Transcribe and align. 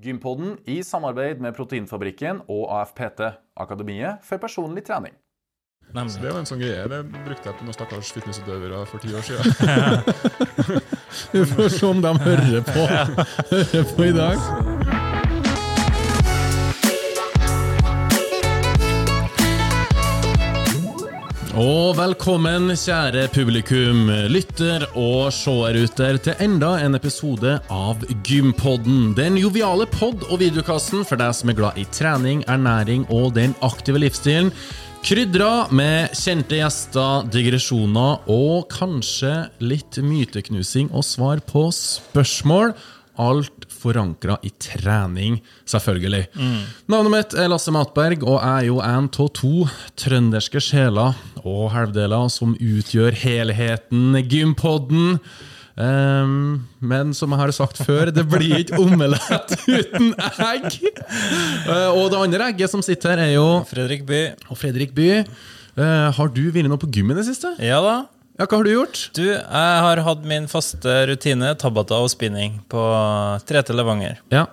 Gympodden 0.00 0.54
i 0.64 0.80
samarbeid 0.86 1.42
med 1.44 1.56
Proteinfabrikken 1.56 2.40
og 2.48 2.70
AFPT, 2.78 3.20
Akademiet 3.60 4.24
for 4.24 4.40
personlig 4.40 4.86
trening. 4.86 5.12
Så 5.90 6.22
det 6.22 6.30
var 6.30 6.38
en 6.38 6.48
sånn 6.48 6.62
greie. 6.62 6.86
Det 6.88 7.00
brukte 7.26 7.50
jeg 7.50 7.58
på 7.58 7.66
noen 7.66 7.74
stakkars 7.74 8.12
fitnessutøvere 8.14 8.84
for 8.86 9.02
ti 9.02 9.10
år 9.10 9.26
siden. 9.26 10.86
Vi 11.32 11.46
får 11.46 11.68
se 11.68 11.86
om 11.86 12.02
de 12.02 12.18
hører 12.18 12.62
på, 12.62 12.86
hører 13.50 13.96
på 13.96 14.04
i 14.04 14.12
dag. 14.12 14.69
Og 21.60 21.90
velkommen, 21.98 22.70
kjære 22.72 23.26
publikum, 23.34 24.06
lytter 24.32 24.86
og 24.96 25.26
seer 25.34 25.76
ute 25.82 26.06
til 26.24 26.38
enda 26.40 26.70
en 26.80 26.96
episode 26.96 27.58
av 27.68 28.00
Gympodden. 28.24 29.10
Den 29.18 29.36
joviale 29.36 29.84
pod- 29.92 30.24
og 30.30 30.38
videokassen 30.40 31.04
for 31.04 31.20
deg 31.20 31.34
som 31.36 31.52
er 31.52 31.58
glad 31.58 31.76
i 31.76 31.84
trening, 31.92 32.40
ernæring 32.48 33.04
og 33.12 33.34
den 33.36 33.52
aktive 33.66 34.00
livsstilen. 34.00 34.48
Krydra 35.04 35.66
med 35.68 36.16
kjente 36.16 36.62
gjester, 36.62 37.28
digresjoner 37.28 38.24
og 38.32 38.70
kanskje 38.72 39.50
litt 39.60 40.00
myteknusing 40.00 40.88
og 40.94 41.04
svar 41.04 41.44
på 41.44 41.66
spørsmål. 41.76 42.72
Alt 43.20 43.68
forankra 43.80 44.38
i 44.46 44.52
trening, 44.60 45.38
selvfølgelig. 45.68 46.26
Navnet 46.90 47.14
mitt 47.14 47.36
er 47.38 47.50
Lasse 47.50 47.72
Matberg, 47.74 48.24
og 48.26 48.38
jeg 48.38 48.50
er 48.50 48.68
jo 48.68 48.80
en 48.84 49.08
av 49.10 49.30
to 49.36 49.54
trønderske 50.00 50.62
sjeler 50.62 51.16
og 51.40 51.70
halvdeler 51.74 52.28
som 52.32 52.56
utgjør 52.56 53.16
helheten 53.22 54.20
Gympodden. 54.28 55.16
Um, 55.80 56.66
men 56.82 57.14
som 57.16 57.32
jeg 57.32 57.40
har 57.40 57.52
sagt 57.56 57.78
før, 57.86 58.10
det 58.12 58.26
blir 58.28 58.58
ikke 58.58 58.80
omelett 58.82 59.54
uten 59.78 60.12
egg! 60.50 60.76
Uh, 61.64 61.94
og 61.94 62.10
det 62.12 62.20
andre 62.20 62.50
egget 62.50 62.72
som 62.72 62.84
sitter 62.84 63.14
her, 63.14 63.22
er 63.30 63.34
jo 63.38 63.48
Fredrik 63.70 64.04
By. 64.08 64.22
og 64.50 64.60
Fredrik 64.60 64.92
By. 64.96 65.10
Uh, 65.78 66.10
har 66.16 66.32
du 66.34 66.42
vært 66.52 66.68
noe 66.68 66.80
på 66.80 66.90
gym 66.92 67.14
i 67.14 67.16
det 67.16 67.24
siste? 67.30 67.54
Ja 67.64 67.80
da. 67.84 68.00
Ja, 68.40 68.46
hva 68.48 68.56
har 68.56 68.64
du 68.64 68.70
gjort? 68.72 69.00
Du, 69.12 69.24
jeg 69.28 69.80
har 69.84 70.00
hatt 70.06 70.22
min 70.24 70.46
faste 70.48 70.94
rutine, 71.10 71.50
tabata 71.60 71.98
og 72.00 72.08
spinning, 72.08 72.54
på 72.72 72.80
tre 73.44 73.60
til 73.68 73.76
Levanger. 73.76 74.22
Ja, 74.32 74.46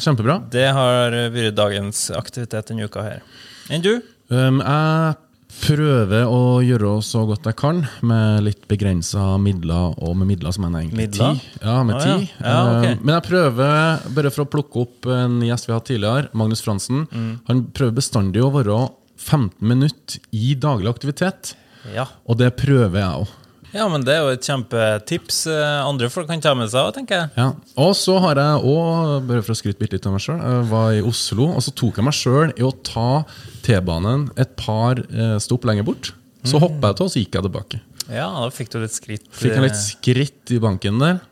kjempebra. 0.00 0.38
Det 0.54 0.70
har 0.72 1.12
vært 1.34 1.56
dagens 1.58 2.06
aktivitet 2.16 2.70
denne 2.72 2.86
uka 2.88 3.04
her. 3.04 3.20
Enn 3.68 3.84
du? 3.84 3.98
Um, 4.32 4.62
jeg 4.64 5.18
prøver 5.64 6.24
å 6.26 6.38
gjøre 6.64 6.94
så 7.04 7.26
godt 7.28 7.44
jeg 7.46 7.58
kan 7.60 7.82
med 8.08 8.46
litt 8.46 8.64
begrensa 8.70 9.34
midler, 9.38 9.92
og 10.00 10.16
med 10.18 10.30
midler 10.32 10.54
som 10.56 10.64
mener 10.64 10.86
egentlig 10.86 11.10
Midler? 11.10 11.36
ti. 11.36 11.60
Ja, 11.68 11.74
med 11.86 12.00
ti. 12.00 12.14
ja. 12.40 12.48
Ja, 12.48 12.62
okay. 12.78 12.94
Um, 12.96 13.02
men 13.04 13.12
jeg 13.18 13.26
prøver, 13.28 14.08
bare 14.16 14.32
for 14.34 14.46
å 14.46 14.50
plukke 14.56 14.86
opp 14.86 15.10
en 15.18 15.36
gjest 15.44 15.68
vi 15.68 15.74
har 15.74 15.82
hatt 15.82 15.90
tidligere, 15.92 16.32
Magnus 16.32 16.64
Fransen, 16.64 17.04
Mm. 17.12 17.28
han 17.50 17.62
prøver 17.76 17.98
bestandig 18.00 18.40
å 18.42 18.48
være 18.56 18.80
15 19.20 19.52
minutter 19.60 20.24
i 20.32 20.54
daglig 20.58 20.90
aktivitet, 20.90 21.52
Ja. 21.92 22.06
og 22.24 22.38
det 22.40 22.52
prøver 22.56 23.00
jeg 23.00 23.24
òg. 23.24 23.32
ja, 23.74 23.86
men 23.90 24.04
det 24.06 24.14
er 24.14 24.22
jo 24.22 24.32
et 24.32 24.46
kjempetips 24.46 25.40
eh, 25.50 25.80
andre 25.84 26.08
folk 26.12 26.28
kan 26.30 26.40
ta 26.40 26.54
med 26.56 26.70
seg 26.72 26.86
òg, 26.86 26.94
tenker 26.96 27.24
jeg. 27.24 27.30
Ja. 27.36 27.48
Og 27.76 27.92
så 27.98 28.16
har 28.22 28.38
jeg 28.40 28.62
òg, 28.70 29.26
bare 29.28 29.42
for 29.42 29.52
å 29.52 29.58
skryte 29.58 29.88
litt 29.90 30.06
av 30.06 30.14
meg 30.14 30.22
sjøl, 30.24 30.38
jeg 30.40 30.68
var 30.70 30.92
i 30.94 31.02
Oslo, 31.04 31.50
og 31.52 31.64
så 31.66 31.74
tok 31.74 31.98
jeg 32.00 32.06
meg 32.06 32.16
sjøl 32.16 32.54
i 32.54 32.64
å 32.66 32.70
ta 32.86 33.24
T-banen 33.66 34.28
et 34.40 34.54
par 34.60 35.02
eh, 35.02 35.36
stopp 35.42 35.66
lenger 35.68 35.86
bort. 35.90 36.12
Så 36.44 36.60
hoppa 36.60 36.90
jeg 36.92 36.98
til, 36.98 37.06
og 37.06 37.12
så 37.12 37.20
gikk 37.22 37.36
jeg 37.38 37.46
tilbake. 37.46 37.78
Ja, 38.12 38.26
da 38.36 38.50
fikk 38.52 38.68
du 38.74 38.82
litt 38.82 38.92
skritt. 38.92 39.30
Fikk 39.32 39.54
jeg 39.56 39.64
litt 39.64 39.78
skritt 39.80 40.52
i 40.52 40.58
banken 40.60 40.98
der. 41.00 41.22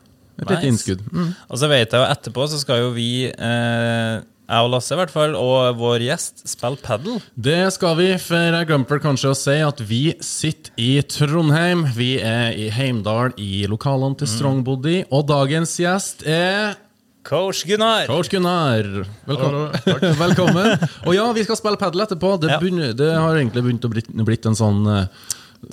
Et 0.41 0.49
lite 0.49 0.65
innskudd. 0.65 1.03
Mm. 1.13 1.27
Og 1.53 1.59
så 1.61 1.67
vet 1.69 1.91
jeg 1.93 2.01
jo 2.01 2.05
etterpå 2.09 2.47
så 2.49 2.57
skal 2.57 2.79
jo 2.81 2.87
vi, 2.95 3.27
eh, 3.29 4.15
jeg 4.43 4.65
og 4.65 4.69
Lasse 4.73 4.93
i 4.93 4.97
hvert 4.99 5.11
fall, 5.13 5.33
og 5.39 5.77
vår 5.79 6.03
gjest, 6.03 6.43
spiller 6.51 6.79
padel. 6.83 7.19
Det 7.39 7.61
skal 7.73 7.95
vi, 7.97 8.09
for 8.21 8.35
jeg 8.51 8.67
glemte 8.69 8.99
kanskje 9.03 9.31
å 9.31 9.37
si 9.37 9.55
at 9.63 9.79
vi 9.87 10.01
sitter 10.23 10.73
i 10.83 10.89
Trondheim. 11.09 11.85
Vi 11.95 12.17
er 12.19 12.51
i 12.59 12.67
Heimdal, 12.75 13.33
i 13.39 13.63
lokalene 13.71 14.19
til 14.19 14.27
Strongbody, 14.29 15.03
og 15.13 15.27
dagens 15.31 15.77
gjest 15.79 16.25
er 16.27 16.75
Coach 17.23 17.61
Gunnar! 17.69 18.03
Coach 18.11 18.27
Gunnar. 18.33 18.83
Velkommen. 19.29 19.71
Velkommen. 20.25 20.73
Og 21.07 21.13
ja, 21.15 21.29
vi 21.31 21.45
skal 21.47 21.55
spille 21.55 21.79
padel 21.79 22.03
etterpå. 22.03 22.33
Det, 22.43 22.51
Ja. 22.51 22.59
begynner, 22.59 22.91
det 22.99 23.13
har 23.15 23.39
egentlig 23.39 23.63
begynt 23.63 23.87
å 23.87 23.91
blitt, 23.93 24.09
blitt 24.27 24.45
en 24.49 24.59
sånn 24.59 24.81
eh, 24.91 25.05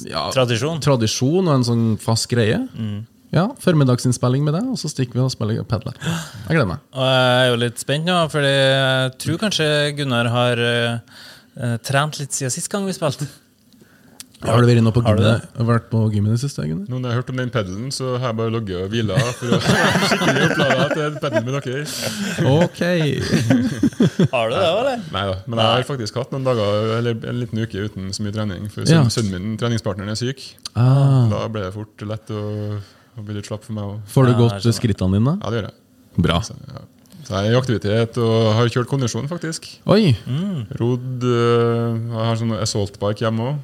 ja, 0.06 0.28
Tradisjon. 0.30 0.78
tradisjon 0.78 1.48
og 1.50 1.56
en 1.56 1.66
sånn 1.66 1.88
fast 1.98 2.28
greie. 2.30 2.60
Ja, 3.30 3.44
Formiddagsinnspilling 3.62 4.42
med 4.42 4.56
deg, 4.58 4.70
og 4.72 4.78
så 4.80 4.88
stikker 4.90 5.14
vi 5.20 5.22
og 5.22 5.30
spiller 5.30 5.62
padler. 5.70 5.94
Jeg 6.02 6.56
gleder 6.56 6.66
meg. 6.72 6.80
Og 6.98 7.04
jeg 7.06 7.36
er 7.44 7.50
jo 7.52 7.58
litt 7.62 7.78
spent 7.78 8.08
nå, 8.08 8.16
for 8.32 8.42
jeg 8.42 9.12
tror 9.22 9.38
kanskje 9.44 9.68
Gunnar 10.00 10.30
har 10.34 10.62
eh, 10.66 11.76
trent 11.86 12.18
litt 12.18 12.34
siden 12.34 12.50
sist 12.50 12.70
gang 12.72 12.88
vi 12.88 12.96
spilte. 12.96 13.28
Har 14.40 14.56
du 14.56 14.64
vært 14.64 14.78
inne 14.80 14.88
på 14.96 15.02
Har 15.04 15.18
gymmet? 15.20 15.42
Vært 15.68 15.90
på 15.92 15.98
gymmet 16.14 16.32
i 16.32 16.34
det 16.38 16.40
siste? 16.42 16.64
Gunnar? 16.64 16.86
Nå 16.88 16.96
når 16.96 17.10
jeg 17.10 17.12
har 17.12 17.18
hørt 17.20 17.30
om 17.34 17.40
den 17.42 17.50
pedelen, 17.54 17.90
så 17.92 18.14
har 18.16 18.30
jeg 18.32 18.36
bare 18.38 18.52
ligget 18.54 18.78
og 18.80 18.94
hvila 18.94 19.18
for 19.36 19.52
å 19.52 19.58
skikkelig 20.10 20.44
opplada 20.46 20.86
til 20.96 21.18
pedal 21.20 21.44
med 21.44 21.58
dere. 21.58 21.82
Ok. 22.50 22.80
Har 24.32 24.48
du 24.50 24.54
det, 24.56 24.64
eller? 24.70 25.02
Nei 25.12 25.24
da, 25.28 25.34
men 25.46 25.60
jeg 25.60 25.66
har 25.76 25.84
faktisk 25.88 26.16
hatt 26.18 26.32
noen 26.34 26.46
dager, 26.48 26.90
eller 26.98 27.20
en 27.30 27.38
liten 27.44 27.60
uke 27.62 27.84
uten 27.86 28.08
så 28.16 28.24
mye 28.24 28.34
trening. 28.34 28.66
For 28.72 28.82
Ja. 28.88 29.04
sønnen, 29.04 29.12
sønnen 29.14 29.36
min, 29.50 29.58
treningspartneren, 29.60 30.10
er 30.12 30.18
syk. 30.18 30.42
Ah. 30.74 31.28
Da 31.30 31.44
ble 31.52 31.66
det 31.68 31.74
fort 31.76 32.04
lett 32.08 32.32
å, 32.32 32.42
å 33.20 33.26
bli 33.26 33.36
litt 33.38 33.48
slapp 33.50 33.66
for 33.66 33.76
meg 33.76 33.84
òg. 33.86 33.98
Får 34.10 34.28
du 34.28 34.32
Ja, 34.32 34.38
gått 34.42 34.68
skrittene 34.76 35.18
dine? 35.18 35.36
Ja, 35.40 35.50
det 35.52 35.60
gjør 35.60 35.68
jeg. 35.70 35.76
Bra. 36.26 36.38
Så, 36.44 36.56
ja. 36.66 36.82
så 37.24 37.34
jeg 37.36 37.50
er 37.50 37.54
i 37.54 37.58
aktivitet 37.60 38.18
og 38.20 38.36
har 38.58 38.70
kjørt 38.72 38.90
kondisjon, 38.90 39.28
faktisk. 39.30 39.68
Oi! 39.90 40.14
Rodd 40.80 41.26
øh, 41.26 42.00
Jeg 42.10 42.24
har 42.30 42.40
sånn 42.40 42.56
assault 42.58 42.98
bike 43.02 43.24
hjemme 43.26 43.52
òg. 43.52 43.60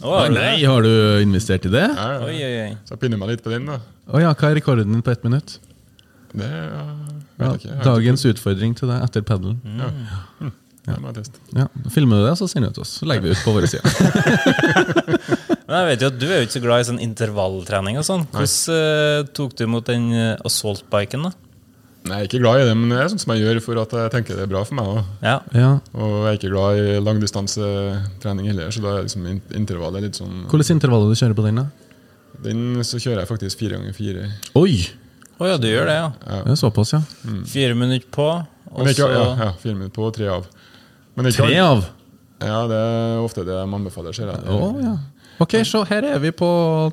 Har? 0.00 0.30
Nei, 0.32 0.62
har 0.64 0.80
du 0.86 0.92
investert 1.20 1.66
i 1.68 1.72
det? 1.74 1.84
Oi, 1.92 2.38
oi, 2.40 2.52
oi. 2.62 2.70
Så 2.88 2.94
jeg 2.94 3.02
pinner 3.02 3.20
meg 3.20 3.34
litt 3.34 3.42
på 3.44 3.52
den. 3.52 3.66
da 3.68 3.76
Å 4.08 4.22
ja, 4.22 4.30
hva 4.32 4.48
er 4.48 4.56
rekorden 4.56 4.94
din 4.94 5.04
på 5.04 5.12
ett 5.12 5.26
minutt? 5.26 5.58
Det 6.32 6.46
ja, 6.46 6.86
vet 7.36 7.42
Ja, 7.42 7.50
jeg 7.50 7.60
ikke. 7.60 7.76
Dagens 7.84 8.24
utfordring 8.32 8.76
til 8.78 8.88
deg 8.92 9.04
etter 9.04 9.26
padelen. 9.26 9.60
Mm. 9.64 10.50
Ja. 10.88 10.96
teste. 11.12 11.42
Ja, 11.52 11.66
filmer 11.92 12.22
du 12.22 12.28
det, 12.30 12.36
så 12.40 12.48
sender 12.48 12.72
du 12.72 12.78
til 12.80 12.86
oss. 12.86 12.96
Så 13.02 13.08
legger 13.10 13.28
vi 13.28 13.34
ut 13.36 13.44
på 13.44 13.52
våre 13.52 13.68
sider. 13.68 13.90
Men 15.70 15.84
jeg 15.84 15.86
vet 15.86 16.02
jo 16.02 16.08
at 16.10 16.16
du 16.18 16.24
er 16.26 16.40
jo 16.40 16.46
ikke 16.48 16.56
så 16.56 16.62
glad 16.64 16.82
i 16.82 16.86
sånn 16.88 17.04
intervalltrening 17.04 18.00
og 18.00 18.02
sånn. 18.02 18.24
Hvordan 18.32 18.74
uh, 18.74 19.28
tok 19.38 19.52
du 19.54 19.62
imot 19.68 19.86
den 19.86 20.08
uh, 20.10 20.46
assault-biken, 20.48 21.28
da? 21.28 21.30
Nei, 22.08 22.16
Jeg 22.16 22.24
er 22.24 22.28
ikke 22.30 22.40
glad 22.42 22.62
i 22.62 22.64
det, 22.66 22.72
men 22.80 22.90
det 22.90 22.96
er 22.98 23.10
sånn 23.12 23.20
som 23.22 23.32
jeg 23.36 23.44
gjør 23.44 23.60
for 23.62 23.78
at 23.78 23.92
jeg 23.94 24.12
tenker 24.16 24.38
det 24.40 24.48
er 24.48 24.50
bra 24.50 24.64
for 24.66 24.78
meg. 24.80 24.88
også. 24.90 25.04
Ja. 25.22 25.36
Ja. 25.54 25.68
Og 25.94 26.14
jeg 26.16 26.30
er 26.32 26.38
ikke 26.40 26.50
glad 26.50 26.80
i 26.80 26.96
langdistansetrening 27.04 28.48
heller, 28.50 28.72
så 28.74 28.82
da 28.82 28.96
er 28.96 29.06
liksom 29.06 29.28
intervallet 29.30 30.08
litt 30.08 30.18
sånn 30.18 30.48
Hvilket 30.50 30.72
intervall 30.74 31.06
du 31.06 31.14
kjører 31.20 31.38
på 31.38 31.44
den? 31.46 31.62
da? 31.62 31.68
Den 32.40 32.64
så 32.88 32.98
kjører 32.98 33.22
jeg 33.22 33.30
faktisk 33.30 33.62
fire 33.62 33.78
ganger 33.78 33.94
fire. 33.94 34.26
Oi! 34.58 34.80
Å 35.38 35.52
ja, 35.52 35.60
du 35.60 35.68
gjør 35.70 35.86
det, 35.86 35.94
ja. 36.00 36.10
Det 36.48 36.56
er 36.56 36.58
såpass, 36.58 36.96
ja. 36.96 37.04
Fire 37.48 37.78
minutter 37.78 38.10
på, 38.12 38.26
og 38.74 38.90
så 38.90 39.06
ja, 39.06 39.22
ja, 39.38 39.52
fire 39.60 39.76
minutter 39.76 39.94
på 39.94 40.08
og 40.08 40.18
tre 40.18 40.26
av. 40.34 40.50
Men 41.14 41.30
ikke 41.30 41.46
Tre 41.46 41.62
av? 41.62 41.86
Ja, 42.40 42.58
det 42.66 42.76
er 42.80 43.22
ofte 43.22 43.44
det 43.44 43.52
de 43.52 43.76
anbefaler. 43.78 44.16
Ser 44.16 44.32
jeg. 44.32 44.44
Oh, 44.48 44.76
ja. 44.80 44.96
Ok, 45.40 45.54
så 45.64 45.80
her 45.88 46.04
er 46.04 46.18
vi 46.20 46.30
på 46.36 46.46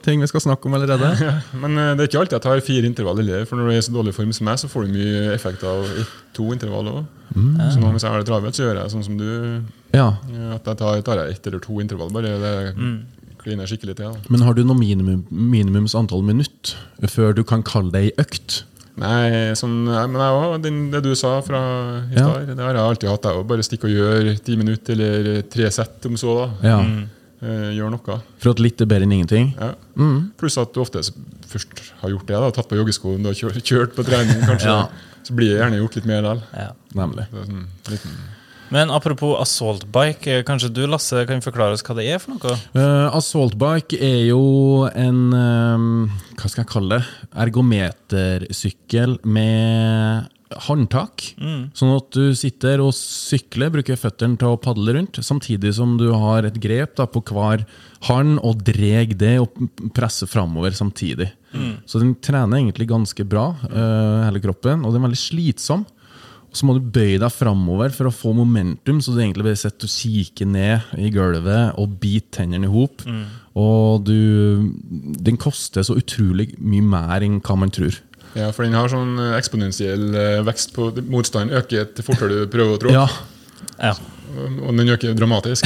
ting 0.06 0.22
vi 0.24 0.28
skal 0.32 0.40
snakke 0.46 0.70
om 0.70 0.78
allerede. 0.78 1.10
Men 1.62 1.76
eh, 1.78 1.90
det 1.98 2.06
er 2.06 2.10
ikke 2.12 2.22
alltid 2.22 2.38
jeg 2.38 2.46
tar 2.46 2.62
fire 2.64 2.88
intervall 2.88 3.20
heller, 3.20 3.44
for 3.50 3.60
når 3.60 3.68
du 3.68 3.74
er 3.74 3.82
i 3.82 3.86
så 3.90 3.96
dårlig 3.98 4.14
form 4.16 4.32
som 4.38 4.48
meg, 4.48 4.62
så 4.62 4.70
får 4.72 4.88
du 4.88 4.94
mye 4.96 5.34
effekt 5.36 5.66
av 5.68 5.84
to 6.38 6.48
intervall 6.56 6.88
òg. 6.94 7.02
Mm. 7.36 7.52
Så 7.74 7.82
nå, 7.82 7.92
hvis 7.92 8.06
jeg 8.08 8.14
har 8.14 8.24
det 8.24 8.30
travelt, 8.30 8.56
så 8.56 8.64
gjør 8.70 8.80
jeg 8.80 8.94
sånn 8.96 9.04
som 9.06 9.18
du. 9.20 9.28
Ja, 9.94 10.08
At 10.56 10.66
jeg 10.72 10.80
tar, 10.80 11.02
tar 11.06 11.20
jeg 11.26 11.36
ett 11.36 11.50
eller 11.52 11.60
to 11.68 11.82
intervall, 11.84 12.10
bare. 12.16 12.32
Det 12.40 12.54
kliner 13.44 13.68
skikkelig 13.70 13.98
til. 14.00 14.16
Da. 14.16 14.32
Men 14.34 14.42
har 14.48 14.56
du 14.58 14.64
noe 14.66 14.76
minimum, 14.80 15.22
minimums 15.30 15.94
antall 15.96 16.24
minutt 16.26 16.74
før 17.12 17.36
du 17.38 17.44
kan 17.48 17.62
kalle 17.68 17.92
det 17.94 18.02
ei 18.08 18.16
økt? 18.24 18.62
Nei, 18.98 19.54
sånn, 19.60 19.84
nei, 19.86 20.06
men 20.10 20.18
jeg 20.24 20.38
også, 20.40 20.62
den, 20.64 20.80
det 20.96 21.04
du 21.06 21.12
sa 21.20 21.36
fra 21.46 21.60
i 22.10 22.16
Ja. 22.18 22.24
stad, 22.32 22.48
det 22.58 22.64
har 22.66 22.74
jeg 22.80 22.82
alltid 22.96 23.12
hatt. 23.12 23.28
Jeg. 23.30 23.46
Bare 23.52 23.68
stikke 23.68 23.86
og 23.92 23.94
gjøre 23.94 24.34
ti 24.48 24.56
minutter 24.58 24.98
eller 24.98 25.44
tre 25.54 25.70
sett, 25.76 26.00
om 26.10 26.18
så. 26.18 26.34
da. 26.64 26.72
Ja. 26.72 26.80
Eh, 27.38 27.74
gjør 27.78 27.92
noe. 27.94 28.16
For 28.42 28.54
at 28.56 28.62
litt 28.64 28.82
er 28.82 28.90
bedre 28.90 29.06
enn 29.06 29.14
ingenting? 29.20 29.52
Ja. 29.58 29.74
Mm. 30.00 30.32
Pluss 30.40 30.58
at 30.58 30.74
du 30.74 30.82
ofte 30.82 31.04
først 31.48 31.84
har 32.02 32.14
gjort 32.14 32.26
det, 32.30 32.40
da, 32.42 32.50
tatt 32.56 32.70
på 32.70 32.80
joggeskoen, 32.80 33.22
du 33.22 33.30
har 33.30 33.38
kjørt, 33.38 33.62
kjørt 33.62 33.94
på 33.98 34.06
trening, 34.08 34.42
kanskje. 34.48 34.74
Ja. 34.74 35.14
Så 35.28 35.36
blir 35.36 35.54
det 35.54 35.60
gjerne 35.60 35.82
gjort 35.82 36.00
litt 36.00 36.10
mer 36.10 36.24
likevel. 36.24 36.42
ja. 36.56 36.74
Nemlig. 36.98 37.28
Sånn 37.36 37.66
liten 37.92 38.18
Men 38.74 38.92
apropos 38.92 39.38
assault 39.40 39.86
bike, 39.94 40.40
eh, 40.40 40.44
kanskje 40.48 40.72
du, 40.74 40.82
Lasse, 40.90 41.26
kan 41.28 41.44
forklare 41.44 41.78
oss 41.78 41.86
hva 41.88 41.96
det 42.00 42.08
er 42.12 42.20
for 42.24 42.36
noe? 42.36 42.56
Uh, 42.76 43.08
assault 43.16 43.56
bike 43.60 44.00
er 44.02 44.26
jo 44.28 44.88
en 44.92 45.22
um, 45.32 45.86
Hva 46.40 46.50
skal 46.50 46.64
jeg 46.64 46.72
kalle 46.74 46.98
det? 46.98 47.30
Ergometersykkel 47.46 49.20
med 49.24 50.34
håndtak. 50.68 51.24
Sånn 51.76 51.96
at 51.96 52.12
du 52.16 52.32
sitter 52.38 52.80
og 52.84 52.94
sykler, 52.96 53.72
bruker 53.74 54.00
føttene 54.00 54.40
til 54.40 54.54
å 54.54 54.62
padle 54.62 54.96
rundt, 54.96 55.20
samtidig 55.24 55.74
som 55.76 55.98
du 56.00 56.08
har 56.14 56.48
et 56.48 56.60
grep 56.64 56.96
da, 57.00 57.08
på 57.10 57.24
hver 57.28 57.66
hånd 58.08 58.40
og 58.46 58.64
dreg 58.68 59.18
det 59.20 59.38
og 59.44 59.58
presser 59.98 60.30
framover 60.32 60.72
samtidig. 60.78 61.30
Så 61.90 62.00
den 62.00 62.16
trener 62.24 62.60
egentlig 62.62 62.90
ganske 62.90 63.24
bra, 63.28 63.50
uh, 63.72 64.26
hele 64.28 64.42
kroppen, 64.44 64.86
og 64.86 64.94
den 64.94 65.02
er 65.02 65.10
veldig 65.10 65.20
slitsom. 65.20 65.86
Og 66.48 66.56
så 66.56 66.64
må 66.64 66.78
du 66.78 66.86
bøye 66.96 67.20
deg 67.20 67.34
framover 67.34 67.92
for 67.92 68.08
å 68.08 68.14
få 68.16 68.32
momentum, 68.38 69.02
så 69.04 69.12
du 69.12 69.20
egentlig 69.20 69.50
bare 69.50 69.60
sitter 69.60 69.90
og 69.90 69.92
kikker 69.92 70.48
ned 70.48 70.94
i 70.96 71.10
gulvet 71.12 71.76
og 71.78 71.98
biter 72.00 72.40
tennene 72.40 72.70
i 72.70 72.72
hop. 72.72 73.04
Og 73.58 74.06
du 74.08 74.72
Den 75.28 75.38
koster 75.42 75.84
så 75.84 75.98
utrolig 75.98 76.54
mye 76.62 76.86
mer 76.86 77.26
enn 77.26 77.42
hva 77.44 77.58
man 77.60 77.74
tror. 77.74 77.98
Ja, 78.38 78.52
for 78.54 78.68
den 78.68 78.76
har 78.78 78.92
sånn 78.92 79.16
eh, 79.22 79.34
eksponentiell 79.40 80.12
eh, 80.14 80.44
vekst 80.46 80.76
på 80.76 80.92
Motstanden 81.10 81.58
øker 81.58 81.90
fortere 82.06 82.44
du 82.44 82.52
prøver 82.54 82.78
å 82.78 82.82
trå. 82.84 82.94
Ja, 82.94 83.08
Ja. 83.82 83.96
Og 84.38 84.74
den 84.78 84.90
øker 84.94 85.16
dramatisk. 85.18 85.66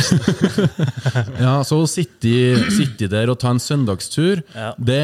ja 1.45 1.57
så 1.67 1.81
å 1.83 1.87
sitte, 1.89 2.31
sitte 2.71 3.09
der 3.11 3.31
og 3.33 3.39
ta 3.41 3.51
en 3.53 3.59
søndagstur, 3.61 4.41
Ja. 4.55 4.71
det, 4.79 5.01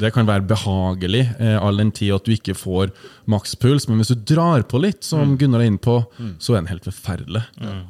det 0.00 0.10
kan 0.14 0.28
være 0.28 0.46
behagelig, 0.48 1.24
eh, 1.40 1.56
all 1.60 1.78
den 1.80 1.90
tid 1.94 2.12
at 2.16 2.26
du 2.26 2.32
ikke 2.34 2.54
får 2.58 2.92
makspuls. 3.30 3.88
Men 3.88 4.00
hvis 4.00 4.12
du 4.14 4.22
drar 4.34 4.64
på 4.68 4.80
litt, 4.82 5.02
som 5.06 5.36
Gunnar 5.40 5.62
er 5.64 5.70
inne 5.70 5.82
på, 5.82 5.98
så 6.40 6.54
er 6.56 6.62
den 6.62 6.70
helt 6.72 6.86
forferdelig. 6.88 7.42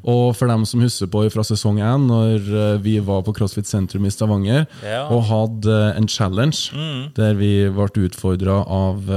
Og 0.04 0.34
for 0.38 0.50
dem 0.50 0.64
som 0.68 0.82
husker 0.84 1.10
på 1.12 1.24
fra 1.32 1.44
sesong 1.46 1.80
én, 1.82 2.06
når 2.08 2.48
eh, 2.48 2.78
vi 2.84 2.98
var 3.04 3.22
på 3.26 3.34
CrossFit 3.36 3.68
Sentrum 3.68 4.06
i 4.08 4.12
Stavanger 4.14 4.66
Ja. 4.84 5.06
og 5.12 5.24
hadde 5.28 5.74
eh, 5.92 5.96
en 5.98 6.08
challenge 6.08 6.70
der 7.18 7.34
vi 7.38 7.52
ble 7.74 7.88
utfordra 8.08 8.60
av 8.68 9.08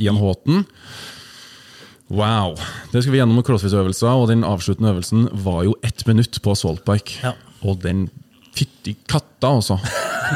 Ian 0.00 0.16
Houghton. 0.20 0.64
Wow! 2.14 2.54
Det 2.92 3.02
skal 3.02 3.12
vi 3.14 3.18
gjennom 3.18 3.38
med 3.40 3.46
crossfit-øvelser, 3.48 4.10
og 4.14 4.28
den 4.30 4.44
avsluttende 4.46 4.92
øvelsen 4.94 5.28
var 5.44 5.64
jo 5.66 5.74
ett 5.82 6.04
minutt 6.06 6.38
på 6.44 6.54
saltbike. 6.58 7.18
Ja. 7.24 7.32
Og 7.66 7.80
den 7.82 8.06
fytti 8.54 8.94
katta, 9.10 9.50
altså! 9.56 9.78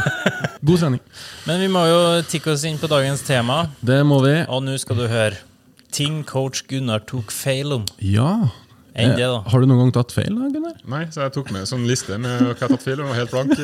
God 0.67 0.81
trening. 0.83 1.01
Men 1.47 1.61
vi 1.63 1.69
må 1.71 1.85
jo 1.87 1.99
tikke 2.29 2.51
oss 2.57 2.65
inn 2.67 2.81
på 2.83 2.91
dagens 2.91 3.23
tema, 3.27 3.69
Det 3.81 4.01
må 4.07 4.19
vi. 4.25 4.41
og 4.51 4.65
nå 4.67 4.75
skal 4.83 4.99
du 4.99 5.07
høre 5.09 5.39
ting 5.95 6.25
coach 6.29 6.65
Gunnar 6.69 7.01
tok 7.09 7.31
feil 7.33 7.71
om. 7.79 7.85
Ja. 8.05 8.51
Enn 8.99 9.15
det, 9.15 9.23
da. 9.23 9.39
Eh, 9.39 9.47
Har 9.53 9.63
du 9.63 9.69
noen 9.71 9.85
gang 9.85 9.93
tatt 9.95 10.11
feil, 10.13 10.35
da, 10.35 10.49
Gunnar? 10.53 10.75
Nei, 10.91 11.05
så 11.15 11.23
jeg 11.29 11.33
tok 11.39 11.53
med 11.55 11.63
en 11.63 11.71
sånn 11.71 11.87
liste 11.89 12.19
med 12.19 12.43
hva 12.43 12.51
jeg 12.51 12.59
har 12.65 12.73
tatt 12.75 12.85
feil 12.85 12.99
og 13.05 13.13
var 13.13 13.21
helt 13.21 13.31
blank. 13.31 13.55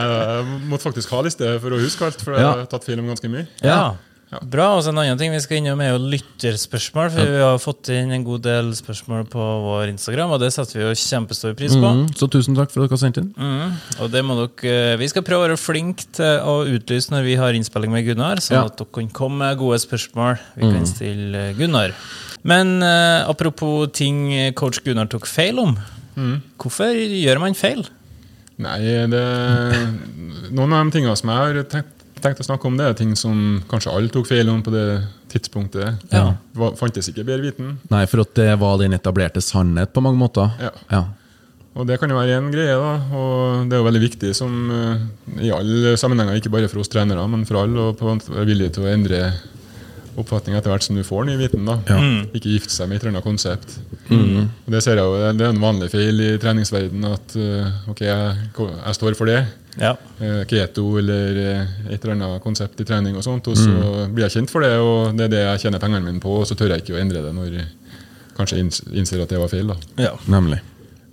jeg 0.00 0.60
måtte 0.70 0.86
faktisk 0.88 1.12
ha 1.12 1.20
liste 1.26 1.52
for 1.62 1.76
å 1.76 1.80
huske 1.84 2.08
alt, 2.08 2.24
for 2.24 2.38
jeg 2.38 2.46
har 2.48 2.64
tatt 2.72 2.86
feil 2.88 3.02
om 3.04 3.10
ganske 3.12 3.30
mye. 3.30 3.44
Ja. 3.60 3.80
Bra. 4.26 4.72
Og 4.74 4.82
så 4.82 4.90
en 4.90 4.98
annen 4.98 5.18
ting 5.20 5.30
vi 5.30 5.38
skal 5.42 5.60
innom, 5.60 5.80
er 5.80 5.92
jo 5.94 6.00
lytterspørsmål. 6.10 7.12
For 7.14 7.30
vi 7.30 7.42
har 7.44 7.60
fått 7.62 7.90
inn 7.94 8.10
en 8.14 8.24
god 8.26 8.42
del 8.42 8.72
spørsmål 8.74 9.26
på 9.30 9.46
vår 9.66 9.92
Instagram, 9.92 10.34
og 10.34 10.42
det 10.42 10.50
setter 10.54 10.80
vi 10.80 10.84
jo 10.84 10.96
kjempestor 10.98 11.54
pris 11.58 11.76
på. 11.76 11.92
Mm, 12.00 12.04
så 12.18 12.28
tusen 12.32 12.58
takk 12.58 12.72
for 12.74 12.82
at 12.82 12.90
dere 12.90 12.96
har 12.98 13.02
sendt 13.04 13.20
inn. 13.22 13.30
Mm. 13.38 13.76
Og 14.02 14.10
det 14.12 14.24
må 14.26 14.38
dere 14.40 14.98
Vi 15.00 15.08
skal 15.12 15.24
prøve 15.26 15.44
å 15.44 15.46
være 15.46 15.60
flinke 15.60 16.08
til 16.18 16.42
å 16.42 16.56
utlyse 16.66 17.14
når 17.14 17.26
vi 17.28 17.36
har 17.38 17.56
innspilling 17.58 17.94
med 17.94 18.06
Gunnar, 18.08 18.42
sånn 18.42 18.58
Ja. 18.58 18.64
at 18.66 18.80
dere 18.80 18.90
kan 18.98 19.12
komme 19.14 19.44
med 19.44 19.60
gode 19.62 19.78
spørsmål 19.84 20.40
vi 20.56 20.72
kan 20.74 20.86
stille 20.90 21.44
Gunnar. 21.58 21.94
Men 22.46 22.80
uh, 22.82 23.26
apropos 23.30 23.86
ting 23.94 24.52
coach 24.58 24.82
Gunnar 24.84 25.06
tok 25.10 25.26
feil 25.30 25.58
om. 25.62 25.76
Hvorfor 26.58 26.94
gjør 26.96 27.40
man 27.42 27.54
feil? 27.54 27.86
Nei, 28.62 28.78
det 29.10 29.22
Noen 30.56 30.72
av 30.72 30.86
de 30.86 30.94
tingene 30.94 31.16
som 31.18 31.28
jeg 31.28 31.36
har 31.42 31.66
tenkt, 31.68 31.95
tenkt 32.26 32.42
å 32.42 32.46
snakke 32.48 32.68
om, 32.68 32.76
det 32.78 32.86
er 32.90 32.96
ting 32.98 33.14
som 33.18 33.62
kanskje 33.70 33.92
alle 33.94 34.12
tok 34.12 34.26
feil 34.28 34.48
om 34.52 34.62
på 34.66 34.72
det 34.74 34.86
tidspunktet. 35.32 36.02
Ja. 36.12 36.34
Det 36.52 36.60
var- 36.60 36.74
fantes 36.78 37.08
ikke 37.10 37.24
bedre 37.26 37.46
viten. 37.50 37.78
Nei, 37.90 38.04
for 38.06 38.20
at 38.26 38.34
det 38.34 38.50
var 38.60 38.78
den 38.78 38.92
etablerte 38.98 39.42
sannhet 39.42 39.92
på 39.94 40.02
mange 40.04 40.18
måter. 40.20 40.50
Ja. 40.60 40.70
Ja. 40.90 41.04
Og 41.76 41.84
det 41.86 41.98
kan 42.00 42.08
jo 42.08 42.16
være 42.16 42.38
én 42.40 42.46
greie, 42.50 42.72
da. 42.72 42.92
Og 43.12 43.66
det 43.68 43.76
er 43.76 43.82
jo 43.82 43.88
veldig 43.90 44.00
viktig 44.00 44.30
som 44.34 44.52
eh, 44.72 45.42
i 45.44 45.50
alle 45.52 45.92
sammenhenger, 46.00 46.38
ikke 46.40 46.50
bare 46.54 46.70
for 46.72 46.80
oss 46.80 46.88
trenere, 46.88 47.26
men 47.28 47.44
for 47.44 47.58
alle, 47.60 47.76
og 47.90 47.98
på 47.98 48.08
en 48.08 48.16
måte 48.18 48.32
være 48.32 48.46
villig 48.48 48.70
til 48.72 48.84
å 48.86 48.92
endre 48.94 49.20
oppfatning 50.16 50.56
etter 50.56 50.72
hvert 50.72 50.82
som 50.86 50.96
du 50.96 51.02
får 51.04 51.26
ny 51.28 51.34
viten. 51.36 51.66
da. 51.68 51.74
Ja. 51.90 51.98
Ikke 52.32 52.48
gifte 52.54 52.72
seg 52.72 52.88
med 52.88 52.96
et 52.96 53.02
eller 53.04 53.18
annet 53.18 53.26
konsept. 53.26 53.76
Og 54.08 54.70
Det 54.72 54.80
ser 54.82 54.96
jeg 54.96 55.04
jo, 55.04 55.32
det 55.36 55.44
er 55.44 55.52
en 55.52 55.60
vanlig 55.60 55.90
feil 55.92 56.22
i 56.24 56.30
treningsverdenen 56.40 57.12
at 57.12 57.36
eh, 57.36 57.90
ok, 57.92 58.00
jeg, 58.06 58.36
jeg 58.56 58.94
står 58.96 59.18
for 59.18 59.26
det. 59.28 59.42
Ja. 59.80 59.94
eh, 60.20 60.42
keto 60.48 60.86
eller 60.98 61.36
eh, 61.42 61.74
et 61.92 62.00
eller 62.04 62.14
annet 62.16 62.42
konsept 62.44 62.80
i 62.80 62.86
trening 62.88 63.16
og 63.18 63.24
sånt, 63.26 63.48
og 63.52 63.56
så 63.60 64.06
blir 64.08 64.24
jeg 64.28 64.38
kjent 64.38 64.50
for 64.54 64.64
det, 64.64 64.72
og 64.80 65.16
det 65.18 65.26
er 65.28 65.34
det 65.34 65.42
jeg 65.44 65.66
tjener 65.66 65.82
pengene 65.82 66.06
mine 66.06 66.22
på, 66.22 66.32
og 66.40 66.46
så 66.48 66.56
tør 66.56 66.72
jeg 66.74 66.84
ikke 66.84 66.96
å 66.96 67.02
endre 67.02 67.20
det 67.26 67.34
når 67.36 67.50
jeg 67.58 67.66
kanskje 68.36 68.58
inns- 68.62 68.82
innser 68.92 69.22
at 69.22 69.28
det 69.32 69.38
var 69.40 69.48
feil. 69.52 69.66
da. 69.74 69.76
ja. 70.08 70.14
Nemlig. 70.32 70.62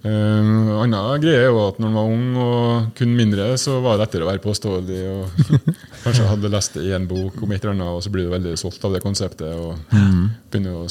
Uh, 0.04 0.82
Anna 0.84 1.14
greie 1.24 1.46
er 1.46 1.48
jo 1.48 1.62
at 1.64 1.78
når 1.80 1.88
man 1.88 1.96
var 1.96 2.10
ung 2.12 2.24
og 2.44 2.88
kun 2.98 3.14
mindre, 3.16 3.46
så 3.56 3.78
var 3.80 3.96
det 3.96 4.02
lettere 4.04 4.26
å 4.26 4.28
være 4.34 4.42
påståelig. 4.44 4.98
og 5.08 5.46
Kanskje 6.04 6.26
hadde 6.28 6.52
lest 6.52 6.76
en 6.76 7.06
bok 7.08 7.38
om 7.46 7.54
et 7.56 7.64
eller 7.64 7.72
annet, 7.78 7.88
og 7.88 8.02
så 8.04 8.12
blir 8.12 8.28
du 8.28 8.34
veldig 8.34 8.58
solgt 8.60 8.84
av 8.84 8.92
det 8.98 9.00
konseptet 9.06 9.54
og 9.56 9.78
begynner 10.52 10.76
å, 10.82 10.84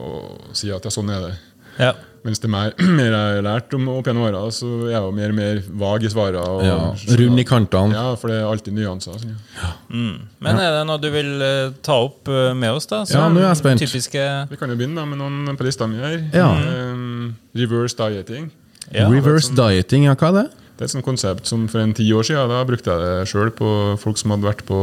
å 0.00 0.08
si 0.56 0.72
at 0.72 0.84
ja, 0.88 0.92
sånn 0.96 1.12
er 1.12 1.26
det. 1.26 1.34
Ja. 1.78 1.94
Mens 2.24 2.40
det 2.40 2.48
mer, 2.48 2.72
mer 2.98 3.10
jeg 3.12 3.32
har 3.36 3.42
lært 3.44 3.74
om 3.76 3.88
opp 3.92 4.06
gjennom 4.08 4.24
åra, 4.24 4.38
så 4.54 4.66
er 4.86 4.94
jeg 4.94 5.02
jo 5.04 5.10
mer 5.12 5.32
og 5.34 5.36
mer 5.36 5.58
vag 5.82 6.06
i 6.06 6.08
svarene. 6.08 6.40
og 6.40 6.62
Ja. 6.64 6.76
Rund 7.20 7.42
i 7.42 7.44
kantene. 7.44 7.92
Ja, 7.92 8.14
for 8.16 8.32
det 8.32 8.38
er 8.40 8.46
alltid 8.48 8.72
nyanser. 8.78 9.18
Sånn, 9.20 9.34
ja. 9.58 9.72
Mm. 9.92 10.22
Men 10.46 10.60
er 10.62 10.70
det 10.78 10.86
noe 10.88 11.02
du 11.02 11.10
vil 11.12 11.44
eh, 11.44 11.74
ta 11.84 11.98
opp 12.06 12.30
eh, 12.32 12.54
med 12.56 12.72
oss, 12.78 12.88
da? 12.88 13.02
Ja, 13.12 13.26
nå 13.28 13.42
er 13.42 13.50
jeg 13.50 13.60
spent. 13.60 13.84
Typiske 13.84 14.24
Vi 14.48 14.56
kan 14.56 14.72
jo 14.72 14.78
begynne 14.80 15.02
da 15.02 15.04
med 15.10 15.20
noen 15.20 15.60
på 15.60 15.68
lista 15.68 15.86
mi 15.90 16.00
her. 16.00 16.16
Ja. 16.32 16.48
Um, 16.56 17.34
reverse 17.60 17.98
dieting. 18.00 18.48
ja. 18.88 19.04
Reverse 19.12 19.52
dieting, 19.52 20.08
ja, 20.08 20.16
hva 20.16 20.32
er 20.32 20.38
det? 20.40 20.46
Det 20.74 20.82
er 20.82 20.88
et 20.88 20.96
sånt 20.96 21.04
konsept 21.06 21.46
som 21.46 21.68
for 21.70 21.84
en 21.84 21.92
ti 21.94 22.08
år 22.10 22.24
siden 22.26 22.48
da 22.50 22.64
brukte 22.66 22.90
jeg 22.90 23.04
det 23.04 23.28
sjøl 23.30 23.52
på 23.54 23.68
folk 24.00 24.16
som 24.18 24.32
hadde 24.34 24.48
vært 24.48 24.64
på 24.66 24.80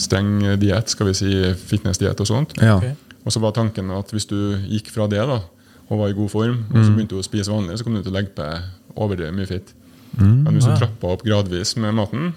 streng 0.00 0.40
diett, 0.58 0.88
skal 0.90 1.12
vi 1.12 1.14
si 1.14 1.30
fitnessdiett 1.68 2.18
og 2.24 2.26
sånt. 2.32 2.56
Ja. 2.58 2.80
Okay. 2.80 2.96
Og 3.20 3.36
så 3.36 3.38
var 3.44 3.52
tanken 3.52 3.92
at 3.94 4.10
hvis 4.16 4.26
du 4.32 4.56
gikk 4.64 4.88
fra 4.90 5.04
det 5.12 5.20
da, 5.28 5.42
og 5.90 5.98
var 5.98 6.12
i 6.12 6.16
god 6.16 6.30
form, 6.32 6.62
og 6.70 6.80
så 6.80 6.94
begynte 6.94 7.16
du 7.16 7.20
å 7.20 7.26
spise 7.26 7.52
vanlig, 7.52 7.76
så 7.78 7.86
kom 7.86 7.98
du 7.98 8.02
til 8.04 8.12
å 8.12 8.16
legge 8.16 8.32
på 8.36 8.46
overdrevet 8.94 9.36
mye 9.36 9.50
fett. 9.50 9.74
Men 10.18 10.56
hvis 10.56 10.66
du 10.66 10.72
trappa 10.74 11.12
opp 11.14 11.22
gradvis 11.26 11.76
med 11.78 11.94
maten, 11.98 12.32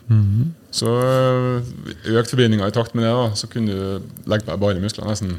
så 0.73 0.89
øh, 0.89 1.71
økte 2.13 2.35
forbrenninga 2.35 2.69
i 2.69 2.75
takt 2.75 2.93
med 2.97 3.05
det, 3.05 3.13
da, 3.13 3.31
så 3.37 3.49
kunne 3.49 3.73
du 3.73 4.29
legge 4.29 4.45
på 4.45 4.53
deg 4.53 4.61
bare 4.61 4.83
muskler 4.83 5.09
nesten. 5.09 5.35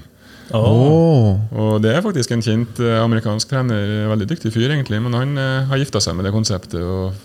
Åh. 0.52 1.38
Og 1.56 1.82
det 1.82 1.94
er 1.94 2.02
faktisk 2.04 2.34
en 2.34 2.42
kjent 2.44 2.80
eh, 2.82 2.98
amerikansk 3.00 3.48
trener, 3.48 4.08
veldig 4.10 4.28
dyktig 4.28 4.52
fyr 4.52 4.74
egentlig, 4.74 5.00
men 5.02 5.16
han 5.16 5.38
eh, 5.40 5.70
har 5.70 5.80
gifta 5.80 6.02
seg 6.04 6.18
med 6.18 6.28
det 6.28 6.34
konseptet 6.34 6.82
og 6.82 7.16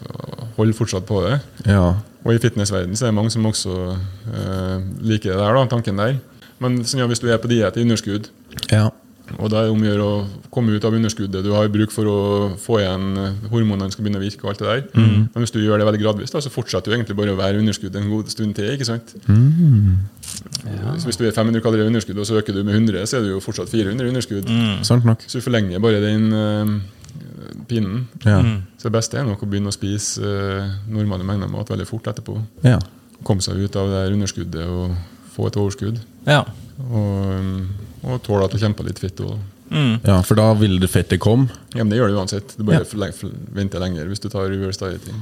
holder 0.55 0.77
fortsatt 0.77 1.07
på 1.09 1.21
det. 1.25 1.39
Ja. 1.67 1.97
Og 2.23 2.35
i 2.35 2.41
fitnessverdenen 2.41 2.99
så 2.99 3.07
er 3.07 3.11
det 3.11 3.19
mange 3.19 3.33
som 3.33 3.47
også 3.49 3.75
eh, 3.91 4.77
liker 5.03 5.33
det 5.33 5.41
der, 5.41 5.57
da, 5.57 5.65
tanken 5.71 5.99
der. 5.99 6.17
Men 6.63 6.81
sånn, 6.83 7.03
ja, 7.03 7.09
hvis 7.11 7.21
du 7.23 7.29
er 7.31 7.39
på 7.41 7.51
diett 7.51 7.77
i 7.79 7.85
underskudd, 7.85 8.31
ja. 8.71 8.89
Og 9.37 9.51
da 9.51 9.61
er 9.61 9.67
det 9.67 9.73
om 9.73 9.83
å 9.83 9.87
gjøre 9.87 10.05
å 10.05 10.49
komme 10.53 10.73
ut 10.73 10.85
av 10.87 10.95
underskuddet 10.97 11.45
du 11.45 11.51
har 11.53 11.69
bruk 11.71 11.93
for 11.93 12.09
å 12.09 12.19
få 12.59 12.79
igjen 12.81 13.07
eh, 13.19 13.47
hormonene 13.51 13.93
skal 13.93 14.05
begynne 14.05 14.21
å 14.21 14.23
virke 14.23 14.45
og 14.45 14.53
alt 14.53 14.63
det 14.63 14.69
der. 14.69 14.83
Men 14.95 15.43
hvis 15.43 15.53
du 15.53 15.59
gjør 15.61 15.81
det 15.81 15.87
veldig 15.89 16.01
gradvis, 16.01 16.33
da, 16.33 16.41
så 16.43 16.51
fortsetter 16.53 16.89
du 16.89 16.97
egentlig 16.97 17.17
bare 17.19 17.35
å 17.35 17.39
være 17.39 17.61
underskudd 17.61 17.95
en 17.99 18.09
god 18.11 18.31
stund 18.33 18.55
til. 18.57 18.71
ikke 18.73 18.87
sant? 18.87 19.15
Så 20.99 21.09
hvis 21.09 21.19
du 21.19 21.25
er 21.27 21.35
500 21.35 21.63
kalorier 21.63 21.87
i 21.87 21.91
underskudd, 21.91 22.19
og 22.21 22.27
så 22.27 22.39
øker 22.39 22.55
du 22.55 22.63
med 22.63 22.75
100, 22.75 23.05
så 23.09 23.19
er 23.19 23.27
du 23.27 23.33
jo 23.33 23.43
fortsatt 23.43 23.71
400 23.71 24.05
i 24.05 24.13
underskudd. 24.13 24.53
Sant 24.87 25.07
nok. 25.07 25.25
Så 25.27 25.39
du 25.39 25.45
forlenger 25.45 25.81
bare 25.83 26.01
den 26.03 26.31
uh, 26.33 26.73
pinnen. 27.69 28.07
Ja. 28.25 28.39
Så 28.77 28.89
det 28.89 28.95
beste 28.97 29.19
er 29.19 29.27
nok 29.27 29.43
å 29.43 29.49
begynne 29.49 29.71
å 29.71 29.75
spise 29.75 30.23
uh, 30.23 30.73
normale 30.91 31.27
mengder 31.27 31.51
mat 31.51 31.69
veldig 31.71 31.87
fort 31.89 32.09
etterpå. 32.11 32.37
Ja. 32.65 32.79
Komme 33.27 33.43
seg 33.45 33.59
ut 33.59 33.77
av 33.79 33.91
det 33.91 34.03
her 34.03 34.15
underskuddet 34.15 34.65
og 34.65 34.97
få 35.35 35.49
et 35.49 35.59
overskudd. 35.59 36.01
Ja. 36.27 36.43
Og, 36.89 37.39
um, 37.39 37.63
og 38.03 38.21
tåle 38.23 38.45
at 38.45 38.51
det 38.55 38.61
kommer 38.61 38.79
på 38.79 38.87
litt 38.87 38.99
fitt. 39.01 39.19
Mm. 39.69 39.99
ja, 40.03 40.21
for 40.25 40.35
da 40.39 40.53
vil 40.57 40.79
det 40.81 40.89
fettet 40.89 41.19
komme. 41.21 41.49
ja, 41.75 41.83
men 41.83 41.89
det 41.89 41.99
gjør 41.99 42.09
det 42.09 42.17
uansett. 42.17 42.55
Du 42.57 42.63
bare 42.63 42.85
Ja. 42.85 43.29
venter 43.53 43.79
lenger 43.79 44.07
hvis 44.09 44.19
du 44.19 44.29
tar 44.29 44.49
reverse 44.49 44.79
dieting. 44.79 45.19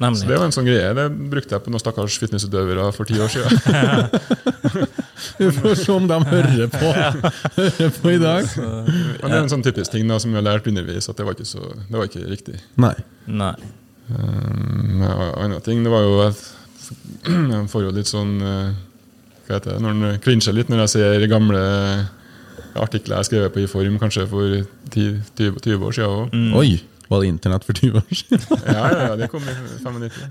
Så 0.00 0.26
det 0.26 0.36
var 0.36 0.44
en 0.44 0.52
sånn 0.52 0.66
greie. 0.66 0.90
Det 0.92 1.04
brukte 1.30 1.54
jeg 1.54 1.62
på 1.64 1.70
noen 1.70 1.80
stakkars 1.80 2.18
fitnessutøvere 2.18 2.92
for 2.92 3.04
ti 3.08 3.14
år 3.14 3.30
siden. 3.30 3.52
Vi 5.38 5.50
får 5.54 5.74
se 5.78 5.92
om 5.94 6.08
de 6.10 6.18
hører 6.28 6.66
på, 6.72 6.90
hører 7.60 7.94
på 8.02 8.10
i 8.10 8.18
dag. 8.18 8.48
Men 8.58 9.30
det 9.30 9.30
er 9.38 9.38
en 9.44 9.52
sånn 9.52 9.64
typisk 9.64 9.94
ting 9.94 10.10
da, 10.10 10.18
som 10.20 10.34
vi 10.34 10.38
har 10.40 10.44
lært 10.44 10.66
underveis, 10.68 11.08
at 11.08 11.16
det 11.16 11.24
var 11.26 11.38
ikke, 11.38 11.46
så, 11.48 11.62
det 11.88 11.94
var 11.96 12.10
ikke 12.10 12.24
riktig. 12.28 12.58
Nei. 12.80 12.92
Nei. 13.30 13.54
Um, 14.10 15.00
ja, 15.00 15.60
ting, 15.64 15.80
det 15.86 15.92
var 15.94 16.02
jo 16.04 16.18
at 16.26 16.42
jeg 17.54 17.62
får 17.72 17.86
jo 17.86 17.94
litt 17.96 18.10
sånn 18.10 18.34
eh, 18.44 18.74
Hva 19.44 19.58
heter 19.58 19.74
det? 19.74 19.80
Når 19.84 19.92
han 19.92 20.20
cringer 20.24 20.56
litt 20.56 20.70
når 20.72 20.84
jeg 20.86 20.92
ser 20.94 21.26
gamle 21.28 21.60
artikler 22.80 23.20
jeg 23.20 23.28
skrev 23.28 23.50
på 23.54 23.60
i 23.62 23.68
form, 23.70 23.98
kanskje 24.02 24.24
for 24.30 24.56
10, 24.90 25.20
20, 25.38 25.60
20 25.62 25.86
år 25.86 25.94
siden 25.94 26.10
òg. 26.50 26.58
Oi, 26.62 26.70
var 27.12 27.20
det 27.22 27.28
internett 27.28 27.66
for 27.68 27.76
20 27.76 28.00
år 28.00 28.16
siden? 28.16 28.40
Ja, 28.74 28.86
ja, 28.88 29.02
ja, 29.10 29.16
det 29.20 29.28
kom 29.30 29.44
i 29.44 29.54
95. 29.84 30.24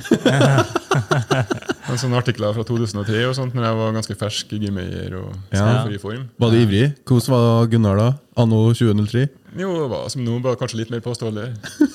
En 1.93 2.00
sånne 2.01 2.17
artikler 2.20 2.55
fra 2.55 2.65
2003 2.65 3.22
og 3.29 3.36
sånt, 3.38 3.53
når 3.55 3.67
jeg 3.67 3.77
var 3.79 3.96
ganske 4.00 4.17
fersk 4.17 4.53
i 4.58 4.60
gymeier 4.65 5.15
og 5.22 5.29
Ja. 5.53 5.86
i 5.88 6.00
form. 6.01 6.25
Var 6.41 6.50
du 6.53 6.58
ivrig? 6.63 6.86
Hvordan 7.05 7.36
var 7.36 7.70
Gunnar 7.72 8.00
da? 8.01 8.10
Anno 8.39 8.65
2003? 8.74 9.27
Jo, 9.60 9.70
det 9.84 9.89
var 9.93 10.08
som 10.10 10.24
nå, 10.25 10.39
bare 10.41 10.58
kanskje 10.58 10.79
litt 10.82 10.89
mer 10.93 11.03
påståelig. 11.05 11.48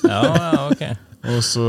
Ja, 0.07 0.23
ja, 0.23 0.69
ok. 0.71 0.85
Og 1.29 1.43
så, 1.45 1.67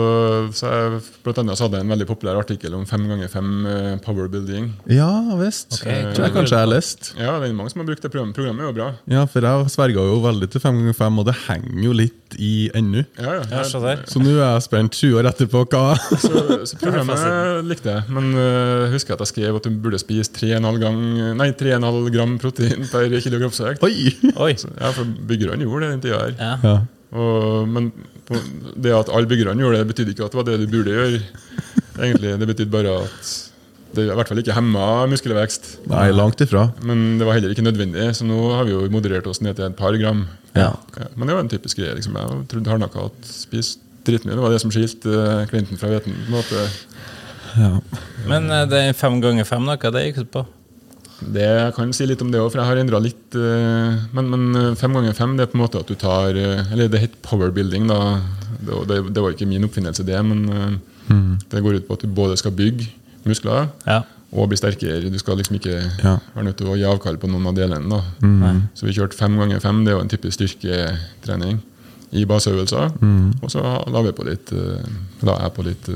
så 0.56 0.72
jeg, 0.72 1.02
blant 1.26 1.42
annet 1.44 1.60
så 1.60 1.68
hadde 1.68 1.80
jeg 1.80 1.88
en 1.88 1.94
veldig 1.94 2.08
populær 2.10 2.40
artikkel 2.40 2.76
om 2.78 2.86
fem 2.90 3.06
ganger 3.10 3.32
fem 3.32 3.50
eh, 3.70 3.96
power 4.04 4.30
building. 4.32 4.70
Ja 4.92 5.10
visst. 5.40 5.80
Okay. 5.80 6.10
Tror 6.14 6.28
jeg 6.28 6.36
kanskje 6.36 6.56
jeg 6.56 6.66
har 6.66 6.72
lest. 6.72 7.12
Ja, 7.20 7.36
det 7.42 7.50
er 7.50 7.58
mange 7.58 7.74
som 7.74 7.84
har 7.84 7.90
brukt 7.90 8.06
det 8.06 8.12
programmet. 8.14 8.38
Programmet 8.38 8.64
er 8.64 8.70
jo 8.70 8.78
bra. 8.78 8.90
Ja, 9.12 9.26
for 9.30 9.46
jeg 9.50 9.74
sverga 9.74 10.06
jo 10.10 10.20
veldig 10.24 10.52
til 10.54 10.64
fem 10.64 10.80
ganger 10.82 10.98
fem, 11.00 11.20
og 11.22 11.28
det 11.30 11.36
henger 11.48 11.82
jo 11.86 11.96
litt 11.96 12.38
i 12.40 12.54
ennå. 12.78 13.04
Ja, 13.20 13.40
ja. 13.40 13.44
Ja. 13.50 13.64
Så 13.66 14.22
nå 14.22 14.36
er 14.36 14.44
jeg 14.44 14.66
spent 14.68 15.00
20 15.00 15.20
år 15.20 15.30
etterpå 15.32 15.64
hva 15.72 15.96
Så, 16.24 16.44
så 16.70 16.80
programmet 16.80 17.66
likte 17.68 17.96
jeg, 17.96 18.06
men 18.14 18.32
uh, 18.38 18.90
husker 18.94 19.16
at 19.16 19.24
jeg 19.26 19.34
skrev 19.34 19.60
at 19.60 19.66
du 19.66 19.82
burde 19.82 20.00
spise 20.02 20.32
3,5 20.38 20.80
gang, 20.84 21.02
nei, 21.40 21.50
3,5 21.58 22.14
gram 22.14 22.38
protein 22.42 22.88
per 22.92 23.18
kilo 23.24 23.42
kroppsvekt. 23.42 23.84
Oi! 23.86 24.14
Oi. 24.36 24.54
Så, 24.60 24.72
ja, 24.78 24.94
for 24.96 25.10
byggerne 25.30 25.66
gjorde 25.66 25.88
det 25.88 25.92
den 25.96 26.06
tida 26.06 26.24
her. 26.24 26.38
Ja. 26.40 26.56
Ja. 26.64 26.78
Og, 27.10 27.66
men 27.70 27.90
det 28.30 28.94
at 28.94 29.10
alle 29.10 29.30
byggerne 29.30 29.62
gjorde 29.64 29.82
det, 29.82 29.90
betydde 29.90 30.14
ikke 30.14 30.28
at 30.28 30.34
det 30.34 30.40
var 30.40 30.48
det 30.50 30.58
du 30.62 30.68
burde 30.72 30.96
gjøre. 30.96 31.22
Egentlig, 32.00 32.34
Det 32.40 32.48
betydde 32.48 32.72
bare 32.74 32.98
at 33.04 33.32
det 33.96 34.06
i 34.06 34.14
hvert 34.14 34.30
fall 34.30 34.42
ikke 34.42 34.54
hemma 34.54 34.86
muskelvekst. 35.10 35.70
Nei, 35.90 36.10
langt 36.14 36.42
ifra. 36.46 36.68
Men 36.86 37.18
det 37.18 37.26
var 37.26 37.40
heller 37.40 37.54
ikke 37.56 37.66
nødvendig, 37.66 38.06
så 38.16 38.28
nå 38.28 38.38
har 38.54 38.68
vi 38.68 38.76
jo 38.76 38.84
moderert 38.94 39.28
oss 39.28 39.42
ned 39.42 39.58
til 39.58 39.66
et 39.66 39.78
par 39.80 39.98
gram. 39.98 40.28
Ja. 40.54 40.76
Ja, 40.98 41.08
men 41.16 41.28
det 41.28 41.36
var 41.36 41.42
en 41.42 41.50
typisk 41.52 41.82
greie. 41.82 41.96
Liksom. 41.98 42.18
Jeg 42.20 42.46
trodde 42.52 42.70
hardnakka 42.70 43.08
at 43.10 43.32
spist 43.34 43.82
dritmye. 44.06 44.38
Det 44.38 44.46
var 44.46 44.54
det 44.54 44.62
som 44.62 44.72
skilte 44.74 45.48
klinten 45.50 45.82
fra 45.82 45.90
hveten. 45.90 46.14
på 46.14 46.30
en 46.30 46.38
måte. 46.38 46.68
Ja. 47.58 47.74
Men 48.30 48.50
eh, 48.54 48.68
det 48.70 48.84
er 48.86 48.98
fem 48.98 49.18
ganger 49.24 49.48
fem, 49.50 49.66
da, 49.66 49.76
det 49.90 50.06
gikk 50.10 50.24
ut 50.26 50.32
på? 50.38 50.46
Det 51.22 51.42
jeg 51.44 51.74
kan 51.76 51.90
si 51.94 52.06
litt 52.08 52.22
om 52.24 52.30
det 52.32 52.40
òg, 52.40 52.52
for 52.52 52.62
jeg 52.62 52.68
har 52.70 52.78
endra 52.80 53.00
litt. 53.04 53.36
eh, 53.36 53.98
Men, 54.16 54.30
men 54.32 54.56
eh, 54.56 54.76
fem 54.80 54.94
ganger 54.94 55.14
fem 55.18 55.36
det 55.38 55.44
er 55.48 55.52
på 55.52 55.58
en 55.60 55.64
måte 55.66 55.80
at 55.82 55.88
du 55.88 55.96
tar 55.96 56.36
eh, 56.38 56.72
Eller 56.72 56.88
det 56.88 57.00
heter 57.02 57.20
power 57.22 57.52
building, 57.52 57.88
da. 57.88 58.22
Det, 58.60 58.72
var- 58.72 58.86
det, 58.88 59.14
det 59.14 59.22
var 59.24 59.32
ikke 59.36 59.48
min 59.48 59.64
oppfinnelse, 59.68 60.04
det, 60.06 60.20
men 60.26 60.46
mm. 61.10 61.40
det 61.50 61.62
går 61.64 61.76
ut 61.80 61.88
på 61.88 61.94
at 61.94 62.02
du 62.02 62.08
både 62.08 62.38
skal 62.38 62.52
bygge 62.52 62.88
muskler 63.26 63.68
Ja. 63.88 64.02
og 64.32 64.48
bli 64.50 64.58
sterkere. 64.58 65.10
Du 65.12 65.18
skal 65.20 65.38
liksom 65.38 65.56
ikke 65.60 65.76
Ja. 66.04 66.18
være 66.36 66.44
nødt 66.46 66.58
til 66.58 66.68
å 66.68 66.76
gi 66.78 66.84
avkall 66.88 67.18
på 67.18 67.28
noen 67.28 67.48
av 67.48 67.56
delene. 67.56 67.90
da. 67.90 68.02
Nei. 68.22 68.56
Så 68.76 68.86
vi 68.88 68.94
kjørte 68.94 69.18
fem 69.18 69.36
ganger 69.38 69.60
fem, 69.60 69.84
det 69.86 69.92
er 69.94 69.98
jo 69.98 70.02
en 70.06 70.10
type 70.12 70.32
styrketrening 70.32 71.62
i 72.12 72.26
baseøvelser. 72.26 72.92
Og 73.44 73.50
så 73.52 73.62
la 73.92 74.02
vi 74.02 74.12
på 74.12 74.26
litt 74.26 74.52
la 75.24 75.36
jeg 75.44 75.54
på 75.56 75.64
litt 75.68 75.90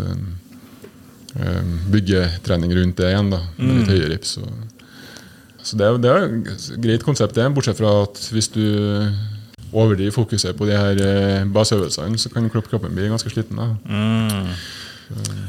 byggetrening 1.91 2.73
rundt 2.77 2.97
det 2.97 3.09
igjen, 3.11 3.29
da. 3.33 3.39
Med 3.57 3.79
litt 3.81 3.89
høyere 3.93 4.09
rips. 4.13 4.37
Og, 4.37 4.51
så 5.63 5.77
det 5.79 5.91
det 6.03 6.12
er 6.12 6.25
et 6.53 6.65
greit 6.84 7.03
konsept, 7.08 7.36
det. 7.38 7.46
Bortsett 7.55 7.79
fra 7.79 7.93
at 8.03 8.20
hvis 8.34 8.50
du 8.53 8.63
overdriver 9.74 10.13
fokuset 10.13 10.55
på 10.58 10.67
de 10.70 10.75
her 10.77 11.00
eh, 11.01 11.46
baseøvelsene, 11.50 12.20
så 12.22 12.29
kan 12.34 12.50
kroppen 12.53 12.93
bli 12.93 13.08
ganske 13.10 13.32
sliten. 13.34 13.58
da. 13.58 13.72
Mm. 13.89 14.51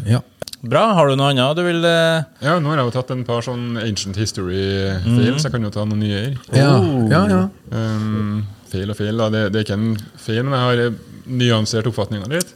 ja. 0.09 0.21
Bra. 0.65 0.87
Har 0.97 1.11
du 1.11 1.17
noe 1.21 1.29
annet 1.35 1.59
du 1.59 1.63
vil 1.67 1.85
eh, 1.85 2.23
Ja, 2.41 2.55
nå 2.59 2.71
har 2.73 2.79
jeg 2.81 2.89
jo 2.89 2.95
tatt 2.95 3.11
en 3.13 3.25
par 3.29 3.45
sånn 3.45 3.77
ancient 3.83 4.17
history-feil, 4.17 5.35
så 5.37 5.49
jeg 5.51 5.53
kan 5.53 5.67
jo 5.67 5.73
ta 5.75 5.85
noen 5.85 6.01
nye. 6.07 6.23
Ja, 6.57 6.71
Oh. 6.79 7.05
ja. 7.13 7.25
ja. 7.29 7.43
Um, 7.69 8.47
feil 8.73 8.89
og 8.91 8.97
feil, 8.97 9.17
da. 9.21 9.29
Det, 9.35 9.43
det 9.53 9.61
er 9.61 9.67
ikke 9.67 9.77
en 9.77 9.91
feil, 10.25 10.41
men 10.47 10.57
jeg 10.57 10.65
har 10.71 10.83
eh, 10.87 10.97
nyansert 11.45 11.87
oppfatninga 11.93 12.31
litt. 12.33 12.55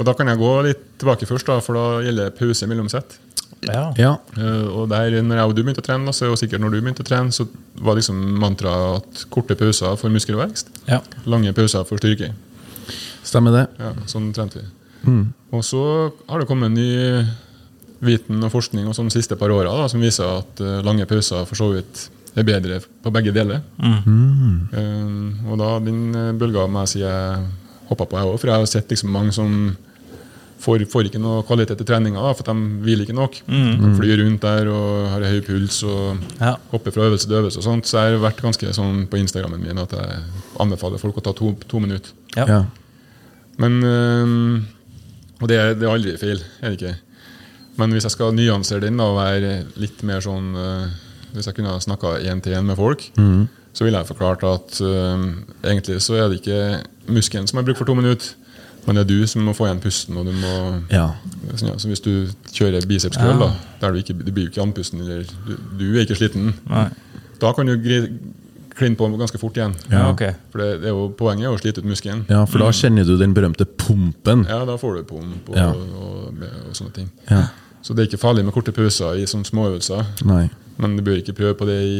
Og 0.00 0.06
da 0.08 0.14
kan 0.16 0.32
jeg 0.32 0.40
gå 0.40 0.54
litt 0.70 0.86
tilbake 1.00 1.28
først, 1.28 1.48
da, 1.48 1.60
for 1.64 1.76
da 1.76 1.84
gjelder 2.06 2.32
pause 2.40 2.68
mellom 2.72 2.88
sett. 2.92 3.18
Ja. 3.66 3.90
ja. 4.00 4.12
Uh, 4.38 4.68
og 4.80 4.88
der, 4.92 5.18
når 5.22 5.40
jeg 5.40 5.50
og 5.50 5.56
du 5.56 5.62
begynte 5.62 5.82
å 5.82 5.86
trene, 5.86 6.14
så, 6.16 6.30
og 6.32 6.38
sikkert 6.40 6.62
når 6.64 6.74
du 6.74 6.78
begynte 6.80 7.04
å 7.04 7.08
trene, 7.08 7.34
så 7.34 7.46
var 7.80 7.98
liksom 7.98 8.20
mantraet 8.40 9.02
at 9.02 9.24
korte 9.32 9.56
pauser 9.58 9.98
for 10.00 10.12
muskelvekst, 10.12 10.72
ja. 10.88 11.02
lange 11.28 11.52
pauser 11.56 11.84
for 11.88 12.00
styrke. 12.00 12.32
Stemmer 13.26 13.54
det. 13.58 13.66
Ja, 13.80 13.92
sånn 14.10 14.30
trente 14.36 14.62
vi. 14.62 14.68
Og 15.56 15.62
så 15.64 15.82
har 16.28 16.40
det 16.40 16.48
kommet 16.48 16.72
ny 16.74 16.90
viten 18.04 18.40
og 18.40 18.52
forskning 18.52 18.88
og 18.88 18.96
sånn 18.96 19.10
de 19.10 19.16
siste 19.18 19.36
par 19.40 19.52
åra 19.52 19.84
som 19.92 20.00
viser 20.00 20.24
at 20.40 20.62
uh, 20.64 20.80
lange 20.84 21.06
pauser 21.08 21.44
for 21.48 21.58
så 21.58 21.68
vidt 21.74 22.06
er 22.38 22.46
bedre 22.46 22.78
på 23.02 23.12
begge 23.12 23.32
deler. 23.34 23.60
Eh, 23.82 25.48
og 25.50 25.56
da 25.60 25.70
den 25.82 26.02
uh, 26.14 26.30
bølga 26.38 26.66
må 26.70 26.84
jeg 26.84 26.92
sier 26.94 27.08
jeg 27.08 27.48
hoppa 27.90 28.06
på, 28.06 28.18
jeg 28.20 28.30
òg. 28.30 28.36
For 28.38 28.52
jeg 28.52 28.62
har 28.62 28.70
sett 28.70 28.92
liksom 28.92 29.10
mange 29.12 29.34
som 29.34 29.56
får, 30.60 30.84
får 30.92 31.06
ikke 31.08 31.20
noe 31.22 31.42
kvalitet 31.48 31.80
i 31.80 31.86
treninga, 31.88 32.20
da, 32.20 32.32
for 32.36 32.44
de 32.46 32.54
hviler 32.84 33.06
ikke 33.06 33.16
nok. 33.16 33.38
De 33.48 33.90
flyr 33.96 34.20
rundt 34.24 34.42
der 34.44 34.68
og 34.68 35.08
har 35.14 35.24
høy 35.30 35.40
puls 35.46 35.82
og 35.88 36.18
Ja. 36.40 36.54
hopper 36.72 36.90
fra 36.94 37.06
øvelse 37.08 37.26
til 37.28 37.36
øvelse. 37.40 37.58
og 37.58 37.64
sånt, 37.64 37.86
Så 37.86 37.98
jeg 37.98 38.18
har 38.18 38.30
vært 38.30 38.42
ganske 38.42 38.72
sånn 38.76 39.06
på 39.08 39.18
Instagrammen 39.18 39.60
min 39.64 39.78
at 39.78 39.90
jeg 39.92 40.22
anbefaler 40.60 40.98
folk 41.00 41.16
å 41.16 41.22
ta 41.24 41.32
to, 41.32 41.54
to 41.68 41.78
minutter. 41.80 42.10
Ja. 42.36 42.44
Ja. 42.46 42.64
Men 43.58 43.82
øh, 43.84 44.60
Og 45.40 45.48
det 45.48 45.56
er, 45.56 45.74
det 45.74 45.86
er 45.88 45.94
aldri 45.94 46.16
feil, 46.20 46.40
er 46.62 46.70
det 46.74 46.80
ikke. 46.80 46.96
Men 47.78 47.92
hvis 47.92 48.04
jeg 48.04 48.12
skal 48.12 48.34
nyansere 48.36 48.80
den 48.84 48.98
da, 49.00 49.04
og 49.08 49.16
være 49.16 49.64
litt 49.80 50.02
mer 50.04 50.20
sånn 50.20 50.50
øh, 50.54 50.88
Hvis 51.32 51.46
jeg 51.46 51.54
kunne 51.56 51.70
ha 51.72 51.78
snakka 51.78 52.18
én 52.26 52.42
til 52.42 52.52
én 52.58 52.66
med 52.66 52.76
folk, 52.76 53.00
så 53.72 53.84
ville 53.84 53.98
jeg 54.00 54.08
forklart 54.08 54.42
at 54.44 54.80
øh, 54.82 55.22
egentlig 55.64 56.00
så 56.02 56.16
er 56.18 56.28
det 56.28 56.40
ikke 56.40 56.82
muskelen 57.08 57.46
som 57.46 57.56
har 57.60 57.64
bruk 57.64 57.76
for 57.78 57.84
to 57.86 57.94
minutter, 57.94 58.34
men 58.90 58.98
det 58.98 59.04
er 59.04 59.10
du 59.12 59.26
som 59.30 59.44
må 59.46 59.52
få 59.54 59.68
igjen 59.68 59.80
pusten. 59.84 60.16
og 60.18 60.26
du 60.26 60.32
må... 60.34 60.50
ja. 60.90 61.06
Sånn, 61.54 61.68
ja, 61.70 61.76
så 61.78 61.88
Hvis 61.92 62.02
du 62.02 62.10
kjører 62.50 62.86
biceps 62.90 63.18
curl, 63.20 63.38
da, 63.38 63.52
der 63.80 63.94
du, 63.94 64.00
ikke, 64.02 64.16
du 64.18 64.30
blir 64.34 64.48
jo 64.48 64.50
ikke 64.50 64.64
andpusten, 64.66 65.00
eller 65.06 65.22
du, 65.46 65.54
du 65.78 65.86
er 65.94 66.02
ikke 66.04 66.18
sliten, 66.18 66.50
Nei. 66.70 66.88
da 67.42 67.52
kan 67.54 67.70
du 67.70 67.76
kline 68.80 68.96
på 68.96 69.08
ganske 69.20 69.38
fort 69.38 69.56
igjen. 69.60 69.74
Ja, 69.92 70.06
ok. 70.10 70.22
For 70.52 70.62
det, 70.62 70.68
det 70.82 70.90
er 70.90 70.94
jo, 70.96 71.08
Poenget 71.18 71.46
er 71.48 71.54
å 71.54 71.58
slite 71.60 71.82
ut 71.84 71.88
muskelen. 71.90 72.22
ja, 72.32 72.42
for 72.48 72.62
da 72.64 72.70
kjenner 72.74 73.04
du 73.06 73.14
den 73.20 73.34
berømte 73.36 73.66
pumpen. 73.66 74.46
Ja, 74.48 74.62
da 74.68 74.76
får 74.80 75.00
du 75.00 75.02
pump 75.10 75.50
og, 75.52 75.56
Ja. 75.58 75.68
og, 75.70 75.98
og, 76.00 76.44
og 76.70 76.76
sånne 76.78 76.94
ting. 76.96 77.10
Ja. 77.30 77.44
Så 77.84 77.94
det 77.96 78.02
er 78.04 78.10
ikke 78.10 78.20
farlig 78.20 78.44
med 78.44 78.52
korte 78.56 78.72
pauser 78.76 79.16
i 79.20 79.26
sånne 79.28 79.48
småøvelser. 79.48 80.10
Nei. 80.28 80.48
Men 80.80 80.94
du 80.96 81.02
bør 81.04 81.18
ikke 81.20 81.34
prøve 81.36 81.54
på 81.60 81.66
det 81.68 81.76
i 81.84 81.98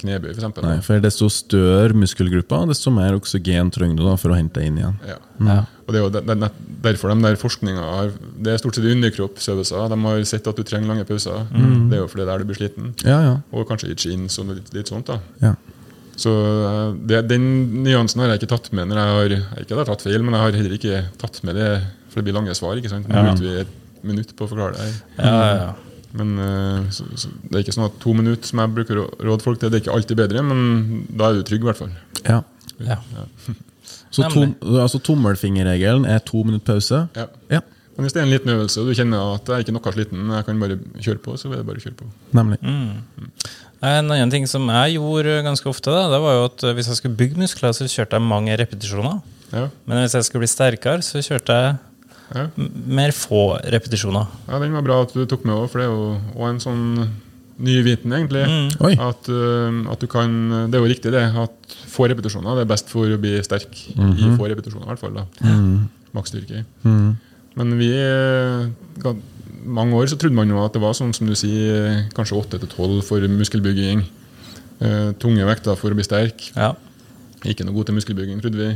knebøy, 0.00 0.30
f.eks. 0.32 0.46
Nei, 0.64 0.76
for 0.86 1.02
desto 1.04 1.28
større 1.28 1.92
muskelgruppa, 1.98 2.62
desto 2.70 2.90
mer 2.94 3.12
oksygen 3.18 3.68
trenger 3.74 3.98
du 4.00 4.04
da 4.06 4.14
for 4.16 4.32
å 4.32 4.38
hente 4.38 4.58
deg 4.62 4.70
inn 4.70 4.78
igjen. 4.80 4.94
Ja. 5.10 5.18
Ja. 5.44 5.58
Og 5.84 5.92
det 5.92 6.00
er 6.00 6.04
jo 6.06 6.10
de- 6.16 6.34
de- 6.40 6.50
derfor 6.86 7.12
de 7.12 7.22
der 7.22 7.36
forskninga 7.36 7.84
har 7.84 8.10
Det 8.40 8.52
er 8.54 8.58
stort 8.62 8.74
sett 8.78 8.84
underkroppsøvelser. 8.88 9.88
De 9.92 9.98
har 10.06 10.24
sett 10.24 10.46
at 10.48 10.56
du 10.56 10.62
trenger 10.64 10.88
lange 10.88 11.04
pauser. 11.08 11.46
Det 11.52 11.96
er 11.98 12.00
jo 12.02 12.08
fordi 12.08 12.24
det 12.24 12.28
er 12.28 12.32
der 12.32 12.38
du 12.38 12.44
blir 12.52 12.58
sliten. 12.60 12.94
Ja, 13.04 13.18
ja. 13.22 13.34
Og 13.52 13.68
kanskje 13.68 13.90
i 13.92 13.94
jeans 13.96 14.38
og 14.38 14.46
litt, 14.54 14.72
litt 14.74 14.88
sånt. 14.88 15.06
da 15.06 15.18
ja. 15.42 15.54
Så 16.18 16.30
uh, 16.34 16.94
det, 17.06 17.28
Den 17.28 17.84
nyansen 17.84 18.20
har 18.24 18.32
jeg 18.32 18.40
ikke 18.42 18.50
tatt 18.56 18.72
med 18.72 18.88
når 18.90 18.96
jeg 18.98 19.12
har 19.14 19.34
Ikke 19.60 19.60
at 19.62 19.68
jeg 19.68 19.78
har 19.78 19.84
tatt 19.92 20.02
feil, 20.02 20.22
men 20.24 20.34
jeg 20.34 20.40
har 20.42 20.56
heller 20.58 20.74
ikke 20.78 21.04
tatt 21.20 21.44
med 21.44 21.54
det, 21.54 21.68
for 22.10 22.20
det 22.20 22.24
blir 22.32 22.34
lange 22.40 22.54
svar. 22.58 22.74
ikke 22.80 22.90
sant? 22.90 23.06
Nå 23.08 23.14
Ja. 23.14 23.34
vi 23.34 23.60
et 23.60 23.68
minutt 24.02 24.34
på 24.36 24.46
å 24.46 24.48
forklare 24.50 24.72
det. 24.74 24.80
her. 24.80 25.24
Ja, 25.24 25.30
ja, 25.30 25.54
ja. 25.66 25.74
Men 26.16 26.38
eh, 26.40 26.90
så, 26.94 27.04
så, 27.20 27.30
Det 27.44 27.58
er 27.58 27.64
ikke 27.66 27.76
sånn 27.76 27.88
at 27.88 27.96
to 28.00 28.14
minutter 28.16 28.48
som 28.48 28.62
jeg 28.62 28.74
bruker 28.78 29.00
å 29.02 29.08
råde 29.28 29.44
folk 29.44 29.60
til, 29.60 29.72
det 29.72 29.80
er 29.80 29.84
ikke 29.84 29.96
alltid 29.96 30.20
bedre, 30.22 30.44
men 30.46 31.02
da 31.10 31.28
er 31.28 31.40
du 31.40 31.48
trygg, 31.48 31.64
i 31.64 31.70
hvert 31.70 31.82
fall. 31.82 31.96
ja. 32.24 32.42
ja. 32.84 33.00
Så 34.10 34.24
tom, 34.32 34.54
altså 34.80 34.98
tommelfingerregelen 35.04 36.06
er 36.08 36.22
to 36.24 36.40
minutter 36.44 36.64
pause? 36.64 37.02
Ja. 37.16 37.26
Ja, 37.52 37.60
Men 37.96 38.06
hvis 38.06 38.14
det 38.14 38.22
er 38.22 38.26
en 38.26 38.32
liten 38.32 38.52
øvelse, 38.54 38.80
og 38.80 38.88
du 38.88 38.96
kjenner 38.96 39.34
at 39.34 39.48
jeg 39.48 39.54
er 39.56 39.64
ikke 39.64 39.74
noe 39.76 39.92
sliten, 39.92 40.30
jeg 40.32 40.46
kan 40.46 40.62
bare 40.62 40.78
kjøre 40.96 41.20
på, 41.24 41.34
så 41.40 41.50
vil 41.50 41.58
jeg 41.58 41.66
bare 41.68 41.82
kjøre 41.82 41.98
på. 41.98 42.08
nemlig. 42.36 42.58
En 43.78 44.10
annen 44.10 44.32
ting 44.32 44.48
som 44.50 44.64
jeg 44.72 44.96
gjorde 44.96 45.42
ganske 45.46 45.68
ofte, 45.70 45.92
da, 45.92 46.06
det 46.12 46.22
var 46.24 46.38
jo 46.38 46.46
at 46.48 46.64
hvis 46.78 46.88
jeg 46.90 47.00
skulle 47.00 47.18
bygge 47.20 47.42
muskler, 47.44 47.74
så 47.76 47.88
kjørte 47.88 48.18
jeg 48.18 48.26
mange 48.26 48.56
repetisjoner. 48.58 49.20
Ja, 49.52 49.68
Men 49.88 50.02
hvis 50.02 50.16
jeg 50.16 50.26
skulle 50.26 50.44
bli 50.44 50.50
sterkere, 50.52 51.04
så 51.04 51.22
kjørte 51.24 51.54
jeg 51.56 51.76
ja. 52.34 52.46
mer 52.86 53.12
få 53.16 53.58
repetisjoner. 53.64 54.26
ja 54.48 54.58
Den 54.60 54.72
var 54.76 54.82
bra 54.86 55.02
at 55.02 55.14
du 55.14 55.24
tok 55.26 55.44
med 55.48 55.54
òg, 55.56 55.68
for 55.70 55.78
det 55.80 55.86
er 55.88 55.92
jo 55.92 56.20
òg 56.36 56.48
en 56.50 56.60
sånn 56.60 56.84
ny 57.58 57.80
viten, 57.82 58.12
egentlig. 58.14 58.44
Mm. 58.46 58.98
At, 59.02 59.28
eh, 59.28 59.78
at 59.92 59.98
du 60.00 60.06
kan 60.06 60.30
Det 60.70 60.78
er 60.78 60.84
jo 60.84 60.90
riktig, 60.92 61.10
det. 61.10 61.24
At 61.34 61.78
få 61.90 62.06
repetisjoner 62.10 62.54
det 62.54 62.66
er 62.66 62.70
best 62.74 62.88
for 62.92 63.06
å 63.10 63.18
bli 63.18 63.32
sterk. 63.42 63.72
I 63.98 64.28
få 64.38 64.46
repetisjoner, 64.50 64.86
i 64.86 64.92
hvert 64.92 65.00
fall. 65.02 65.16
da 65.18 65.24
Maksstyrke. 66.14 66.64
Men 67.58 67.74
vi 67.78 67.88
eh, 67.90 68.68
ga- 69.02 69.16
mange 69.66 69.92
år 69.98 70.06
så 70.08 70.16
trodde 70.16 70.34
man 70.38 70.48
jo 70.48 70.60
at 70.64 70.72
det 70.72 70.80
var 70.80 70.94
sånn 70.94 71.10
som 71.12 71.26
du 71.26 71.34
sier, 71.34 72.06
kanskje 72.14 72.38
8-12 72.38 73.02
for 73.04 73.20
muskelbygging. 73.28 74.04
Eh, 74.80 75.10
tunge 75.18 75.44
vekter 75.44 75.74
for 75.76 75.90
å 75.90 75.98
bli 75.98 76.04
sterk. 76.06 76.52
Ja. 76.54 76.70
Ikke 77.44 77.66
noe 77.66 77.74
god 77.74 77.86
til 77.90 77.98
muskelbygging, 77.98 78.40
trodde 78.40 78.58
vi. 78.62 78.70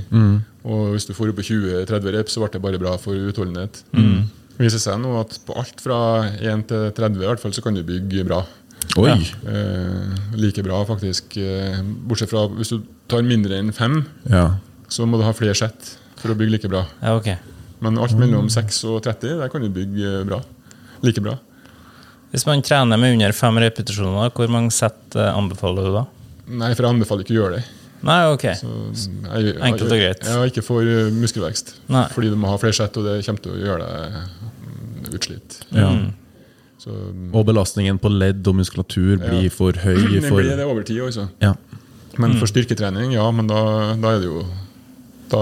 Og 0.65 0.93
hvis 0.95 1.07
du 1.09 1.13
får 1.17 1.33
opp 1.33 1.39
på 1.41 1.45
20-30 1.49 2.13
reps, 2.15 2.35
så 2.37 2.43
ble 2.45 2.51
det 2.55 2.63
bare 2.63 2.79
bra 2.83 2.97
for 3.03 3.19
utholdenhet. 3.19 3.81
Det 3.93 4.61
viser 4.69 4.79
seg 4.83 5.01
nå 5.03 5.15
at 5.21 5.39
på 5.47 5.57
alt 5.59 5.81
fra 5.83 5.97
1 6.39 6.67
til 6.71 6.91
30 6.95 7.23
i 7.25 7.27
hvert 7.31 7.41
fall, 7.43 7.55
så 7.57 7.65
kan 7.65 7.75
du 7.75 7.83
bygge 7.87 8.23
bra. 8.29 8.43
Oi! 9.01 9.15
Eh, 9.49 10.13
like 10.39 10.63
bra, 10.67 10.83
faktisk. 10.87 11.37
Eh, 11.41 11.81
bortsett 12.07 12.31
fra 12.31 12.45
hvis 12.53 12.71
du 12.75 12.83
tar 13.11 13.25
mindre 13.27 13.59
enn 13.59 13.73
fem, 13.75 14.05
Ja. 14.31 14.59
så 14.89 15.07
må 15.09 15.19
du 15.19 15.25
ha 15.27 15.33
flere 15.35 15.55
sett 15.59 15.97
for 16.21 16.31
å 16.31 16.39
bygge 16.39 16.51
like 16.59 16.69
bra. 16.71 16.85
ja, 17.03 17.17
okay. 17.17 17.39
Men 17.83 17.99
alt 17.99 18.15
mellom 18.15 18.47
6 18.53 18.85
og 18.87 19.01
30, 19.03 19.39
der 19.41 19.49
kan 19.51 19.61
du 19.65 19.69
bygge 19.69 20.21
eh, 20.21 20.25
bra. 20.29 20.39
Like 21.03 21.21
bra. 21.21 21.39
Hvis 22.31 22.47
man 22.47 22.63
trener 22.63 22.97
med 22.97 23.15
under 23.17 23.33
fem 23.33 23.59
repetisjoner, 23.59 24.31
hvor 24.31 24.49
mange 24.49 24.71
sett 24.71 25.17
eh, 25.17 25.33
anbefaler 25.35 25.89
du 25.89 25.93
da? 25.97 26.05
Nei, 26.47 26.71
for 26.77 26.85
jeg 26.87 26.95
anbefaler 26.95 27.25
ikke 27.27 27.35
å 27.35 27.41
gjøre 27.41 27.57
det. 27.59 27.65
Nei, 28.03 28.19
ok. 28.35 28.45
Jeg, 28.49 29.53
Enkelt 29.63 29.85
og 29.87 30.01
greit. 30.01 30.25
Ja, 30.27 30.41
ikke 30.49 30.63
for 30.67 30.83
eh, 30.83 31.11
muskelvekst. 31.15 31.75
Nei. 31.93 32.07
Fordi 32.15 32.33
du 32.33 32.37
må 32.41 32.51
ha 32.51 32.57
flere 32.59 32.75
sett, 32.75 32.97
og 32.99 33.07
det 33.07 33.21
kommer 33.27 33.45
til 33.45 33.55
å 33.55 33.61
gjøre 33.61 33.87
deg 33.87 34.17
mm, 34.19 35.13
utslitt. 35.19 35.59
Ja. 35.77 35.91
Så 36.83 36.91
mm, 36.91 37.29
Og 37.39 37.47
belastningen 37.47 38.01
på 38.03 38.11
ledd 38.11 38.43
og 38.51 38.57
muskulatur 38.59 39.21
blir 39.23 39.47
Ja. 39.47 39.53
for 39.55 39.79
høy. 39.85 39.95
det 40.19 40.33
blir 40.33 40.51
det 40.59 40.67
over 40.67 40.83
tid 40.89 41.01
også. 41.07 41.29
ja. 41.45 41.55
Men 42.21 42.35
for 42.37 42.45
styrketrening, 42.51 43.15
ja, 43.15 43.25
men 43.33 43.47
da, 43.49 43.61
da 43.97 44.11
er 44.13 44.19
det 44.21 44.27
jo 44.29 44.43
Da 45.33 45.39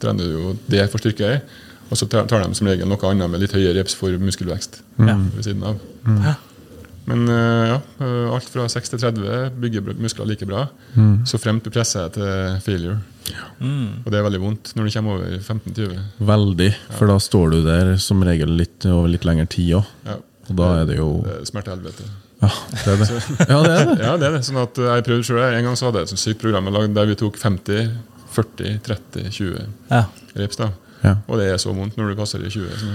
trener 0.00 0.24
du 0.24 0.30
jo 0.32 0.52
det 0.72 0.86
for 0.88 0.96
styrke, 1.02 1.42
og 1.90 1.98
så 2.00 2.06
tar 2.08 2.24
de 2.30 2.54
som 2.56 2.66
regel 2.70 2.88
noe 2.88 3.10
annet 3.10 3.28
med 3.30 3.42
litt 3.42 3.52
høyere 3.52 3.74
reps 3.76 3.92
for 3.98 4.14
muskelvekst 4.22 4.78
Ja. 4.96 5.18
ved 5.34 5.42
siden 5.44 5.62
av. 5.68 5.82
Men 7.06 7.28
eh, 7.30 7.68
ja, 7.70 7.76
eh, 8.02 8.34
alt 8.34 8.48
fra 8.50 8.64
6 8.72 8.90
til 8.94 8.98
30 9.04 9.52
bygger 9.62 9.92
muskler 10.02 10.26
like 10.26 10.46
bra, 10.48 10.64
så 11.28 11.38
fremt 11.38 11.62
du 11.66 11.70
presser 11.70 12.08
deg 12.08 12.16
til 12.18 12.60
failure. 12.66 12.96
Og 14.04 14.08
det 14.10 14.18
er 14.18 14.26
veldig 14.26 14.40
vondt 14.42 14.72
når 14.78 14.86
du 14.88 14.94
kommer 14.96 15.16
over 15.20 15.38
15-20. 15.38 15.96
Veldig. 16.28 16.68
For 16.98 17.10
da 17.10 17.16
står 17.22 17.54
du 17.54 17.58
der 17.66 17.92
som 18.02 18.22
regel 18.26 18.52
litt 18.58 18.86
over 18.90 19.10
litt 19.10 19.26
lengre 19.26 19.46
tid 19.50 19.76
òg. 19.80 19.92
Ja. 20.06 20.16
Og 20.46 20.54
da 20.60 20.66
er 20.80 20.84
det 20.86 20.96
jo 21.00 21.08
Det 21.24 21.32
er 21.40 21.46
smertehelvete. 21.48 22.04
Ja, 22.42 22.50
det 22.84 22.92
er 22.92 23.00
det. 23.00 23.08
Ja, 23.50 23.60
det 23.64 23.72
er 23.72 23.86
det. 23.88 23.96
Ja, 24.06 24.12
det 24.20 24.26
er 24.28 24.34
det. 24.36 24.42
Sånn 24.46 24.60
at 24.62 24.78
jeg 24.78 25.06
prøvde 25.08 25.26
selv, 25.26 25.42
En 25.46 25.64
gang 25.70 25.78
så 25.78 25.88
hadde 25.88 26.02
jeg 26.02 26.06
et 26.10 26.12
sånt 26.14 26.22
sykt 26.22 26.42
program 26.42 26.70
der 26.94 27.08
vi 27.10 27.16
tok 27.18 27.38
50, 27.42 27.94
40, 28.36 28.76
30, 28.86 29.30
20 29.30 29.66
Ja. 29.90 30.02
reps. 30.36 30.58
da. 30.60 30.70
Ja. 31.02 31.16
Og 31.30 31.38
det 31.40 31.48
er 31.52 31.58
så 31.62 31.74
vondt 31.74 31.96
når 31.98 32.12
du 32.12 32.18
passer 32.18 32.42
i 32.42 32.50
20. 32.50 32.68
Så. 32.82 32.92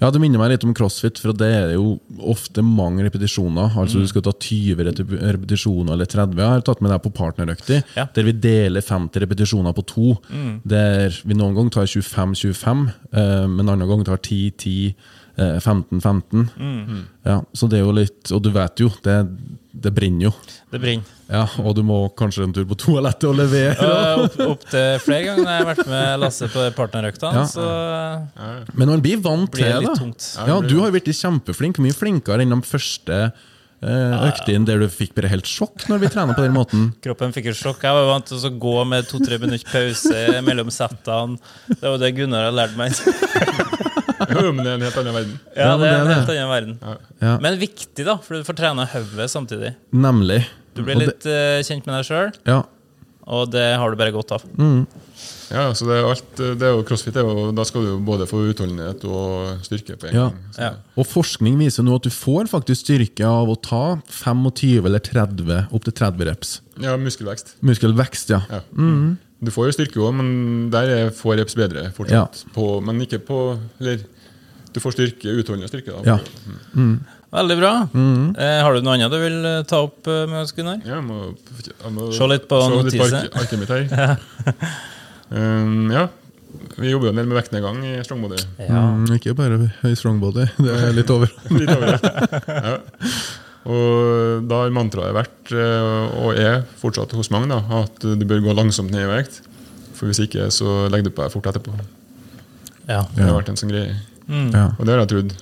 Ja, 0.00 0.10
Det 0.10 0.20
minner 0.20 0.38
meg 0.38 0.50
litt 0.52 0.64
om 0.64 0.74
crossfit, 0.76 1.18
for 1.22 1.32
det 1.32 1.48
er 1.54 1.70
jo 1.74 1.98
ofte 2.20 2.62
mange 2.62 3.02
repetisjoner. 3.06 3.70
Altså 3.80 4.00
Du 4.02 4.06
skal 4.10 4.22
ta 4.26 4.32
20 4.32 4.76
repetisjoner 5.32 5.92
eller 5.96 6.04
30. 6.06 6.36
Jeg 6.36 6.48
har 6.52 6.60
tatt 6.66 6.82
med 6.84 6.90
deg 6.92 7.02
på 7.06 7.12
partnerøkter, 7.16 7.82
Ja. 7.96 8.06
der 8.12 8.22
vi 8.22 8.32
deler 8.32 8.80
50 8.84 9.20
repetisjoner 9.24 9.72
på 9.74 9.86
to. 9.86 10.16
Der 10.66 11.08
vi 11.24 11.34
noen 11.34 11.54
ganger 11.56 11.70
tar 11.70 11.86
25-25, 11.86 12.92
eh, 13.12 13.46
men 13.46 13.68
andre 13.68 13.86
ganger 13.88 14.04
tar 14.04 14.18
10-10, 14.18 14.94
eh, 15.38 15.58
15-15. 15.60 16.50
Ja, 17.24 17.40
så 17.54 17.68
det 17.68 17.78
er 17.80 17.84
jo 17.84 17.92
litt 17.92 18.32
Og 18.32 18.42
du 18.42 18.50
vet 18.50 18.76
jo, 18.80 18.88
det, 19.02 19.16
det 19.82 19.92
brenner 19.96 20.28
jo. 20.28 20.32
Det 20.72 20.80
brenner. 20.82 21.10
Ja, 21.28 21.42
Og 21.62 21.74
du 21.76 21.82
må 21.86 21.96
kanskje 22.18 22.44
en 22.46 22.52
tur 22.54 22.64
på 22.70 22.76
toalettet 22.78 23.26
og 23.28 23.36
levere. 23.38 23.74
Ja, 23.82 24.14
Opp, 24.24 24.36
opp 24.46 24.64
til 24.70 25.00
flere 25.02 25.26
ganger 25.28 25.42
når 25.44 25.52
jeg 25.52 25.64
har 25.64 25.68
vært 25.72 25.90
med 25.90 26.22
Lasse 26.22 26.48
på 26.52 26.64
partnerøkta. 26.76 27.32
Ja. 27.34 27.42
så 27.50 27.66
Men 28.78 28.92
man 28.94 29.02
blir 29.04 29.20
vant 29.24 29.50
blir 29.52 29.68
til 29.72 29.88
det 29.88 29.98
tungt. 29.98 30.30
Ja, 30.38 30.60
Du 30.62 30.78
har 30.80 30.88
jo 30.90 30.96
blitt 30.96 31.10
kjempeflink, 31.16 31.80
mye 31.82 31.96
flinkere 31.96 32.46
enn 32.46 32.54
de 32.54 32.60
første 32.66 33.18
eh, 33.26 34.14
øktene 34.30 34.68
der 34.70 34.80
du 34.84 34.88
fikk 34.92 35.16
bare 35.18 35.30
helt 35.32 35.50
sjokk 35.50 35.88
når 35.90 36.04
vi 36.04 36.12
trener 36.14 36.38
på 36.38 36.46
den 36.46 36.56
måten. 36.56 36.88
Kroppen 37.04 37.34
fikk 37.36 37.50
et 37.52 37.58
sjokk. 37.58 37.82
Jeg 37.84 37.98
var 37.98 38.08
vant 38.12 38.30
til 38.30 38.40
å 38.40 38.54
gå 38.66 38.76
med 38.88 39.10
to-tre 39.10 39.40
minutter 39.42 39.68
pause 39.72 40.40
mellom 40.46 40.72
settene. 40.74 41.36
Det 41.74 41.84
var 41.84 42.00
det 42.02 42.14
Gunnar 42.16 42.48
har 42.50 42.56
lært 42.64 42.78
meg. 42.80 42.94
Jo, 44.36 44.52
men 44.52 44.62
det 44.64 44.70
er 44.72 44.74
en 44.78 44.86
helt 44.86 45.00
annen 45.02 45.14
verden. 45.16 45.34
Ja, 45.56 45.72
det 45.76 45.88
er 45.90 45.98
en 46.00 46.06
det 46.06 46.12
er 46.12 46.20
helt 46.20 46.30
annen 46.36 46.52
verden. 46.52 46.78
Ja. 47.22 47.34
Men 47.42 47.58
viktig, 47.60 48.04
da, 48.06 48.16
for 48.22 48.36
du 48.38 48.46
får 48.46 48.56
trene 48.62 48.86
hodet 48.92 49.28
samtidig. 49.32 49.74
Nemlig. 49.92 50.42
Du 50.76 50.82
blir 50.84 50.96
Og 50.96 51.00
det- 51.04 51.08
litt 51.12 51.26
eh, 51.32 51.60
kjent 51.64 51.86
med 51.88 51.96
deg 51.98 52.04
sjøl, 52.10 52.32
Ja. 52.46 52.62
og 53.26 53.50
det 53.50 53.76
har 53.80 53.90
du 53.90 53.96
bare 53.96 54.12
godt 54.12 54.32
av. 54.36 54.42
Ja, 55.48 55.68
så 55.78 55.86
det 55.86 55.94
er 55.94 56.08
alt, 56.10 56.30
det 56.36 56.62
er 56.66 56.72
jo 56.74 56.82
crossfit, 56.82 57.14
det 57.14 57.22
er 57.22 57.28
jo, 57.30 57.52
da 57.54 57.62
skal 57.64 57.84
du 57.84 57.88
jo 57.92 57.98
både 58.02 58.26
få 58.26 58.40
utholdenhet 58.50 59.04
og 59.06 59.62
styrke 59.62 59.94
på 59.96 60.08
en 60.08 60.14
Ja. 60.14 60.24
gang. 60.28 60.38
Ja. 60.58 60.70
Og 60.98 61.06
forskning 61.06 61.56
viser 61.58 61.84
nå 61.86 61.94
at 61.96 62.02
du 62.02 62.10
får 62.10 62.48
faktisk 62.50 62.82
styrke 62.84 63.24
av 63.24 63.46
å 63.48 63.54
ta 63.62 64.00
25 64.10 64.84
eller 64.86 64.98
30, 64.98 65.68
opp 65.72 65.84
til 65.84 65.92
30 65.92 66.24
reps. 66.26 66.60
ja 66.82 66.96
muskelvekst. 66.96 67.54
Muskelvekst, 67.62 68.30
ja. 68.30 68.40
Ja. 68.50 68.60
Du 69.44 69.50
får 69.52 69.68
jo 69.68 69.74
styrke 69.76 70.00
òg, 70.00 70.14
men 70.16 70.28
der 70.72 70.92
er 70.94 71.10
få 71.14 71.34
reps 71.36 71.56
bedre 71.58 71.90
fortsatt. 71.96 72.44
På, 72.54 72.78
men 72.84 73.02
ikke 73.04 73.20
på 73.26 73.40
Eller 73.80 74.00
du 74.72 74.80
får 74.80 74.92
styrke, 74.96 75.32
utholdende 75.40 75.68
styrke. 75.70 75.92
Da. 76.04 76.16
Ja. 76.16 76.88
Veldig 77.36 77.56
bra. 77.58 77.70
Eh, 77.92 78.58
har 78.64 78.76
du 78.76 78.84
noe 78.84 78.96
annet 78.96 79.12
du 79.12 79.16
vil 79.20 79.38
eh, 79.48 79.62
ta 79.68 79.80
opp 79.86 80.08
eh, 80.08 80.24
med 80.28 80.42
oss, 80.44 80.52
Gunnar? 80.56 80.82
Ja, 80.84 80.98
jeg 80.98 81.06
må, 81.06 81.18
jeg 81.66 81.92
må 81.96 82.10
Se 82.16 82.28
litt 82.30 82.44
på 82.48 82.60
se 82.60 82.74
notiset. 82.74 83.36
ark- 83.36 83.90
her. 83.96 84.20
um, 85.36 85.90
ja. 85.92 86.06
Vi 86.76 86.90
jobber 86.92 87.08
jo 87.08 87.14
en 87.14 87.18
del 87.22 87.28
med 87.28 87.38
vektnedgang 87.38 87.80
i 87.88 87.94
strongbody. 88.04 88.38
Ja. 88.60 88.84
Mm, 88.92 89.08
ikke 89.16 89.34
bare 89.36 89.58
i 89.88 89.94
strongbody, 89.96 90.44
det 90.60 90.76
er 90.76 90.94
litt 90.96 91.10
over. 91.12 91.32
Litt 91.56 91.72
over. 91.72 91.98
Ja. 92.46 92.78
Og 93.66 94.46
da 94.46 94.62
har 94.62 94.74
mantraet 94.74 95.14
vært, 95.16 95.50
eh, 95.50 96.18
og 96.22 96.38
er 96.38 96.60
fortsatt 96.78 97.14
hos 97.18 97.32
mange, 97.34 97.50
da, 97.50 97.60
at 97.82 97.98
du 98.04 98.24
bør 98.28 98.44
gå 98.44 98.54
langsomt 98.54 98.92
ned 98.94 99.06
i 99.06 99.10
vekt. 99.10 99.40
For 99.96 100.06
hvis 100.06 100.20
ikke, 100.22 100.46
så 100.54 100.86
legger 100.92 101.08
du 101.08 101.16
på 101.16 101.24
deg 101.24 101.34
fort 101.34 101.50
etterpå. 101.50 101.74
ja. 102.86 103.02
Det 103.16 103.24
har 103.24 103.34
vært 103.34 103.50
en 103.50 103.58
sånn 103.58 103.72
greie. 103.72 103.96
Ja. 104.28 104.68
Og 104.76 104.84
det 104.84 104.94
har 104.94 105.02
jeg 105.04 105.12
trodd. 105.14 105.36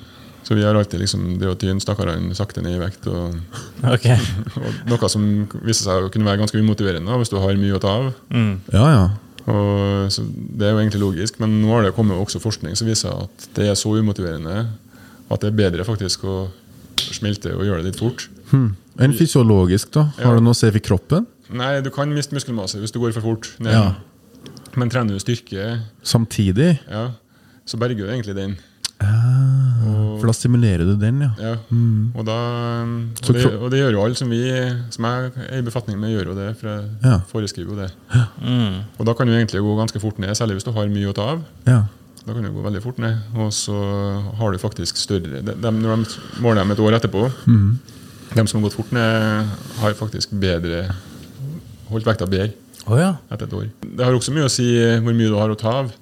Så 0.44 0.54
vi 0.54 0.64
har 0.64 0.76
alltid 0.76 1.00
liksom 1.00 1.38
det 1.40 1.48
å 1.48 1.56
tyne 1.56 1.80
stakkarene 1.80 2.36
sakte 2.36 2.60
ned 2.60 2.76
i 2.76 2.80
vekt. 2.82 3.06
Og, 3.08 3.36
Ok. 3.94 4.08
og 4.60 4.88
noe 4.92 5.08
som 5.12 5.26
viser 5.64 5.86
seg 5.86 6.06
å 6.06 6.10
kunne 6.12 6.28
være 6.28 6.42
ganske 6.42 6.60
umotiverende 6.60 7.20
hvis 7.20 7.32
du 7.32 7.38
har 7.40 7.60
mye 7.60 7.76
å 7.76 7.82
ta 7.82 7.94
av. 8.00 8.10
Mm. 8.32 8.56
ja, 8.72 8.88
ja. 8.92 9.04
Og, 9.44 10.08
så 10.08 10.22
det 10.24 10.64
er 10.64 10.72
jo 10.72 10.80
egentlig 10.80 11.02
logisk, 11.02 11.36
men 11.42 11.58
nå 11.60 11.68
har 11.74 11.84
det 11.84 11.92
kommet 11.96 12.16
også 12.16 12.40
forskning 12.40 12.76
som 12.80 12.88
viser 12.88 13.12
at 13.26 13.48
det 13.56 13.66
er 13.68 13.76
så 13.76 13.90
umotiverende 13.92 14.62
at 15.28 15.42
det 15.42 15.50
er 15.50 15.58
bedre 15.58 15.84
faktisk 15.84 16.24
å 16.24 16.36
smelte 17.00 17.54
og 17.56 17.64
gjøre 17.64 17.82
det 17.82 17.92
litt 17.92 18.00
fort. 18.00 18.28
Hmm. 18.50 18.76
Enn 18.98 19.12
fysiologisk, 19.12 19.90
da? 19.92 20.04
Har 20.18 20.24
Ja. 20.32 20.34
det 20.34 20.42
noe 20.44 20.52
å 20.52 20.56
si 20.56 20.70
for 20.70 20.78
kroppen? 20.78 21.26
Nei, 21.50 21.80
du 21.80 21.90
kan 21.90 22.08
miste 22.12 22.32
muskelmasse 22.34 22.78
hvis 22.80 22.92
du 22.92 22.98
går 23.00 23.12
for 23.12 23.20
fort. 23.20 23.50
ned. 23.60 23.72
Ja. 23.72 23.94
Men 24.76 24.90
trener 24.90 25.14
du 25.14 25.18
styrke, 25.20 25.80
Samtidig? 26.02 26.78
ja, 26.90 27.10
så 27.66 27.76
berger 27.78 28.06
du 28.06 28.12
egentlig 28.12 28.34
den. 28.34 28.56
For 29.00 30.26
da 30.30 30.32
stimulerer 30.32 30.86
du 30.86 30.94
den, 30.96 31.20
ja. 31.20 31.30
Ja. 31.38 31.54
Og, 32.16 32.24
da, 32.24 32.36
og, 32.84 33.34
det, 33.34 33.44
og 33.58 33.70
det 33.72 33.80
gjør 33.82 33.92
jo 33.98 34.04
alle 34.04 34.14
som 34.18 34.30
vi 34.32 34.40
som 34.94 35.04
jeg 35.04 35.32
er 35.50 35.58
i 35.58 35.64
befatning 35.66 35.98
med, 36.00 36.14
gjør 36.14 36.30
jo 36.32 36.34
det. 36.38 36.56
For 36.60 36.68
jeg 36.70 36.84
Ja. 37.04 37.18
foreskriver 37.30 37.74
jo 37.74 37.76
det. 37.82 37.90
Mm. 38.40 38.78
Og 38.98 39.06
da 39.06 39.12
kan 39.14 39.26
du 39.26 39.32
egentlig 39.34 39.60
gå 39.60 39.76
ganske 39.76 40.00
fort 40.00 40.18
ned, 40.18 40.30
særlig 40.38 40.54
hvis 40.60 40.64
du 40.64 40.72
har 40.72 40.86
mye 40.88 41.10
å 41.12 41.14
ta 41.14 41.22
av. 41.34 41.44
ja. 41.66 41.82
Da 42.24 42.32
kan 42.32 42.44
du 42.44 42.52
gå 42.54 42.62
veldig 42.64 42.82
fort 42.82 43.00
ned. 43.02 43.18
Og 43.36 43.50
så 43.52 43.74
har 44.38 44.52
du 44.52 44.60
faktisk 44.60 44.96
større 44.96 45.42
de, 45.42 45.54
de, 45.54 45.72
Når 45.76 46.04
de 46.04 46.40
måler 46.40 46.62
dem 46.62 46.72
et 46.72 46.80
år 46.80 46.96
etterpå, 46.98 47.26
de 48.34 48.46
som 48.48 48.58
har 48.58 48.68
gått 48.68 48.78
fort 48.78 48.92
ned, 48.96 49.50
har 49.80 49.98
faktisk 49.98 50.32
bedre 50.32 50.86
holdt 51.90 52.06
vekta 52.08 52.26
bedre 52.26 52.54
oh, 52.88 52.96
ja. 52.98 53.12
etter 53.30 53.46
et 53.46 53.58
år. 53.58 53.68
Det 53.84 54.06
har 54.06 54.16
også 54.16 54.32
mye 54.34 54.48
å 54.48 54.52
si 54.52 54.66
hvor 55.04 55.14
mye 55.14 55.28
du 55.30 55.36
har 55.38 55.52
å 55.52 55.58
ta 55.58 55.76
av. 55.84 55.92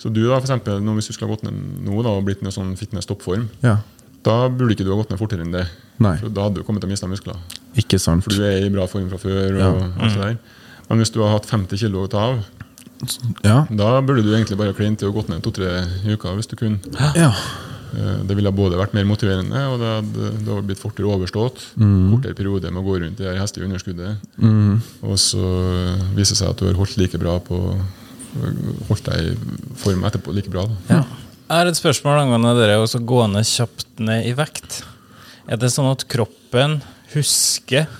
Så 0.00 0.08
du 0.08 0.22
da, 0.24 0.38
for 0.38 0.46
eksempel, 0.46 0.80
nå, 0.80 0.94
Hvis 0.96 1.10
du 1.10 1.12
skulle 1.12 1.28
ha 1.28 1.36
gått 1.36 1.44
ned 1.44 1.84
nå 1.84 2.00
da, 2.04 2.14
og 2.16 2.24
blitt 2.24 2.40
en 2.40 2.54
sånn 2.54 2.72
fitness-toppform, 2.80 3.50
ja. 3.60 3.76
da 4.24 4.36
burde 4.48 4.72
ikke 4.72 4.86
du 4.86 4.92
ha 4.94 4.96
gått 5.02 5.12
ned 5.12 5.20
fortere 5.20 5.44
enn 5.44 5.52
det. 5.52 5.66
Nei. 6.02 6.16
For 6.22 6.32
Da 6.32 6.48
hadde 6.48 6.62
du 6.62 6.66
kommet 6.66 6.82
til 6.82 6.88
å 6.88 6.94
miste 6.94 7.10
muskler. 7.10 7.36
Ikke 7.78 8.00
sant. 8.00 8.24
For 8.24 8.32
du 8.32 8.46
er 8.48 8.64
i 8.64 8.72
bra 8.72 8.88
form 8.88 9.10
fra 9.12 9.20
før. 9.20 9.60
og 9.60 9.84
alt 10.00 10.16
det 10.16 10.24
der. 10.24 10.38
Men 10.88 11.02
hvis 11.02 11.12
du 11.12 11.20
har 11.22 11.36
hatt 11.36 11.48
50 11.48 11.78
kg 11.78 12.00
å 12.00 12.08
ta 12.10 12.24
av, 12.32 12.40
Ja. 13.44 13.66
da 13.70 14.00
burde 14.04 14.22
du 14.22 14.30
egentlig 14.34 14.58
bare 14.60 14.74
klint 14.76 14.98
til 15.00 15.10
å 15.10 15.14
gått 15.16 15.28
ned 15.32 15.42
to-tre 15.42 15.84
uker 16.06 16.36
hvis 16.38 16.50
du 16.50 16.56
kunne. 16.56 16.78
ja. 17.16 17.32
Eh, 17.92 18.22
Det 18.24 18.36
ville 18.36 18.52
både 18.52 18.78
vært 18.80 18.94
mer 18.96 19.04
motiverende, 19.04 19.62
og 19.68 19.80
det 19.82 19.88
hadde, 19.90 20.28
det 20.38 20.48
hadde 20.48 20.66
blitt 20.70 20.80
fortere 20.80 21.10
overstått. 21.12 21.60
Mm. 21.76 22.14
Kortere 22.14 22.34
periode 22.38 22.70
med 22.72 22.80
å 22.82 22.86
gå 22.86 23.00
rundt 23.02 23.20
i 23.20 23.24
det 23.24 23.34
her 23.34 23.42
hestige 23.42 23.66
underskuddet. 23.68 24.16
Og 25.02 25.18
så 25.20 25.42
viser 26.16 26.32
det 26.32 26.40
seg 26.40 26.48
at 26.54 26.62
du 26.62 26.70
har 26.70 26.78
holdt 26.80 26.96
like 26.96 27.18
bra 27.20 27.38
på 27.40 27.58
Holdt 28.88 29.04
deg 29.10 29.26
i 29.26 29.76
form 29.76 30.06
etterpå 30.08 30.32
like 30.32 30.48
bra. 30.48 30.62
Da. 30.88 31.02
Jeg 31.02 31.58
har 31.58 31.68
et 31.68 31.76
spørsmål 31.76 32.22
angående 32.22 32.54
dere 32.56 32.78
å 32.80 32.86
gå 32.88 33.26
ned 33.28 33.44
kjapt 33.44 34.00
ned 34.00 34.24
i 34.24 34.32
vekt. 34.32 34.78
Er 35.44 35.58
det 35.60 35.68
sånn 35.68 35.90
at 35.90 36.06
kroppen 36.08 36.78
husker 37.12 37.90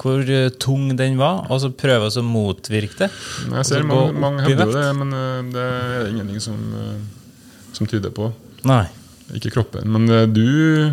hvor 0.00 0.20
eh, 0.28 0.50
tung 0.60 0.90
den 0.96 1.16
var, 1.20 1.46
og 1.50 1.60
så 1.62 1.70
prøve 1.72 2.10
å 2.10 2.24
motvirke 2.24 2.98
det? 3.04 3.10
Jeg 3.48 3.68
ser 3.68 3.86
mange, 3.88 4.12
mange 4.20 4.44
hevder 4.44 4.72
det, 4.74 4.86
men 4.98 5.16
eh, 5.16 5.42
det 5.54 5.64
er 5.64 6.04
det 6.04 6.12
ingenting 6.12 6.42
som, 6.44 6.56
eh, 6.76 7.74
som 7.76 7.88
tyder 7.90 8.12
på. 8.14 8.30
Nei. 8.68 8.84
Ikke 9.36 9.50
kroppen. 9.56 9.88
Men 9.90 10.06
du 10.30 10.92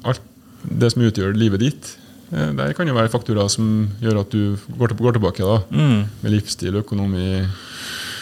Alt 0.00 0.22
det 0.64 0.88
som 0.94 1.02
utgjør 1.04 1.36
livet 1.36 1.60
ditt, 1.60 1.88
der 2.30 2.72
kan 2.76 2.88
jo 2.88 2.94
være 2.96 3.10
faktorer 3.12 3.50
som 3.52 3.90
gjør 4.00 4.22
at 4.22 4.32
du 4.32 4.56
går, 4.78 4.92
til, 4.92 4.96
går 4.96 5.16
tilbake. 5.18 5.44
da 5.44 5.58
Mm. 5.68 6.06
Med 6.22 6.32
livsstil, 6.32 6.78
økonomi 6.80 7.42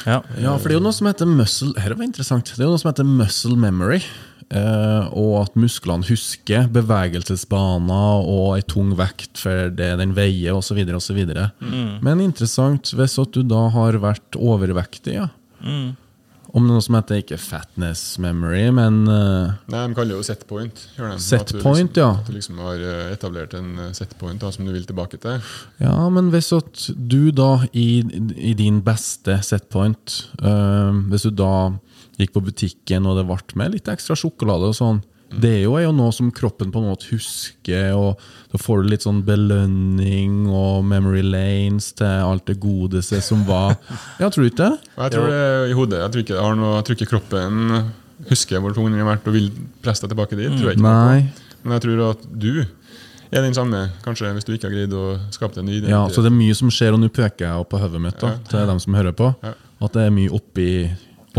Ja. 0.08 0.22
Ja, 0.40 0.56
for 0.56 0.66
det 0.68 0.74
er 0.74 0.78
jo 0.80 0.86
noe 0.86 0.96
som 0.96 1.06
heter 1.06 1.28
muscle 1.28 1.74
Her 1.78 1.94
var 1.94 2.06
interessant. 2.06 2.50
Det 2.56 2.62
er 2.62 2.66
jo 2.66 2.74
noe 2.74 2.80
som 2.82 2.90
heter 2.90 3.06
muscle 3.06 3.56
memory. 3.56 4.00
Eh, 4.48 5.08
og 5.12 5.34
at 5.42 5.56
musklene 5.61 6.08
husker 6.08 6.70
bevegelsesbaner 6.72 8.28
og 8.32 8.54
ei 8.56 8.62
tung 8.64 8.94
vekt 8.96 9.42
for 9.42 9.68
det 9.68 9.90
den 10.00 10.14
veier 10.16 10.56
osv. 10.56 10.80
osv. 10.96 11.20
Mm. 11.61 11.98
Men 12.04 12.24
interessant 12.24 12.94
hvis 12.96 13.18
at 13.20 13.37
du 13.37 13.42
da 13.44 13.66
har 13.74 14.00
vært 14.00 14.38
overvektig, 14.40 15.18
ja. 15.20 15.28
Mm. 15.61 15.96
Om 16.59 16.66
noe 16.68 16.83
som 16.85 16.97
heter 16.99 17.23
ikke 17.23 17.38
fatness 17.40 18.03
memory, 18.23 18.66
men 18.75 19.01
uh, 19.09 19.57
Nei, 19.71 19.83
De 19.88 19.97
kaller 19.97 20.14
det 20.14 20.18
jo 20.18 20.27
set 20.27 20.44
point. 20.51 20.85
Set 21.23 21.55
point, 21.62 21.90
liksom, 21.90 22.03
ja. 22.03 22.11
At 22.18 22.29
du 22.29 22.37
liksom 22.37 22.62
har 22.62 22.85
eh, 22.85 23.03
etablert 23.14 23.57
en 23.59 23.71
eh, 23.87 23.92
set 23.97 24.14
point 24.21 24.40
da, 24.42 24.51
som 24.55 24.66
du 24.66 24.73
vil 24.75 24.87
tilbake 24.88 25.21
til. 25.23 25.38
Ja, 25.83 25.97
men 26.12 26.33
hvis 26.35 26.51
at 26.57 26.88
du 26.97 27.31
da, 27.35 27.64
i, 27.73 28.03
i 28.37 28.55
din 28.59 28.83
beste 28.85 29.38
setpoint 29.47 30.18
uh, 30.42 30.94
Hvis 31.11 31.29
du 31.29 31.33
da 31.38 31.53
gikk 32.18 32.35
på 32.35 32.42
butikken 32.49 33.07
og 33.07 33.18
det 33.18 33.27
ble 33.29 33.61
med 33.61 33.77
litt 33.77 33.90
ekstra 33.90 34.16
sjokolade 34.18 34.73
og 34.73 34.77
sånn 34.77 35.01
Det 35.28 35.50
er 35.58 35.62
jo, 35.66 35.74
er 35.76 35.82
jo 35.84 35.92
noe 35.92 36.12
som 36.16 36.30
kroppen 36.32 36.70
på 36.72 36.80
en 36.80 36.86
måte 36.88 37.10
husker, 37.12 37.90
og 37.98 38.20
da 38.52 38.56
får 38.62 38.82
du 38.82 38.88
litt 38.88 39.04
sånn 39.04 39.18
belønning 39.26 40.46
og 40.48 40.86
memory 40.88 41.20
lanes 41.26 41.90
til 41.98 42.08
alt 42.24 42.46
det 42.48 42.56
godeste 42.62 43.20
som 43.24 43.42
var. 43.48 43.76
Ja, 44.22 44.30
tror 44.32 44.46
du 44.46 44.48
ikke 44.50 44.62
det? 44.64 44.78
Jeg 44.96 45.12
tror 45.14 45.28
det 45.28 45.36
er 45.42 45.66
i 45.68 45.76
hodet. 45.76 46.00
Jeg 46.00 46.10
tror 46.14 46.24
ikke, 46.24 46.34
det 46.38 46.46
har 46.46 46.56
noe, 46.58 46.72
jeg 46.78 46.86
tror 46.88 46.96
ikke 46.98 47.10
kroppen 47.12 47.92
husker 48.28 48.58
hvor 48.64 48.74
tung 48.74 48.88
den 48.90 48.98
har 49.02 49.10
vært 49.12 49.28
og 49.30 49.36
vil 49.36 49.50
presse 49.84 50.02
deg 50.06 50.14
tilbake 50.14 50.38
dit. 50.40 50.50
tror 50.58 50.72
jeg 50.72 50.78
ikke. 50.80 50.88
Nei. 50.88 51.28
Men 51.62 51.76
jeg 51.76 51.84
tror 51.84 52.02
at 52.08 52.24
du 52.32 52.50
er 53.28 53.44
den 53.44 53.52
samme, 53.54 53.82
kanskje, 54.06 54.30
hvis 54.32 54.46
du 54.48 54.54
ikke 54.56 54.70
har 54.70 54.74
greid 54.78 54.94
å 54.96 55.04
skape 55.34 55.52
deg 55.58 55.60
en 55.60 55.68
ny 55.68 55.74
identitet. 55.76 55.92
Ja, 55.92 56.06
så 56.08 56.24
det 56.24 56.30
er 56.32 56.38
mye 56.38 56.56
som 56.56 56.70
skjer, 56.72 56.96
og 56.96 57.02
nå 57.02 57.10
peker 57.12 57.44
jeg 57.44 57.60
opp 57.60 57.68
på 57.74 57.80
hodet 57.82 58.00
mitt 58.00 58.16
da, 58.22 58.30
Ja. 58.32 58.38
til 58.48 58.64
dem 58.72 58.80
som 58.80 58.96
hører 58.96 59.12
på. 59.12 59.28
Ja. 59.44 59.52
At 59.84 59.92
det 59.94 60.06
er 60.08 60.14
mye 60.16 60.32
oppi, 60.34 60.68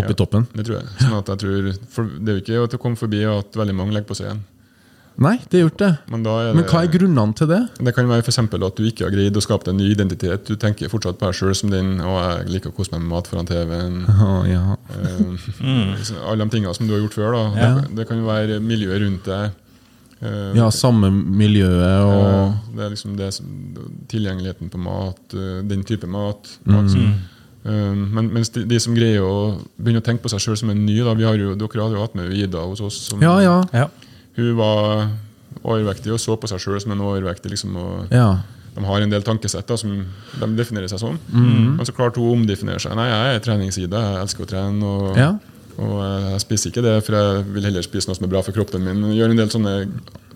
oppi 0.02 0.16
Ja. 0.16 0.20
toppen. 0.24 0.48
Det 0.56 0.66
tror 0.66 0.80
jeg. 0.80 0.88
Sånn 1.00 1.18
at 1.20 1.28
jeg 1.34 1.38
tror, 1.44 1.74
for 1.90 2.04
Det 2.20 2.30
er 2.30 2.40
jo 2.40 2.42
ikke 2.46 2.64
at 2.64 2.72
det 2.72 2.80
kom 2.80 2.96
forbi 2.96 3.24
at 3.26 3.52
veldig 3.54 3.76
mange 3.76 3.94
legger 3.94 4.08
på 4.10 4.16
seg 4.18 4.28
igjen. 4.32 4.42
Nei, 5.20 5.34
det 5.52 5.58
er 5.60 5.64
gjort 5.68 5.78
det. 5.82 5.90
Men, 6.08 6.22
da 6.24 6.32
er 6.40 6.54
Men 6.56 6.64
hva 6.64 6.80
er 6.86 6.88
grunnene 6.94 7.36
til 7.36 7.48
det? 7.52 7.58
det 7.84 7.92
kan 7.94 8.08
være 8.08 8.24
for 8.24 8.32
eksempel 8.32 8.64
at 8.64 8.78
du 8.80 8.86
ikke 8.88 9.04
har 9.04 9.12
greid 9.12 9.36
å 9.36 9.42
skape 9.44 9.66
deg 9.68 9.74
en 9.74 9.82
ny 9.82 9.90
identitet. 9.92 10.46
Du 10.48 10.56
tenker 10.56 10.88
fortsatt 10.88 11.18
på 11.20 11.26
deg 11.28 11.36
sjøl 11.36 11.54
som 11.60 11.70
din. 11.70 12.00
Og 12.00 12.16
jeg 12.24 12.48
liker 12.54 12.72
å 12.72 12.76
kose 12.78 12.94
meg 12.94 13.02
med 13.04 13.10
mat 13.12 13.28
foran 13.28 13.46
TV-en. 13.50 13.98
Oh, 14.08 14.48
ja. 14.48 14.78
Eh, 14.96 15.98
så 16.08 16.16
Alle 16.24 16.46
de 16.46 16.50
tingene 16.56 16.74
som 16.74 16.88
du 16.88 16.94
har 16.96 17.02
gjort 17.04 17.18
før. 17.20 17.32
da 17.36 17.44
Ja. 17.60 17.74
det, 17.82 17.96
det 17.98 18.08
kan 18.08 18.18
jo 18.22 18.30
være 18.32 18.62
miljøet 18.64 19.02
rundt 19.04 19.24
deg. 19.26 19.52
eh, 20.22 20.54
ja, 20.56 20.70
samme 20.70 21.12
miljøet 21.12 22.02
og 22.04 22.76
det 22.76 22.86
er 22.86 22.90
liksom 22.96 23.18
det 23.18 23.34
som, 23.34 23.46
Tilgjengeligheten 24.08 24.70
på 24.72 24.80
mat, 24.80 25.20
eh, 25.34 25.62
den 25.68 25.84
type 25.84 26.08
mat. 26.08 26.48
Mm. 26.66 26.74
mat 26.76 26.90
som, 26.92 27.02
eh, 27.02 27.14
men, 27.64 28.30
mens 28.34 28.50
de, 28.56 28.64
de 28.66 28.78
som 28.80 28.96
greier 28.96 29.22
å 29.26 29.60
begynne 29.78 30.00
å 30.00 30.06
tenke 30.06 30.24
på 30.24 30.30
seg 30.32 30.40
sjøl 30.44 30.58
som 30.58 30.70
en 30.72 30.86
ny 30.86 31.00
da, 31.04 31.14
vi 31.18 31.26
har 31.28 31.36
jo, 31.36 31.56
Dere 31.60 31.84
hadde 31.84 31.98
jo 31.98 32.04
hatt 32.06 32.16
med 32.16 32.32
Ida 32.34 32.62
hos 32.64 32.80
oss. 32.82 33.00
Som, 33.10 33.22
Ja, 33.22 33.36
ja. 33.44 33.58
Ja. 33.76 33.90
Hun 34.40 34.54
var 34.56 35.10
overvektig 35.64 36.14
og 36.16 36.22
så 36.24 36.38
på 36.40 36.48
seg 36.48 36.62
sjøl 36.64 36.80
som 36.80 36.94
en 36.96 37.02
overvektig. 37.04 37.52
Liksom, 37.52 37.76
og 37.76 38.14
ja. 38.16 38.30
De 38.76 38.86
har 38.86 39.02
en 39.04 39.12
del 39.12 39.24
tankesett 39.26 39.68
da, 39.68 39.76
som 39.82 39.92
de 40.40 40.48
definerer 40.56 40.88
seg 40.88 41.02
som. 41.02 41.18
Mm. 41.34 41.76
Men 41.80 41.86
så 41.90 41.92
klarte 41.98 42.22
hun 42.22 42.30
å 42.30 42.36
omdefinere 42.38 42.80
seg. 42.80 42.94
Nei, 42.96 43.10
jeg 43.10 43.36
er 43.36 43.44
treningsida, 43.44 44.04
jeg 44.14 44.22
elsker 44.24 44.46
å 44.46 44.50
trene. 44.54 44.92
Og, 44.94 45.18
Ja. 45.20 45.34
og 45.80 45.98
jeg 46.06 46.40
spiser 46.46 46.72
ikke 46.72 46.86
det, 46.86 46.94
for 47.04 47.18
jeg 47.18 47.44
vil 47.58 47.64
heller 47.68 47.84
spise 47.84 48.08
noe 48.08 48.16
som 48.16 48.28
er 48.30 48.32
bra 48.32 48.42
for 48.46 48.56
kroppen 48.56 48.86
min. 48.86 49.04
Gjør 49.18 49.32
en 49.34 49.42
del 49.42 49.50
sånne 49.52 49.74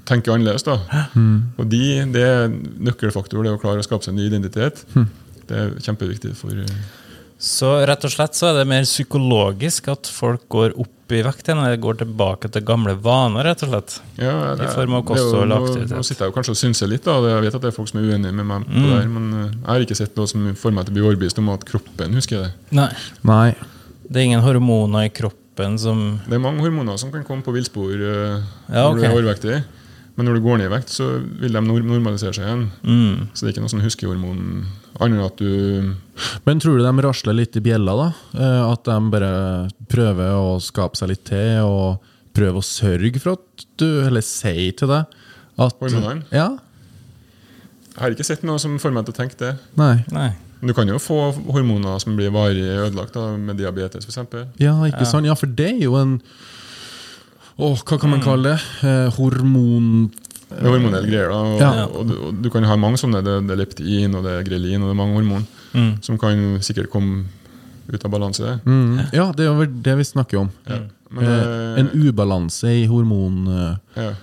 tenker 0.09 0.33
annerledes. 0.33 0.65
da. 0.67 0.75
Mm. 1.15 1.37
Og 1.57 1.69
de, 1.71 1.83
det 2.11 2.25
er 2.27 2.49
nøkkelfaktor, 2.89 3.43
det 3.45 3.53
å 3.55 3.61
klare 3.61 3.79
å 3.79 3.87
skape 3.87 4.03
seg 4.03 4.11
en 4.11 4.19
ny 4.19 4.27
identitet. 4.27 4.83
Mm. 4.97 5.07
Det 5.47 5.55
er 5.61 5.71
kjempeviktig 5.85 6.33
for 6.35 6.51
eh, 6.51 6.75
Så 7.43 7.69
rett 7.83 8.05
og 8.07 8.11
slett 8.13 8.37
så 8.39 8.49
er 8.53 8.61
det 8.61 8.67
mer 8.71 8.85
psykologisk 8.87 9.89
at 9.91 10.07
folk 10.07 10.45
går 10.53 10.77
opp 10.79 11.11
i 11.11 11.19
vekt 11.25 11.49
igjen, 11.49 11.59
eller 11.59 11.81
går 11.83 11.97
tilbake 11.99 12.47
til 12.49 12.63
gamle 12.63 12.93
vaner, 13.03 13.43
rett 13.49 13.65
og 13.65 13.73
slett. 13.73 13.97
ja, 14.15 14.31
I 14.55 14.69
form 14.71 14.95
av 14.95 15.01
det 15.03 15.09
kosthold 15.09 15.51
og 15.51 15.65
aktivitet. 15.67 15.91
Nå 15.97 16.05
sitter 16.07 16.23
jeg 16.23 16.31
jo 16.31 16.35
kanskje 16.37 16.53
og 16.55 16.59
synser 16.61 16.89
litt, 16.89 17.03
da. 17.03 17.17
Jeg 17.27 17.43
vet 17.43 17.57
at 17.59 17.65
det 17.65 17.69
er 17.73 17.75
folk 17.75 17.91
som 17.91 17.99
er 17.99 18.07
uenige 18.07 18.31
med 18.37 18.47
meg 18.47 18.63
på 18.69 18.79
det 18.79 18.93
her, 18.95 19.09
men 19.11 19.25
eh, 19.41 19.49
jeg 19.51 19.67
har 19.67 19.85
ikke 19.85 19.97
sett 19.99 20.15
noe 20.15 20.31
som 20.31 20.45
får 20.61 20.75
meg 20.77 20.87
til 20.87 20.93
å 20.93 20.97
bli 20.97 21.03
overbevist 21.03 21.41
om 21.43 21.51
at 21.51 21.65
kroppen 21.67 22.15
husker 22.15 22.45
det. 22.45 22.51
Nei. 22.79 22.89
Nei. 23.27 23.49
Det 24.07 24.21
er 24.21 24.29
ingen 24.29 24.45
hormoner 24.45 25.09
i 25.09 25.11
kroppen 25.11 25.77
som 25.77 26.03
Det 26.23 26.39
er 26.39 26.41
mange 26.41 26.63
hormoner 26.63 26.95
som 27.01 27.11
kan 27.11 27.27
komme 27.27 27.43
på 27.45 27.53
villspor 27.53 27.91
uh, 27.91 28.39
Ja, 28.71 28.87
når 28.87 28.95
du 28.97 29.03
er 29.03 29.17
overvektig. 29.17 29.59
Men 30.15 30.29
når 30.29 30.39
du 30.39 30.45
går 30.47 30.61
ned 30.61 30.71
i 30.71 30.73
vekt, 30.77 30.95
så 30.95 31.11
vil 31.19 31.59
de 31.59 31.61
normalisere 31.67 32.33
seg 32.37 32.47
igjen. 32.47 32.65
mm. 32.87 33.29
Så 33.33 33.43
det 33.43 33.51
er 33.51 33.55
ikke 33.57 33.65
noe 33.65 33.73
sånn 33.75 33.83
huskehormon 33.83 34.47
annet 35.01 35.17
enn 35.17 35.25
at 35.25 35.37
du 35.41 35.95
Men 36.45 36.59
tror 36.61 36.77
du 36.77 36.83
de 36.85 37.05
rasler 37.05 37.33
litt 37.37 37.55
i 37.57 37.63
bjella, 37.65 37.95
da? 37.97 38.07
Eh, 38.37 38.71
At 38.71 38.83
de 38.85 38.97
bare 39.13 39.31
prøver 39.89 40.35
å 40.37 40.59
skape 40.61 40.99
seg 40.99 41.09
litt 41.13 41.23
til, 41.25 41.63
og 41.65 42.03
prøver 42.33 42.59
å 42.61 42.65
sørge 42.65 43.19
for 43.21 43.37
at 43.39 43.65
du 43.81 43.87
Eller 44.05 44.21
sier 44.25 44.71
til 44.77 44.91
deg 44.93 45.19
at 45.63 45.79
Hormonene? 45.81 46.23
Ja? 46.33 46.51
Jeg 47.93 48.01
har 48.01 48.15
ikke 48.15 48.25
sett 48.25 48.45
noe 48.45 48.57
som 48.61 48.79
får 48.81 48.93
meg 48.95 49.05
til 49.05 49.13
å 49.13 49.17
tenke 49.19 49.37
det. 49.37 49.51
Nei. 49.77 49.99
Nei. 50.13 50.31
Du 50.63 50.71
kan 50.73 50.87
jo 50.89 50.95
få 51.01 51.17
hormoner 51.53 51.99
som 52.01 52.15
blir 52.17 52.31
varig 52.33 52.63
ødelagt, 52.63 53.13
da, 53.13 53.35
med 53.37 53.59
diabetes 53.59 54.07
f.eks. 54.07 54.47
Ja, 54.61 54.73
ikke 54.87 55.05
sant? 55.05 55.27
Ja, 55.27 55.35
for 55.37 55.51
det 55.51 55.73
er 55.75 55.83
jo 55.83 55.97
en 55.99 56.15
Åh, 57.61 57.83
hva 57.85 57.99
kan 58.01 58.09
man 58.09 58.23
kalle 58.23 58.55
det? 58.55 58.61
Eh, 58.89 59.09
hormon... 59.13 60.07
Det 60.53 60.63
er 60.65 60.73
hormonelle 60.73 61.07
greier. 61.09 61.29
da, 61.29 61.37
og, 61.43 61.59
Ja. 61.61 61.85
og, 61.87 62.07
du, 62.09 62.13
og 62.29 62.41
du 62.43 62.49
kan 62.53 62.63
ha 62.69 62.75
mange 62.79 62.97
sånne. 63.01 63.23
Det, 63.25 63.37
det 63.47 63.55
er 63.55 63.61
leptin 63.65 64.15
og 64.15 64.23
det 64.27 64.33
er 64.39 64.43
grelin 64.47 64.81
og 64.83 64.89
det 64.91 64.95
er 64.97 65.01
mange 65.03 65.17
hormon 65.19 65.47
Mm. 65.73 65.93
som 66.05 66.17
kan 66.21 66.59
sikkert 66.61 66.89
komme 66.93 67.23
ut 67.91 68.03
av 68.05 68.11
balanse. 68.13 68.59
Mm. 68.65 68.99
Ja, 69.11 69.31
det 69.33 69.47
er 69.47 69.55
vel 69.57 69.71
det 69.81 69.95
vi 69.97 70.03
snakker 70.05 70.39
om. 70.45 70.51
Ja. 70.69 70.77
Men, 71.13 71.23
Eh, 71.23 71.41
eh, 71.41 71.79
en 71.79 71.89
ubalanse 72.07 72.69
i 72.69 72.85
hormon... 72.87 73.47
eh, 73.47 73.75
ja. 74.03 74.13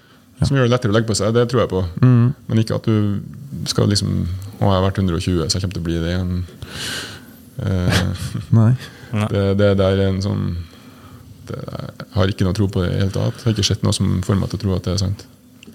Som 0.43 0.57
gjør 0.57 0.65
det 0.69 0.73
lettere 0.73 0.91
å 0.91 0.95
legge 0.97 1.07
på 1.11 1.15
seg, 1.19 1.35
det 1.35 1.49
tror 1.51 1.61
jeg 1.61 1.69
på. 1.69 1.83
Mm. 2.01 2.35
Men 2.49 2.59
ikke 2.63 2.75
at 2.79 2.87
du 2.89 3.21
skal 3.69 3.87
liksom 3.91 4.27
Å, 4.61 4.65
jeg 4.65 4.73
har 4.73 4.83
vært 4.87 4.99
120, 4.99 5.49
så 5.51 5.59
jeg 5.59 5.63
kommer 5.63 5.75
til 5.77 5.83
å 5.83 5.89
bli 5.91 5.99
det 6.01 6.11
igjen. 6.15 6.45
Eh, 7.61 8.01
Nei. 8.59 8.73
det, 9.31 9.45
det 9.61 9.71
der 9.81 9.99
er 10.01 10.07
en 10.09 10.23
sånn 10.25 10.45
det, 11.51 11.59
Jeg 11.61 12.15
har 12.15 12.33
ikke 12.33 12.47
noe 12.49 12.57
tro 12.57 12.69
på 12.73 12.83
det 12.85 12.89
i 12.91 12.93
det 12.95 13.01
hele 13.05 13.15
tatt. 13.15 13.37
Jeg 13.43 13.49
har 13.51 13.57
ikke 13.59 13.69
sett 13.71 13.83
noe 13.85 13.93
som 13.97 14.21
får 14.25 14.39
meg 14.41 14.51
til 14.53 14.61
å 14.61 14.63
tro 14.65 14.75
at 14.79 14.87
det 14.89 14.95
er 14.97 15.03
sant. 15.03 15.27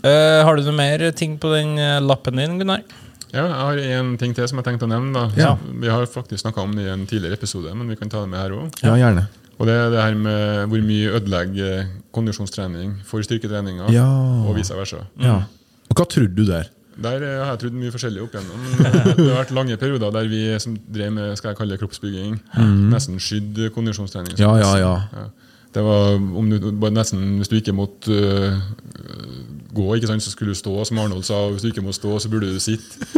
Eh, 0.06 0.42
har 0.46 0.56
du 0.60 0.62
noe 0.68 0.76
mer 0.78 1.02
ting 1.18 1.38
på 1.42 1.50
den 1.56 1.78
eh, 1.82 1.98
lappen 2.04 2.38
din, 2.38 2.60
Gunnar? 2.62 2.84
Ja, 3.34 3.44
jeg 3.50 3.56
har 3.58 3.80
en 3.98 4.12
ting 4.22 4.36
til 4.38 4.46
som 4.48 4.60
jeg 4.62 4.68
tenkte 4.68 4.86
å 4.88 4.92
nevne. 4.92 5.12
da 5.16 5.24
Ja. 5.40 5.56
Vi 5.82 5.90
har 5.92 6.06
faktisk 6.08 6.46
snakka 6.46 6.62
om 6.64 6.76
det 6.78 6.86
i 6.86 6.92
en 6.94 7.08
tidligere 7.10 7.36
episode, 7.40 7.74
men 7.76 7.90
vi 7.90 7.98
kan 8.00 8.10
ta 8.12 8.22
det 8.22 8.30
med 8.32 8.40
her 8.40 8.54
òg. 8.56 8.70
Ja, 8.86 8.94
gjerne. 9.02 9.26
Og 9.58 9.68
det 9.68 9.74
er 9.76 9.90
det 9.90 10.02
her 10.04 10.16
med 10.20 10.70
hvor 10.70 10.82
mye 10.84 11.12
ødelegger 11.18 11.86
kondisjonstrening 12.14 12.98
for 13.08 13.24
styrketreninga, 13.24 13.90
Ja. 13.92 14.06
og 14.48 14.56
vice 14.56 14.76
versa. 14.76 15.06
Ja. 15.20 15.42
Og 15.90 15.96
hva 15.96 16.06
trodde 16.08 16.36
du 16.36 16.46
der? 16.46 16.70
Der 17.02 17.24
eh, 17.24 17.40
har 17.44 17.56
jeg 17.56 17.60
trodd 17.66 17.74
mye 17.76 17.92
forskjellig 17.92 18.22
opp 18.24 18.36
igjennom. 18.36 18.62
Eh, 18.86 19.16
det 19.18 19.28
har 19.32 19.42
vært 19.44 19.52
lange 19.58 19.78
perioder 19.78 20.12
der 20.16 20.30
vi 20.32 20.44
som 20.60 20.78
drev 20.88 21.12
med 21.12 21.36
skal 21.40 21.52
jeg 21.52 21.58
kalle 21.58 21.76
det 21.76 21.82
kroppsbygging, 21.82 22.38
nesten 22.94 23.20
skydd 23.20 23.66
kondisjonstrening. 23.76 24.38
Ja, 24.40 24.54
ja, 24.62 24.72
ja. 24.80 24.94
Ja. 25.12 25.26
Det 25.76 25.84
var 25.84 26.14
om 26.16 26.48
du, 26.50 26.72
nesten, 26.96 27.36
Hvis 27.42 27.50
du 27.52 27.58
gikk 27.58 27.68
imot 27.74 28.08
øh, 28.08 28.54
gå, 29.76 29.86
ikke 29.96 30.10
sant, 30.12 30.24
så 30.24 30.32
skulle 30.34 30.56
du 30.56 30.60
stå, 30.60 30.74
som 30.88 31.00
Arnold 31.02 31.26
sa. 31.28 31.46
Hvis 31.52 31.66
du 31.66 31.70
ikke 31.72 31.84
måtte 31.86 32.00
stå, 32.00 32.18
så 32.24 32.32
burde 32.32 32.52
du 32.54 32.60
sitte. 32.64 33.10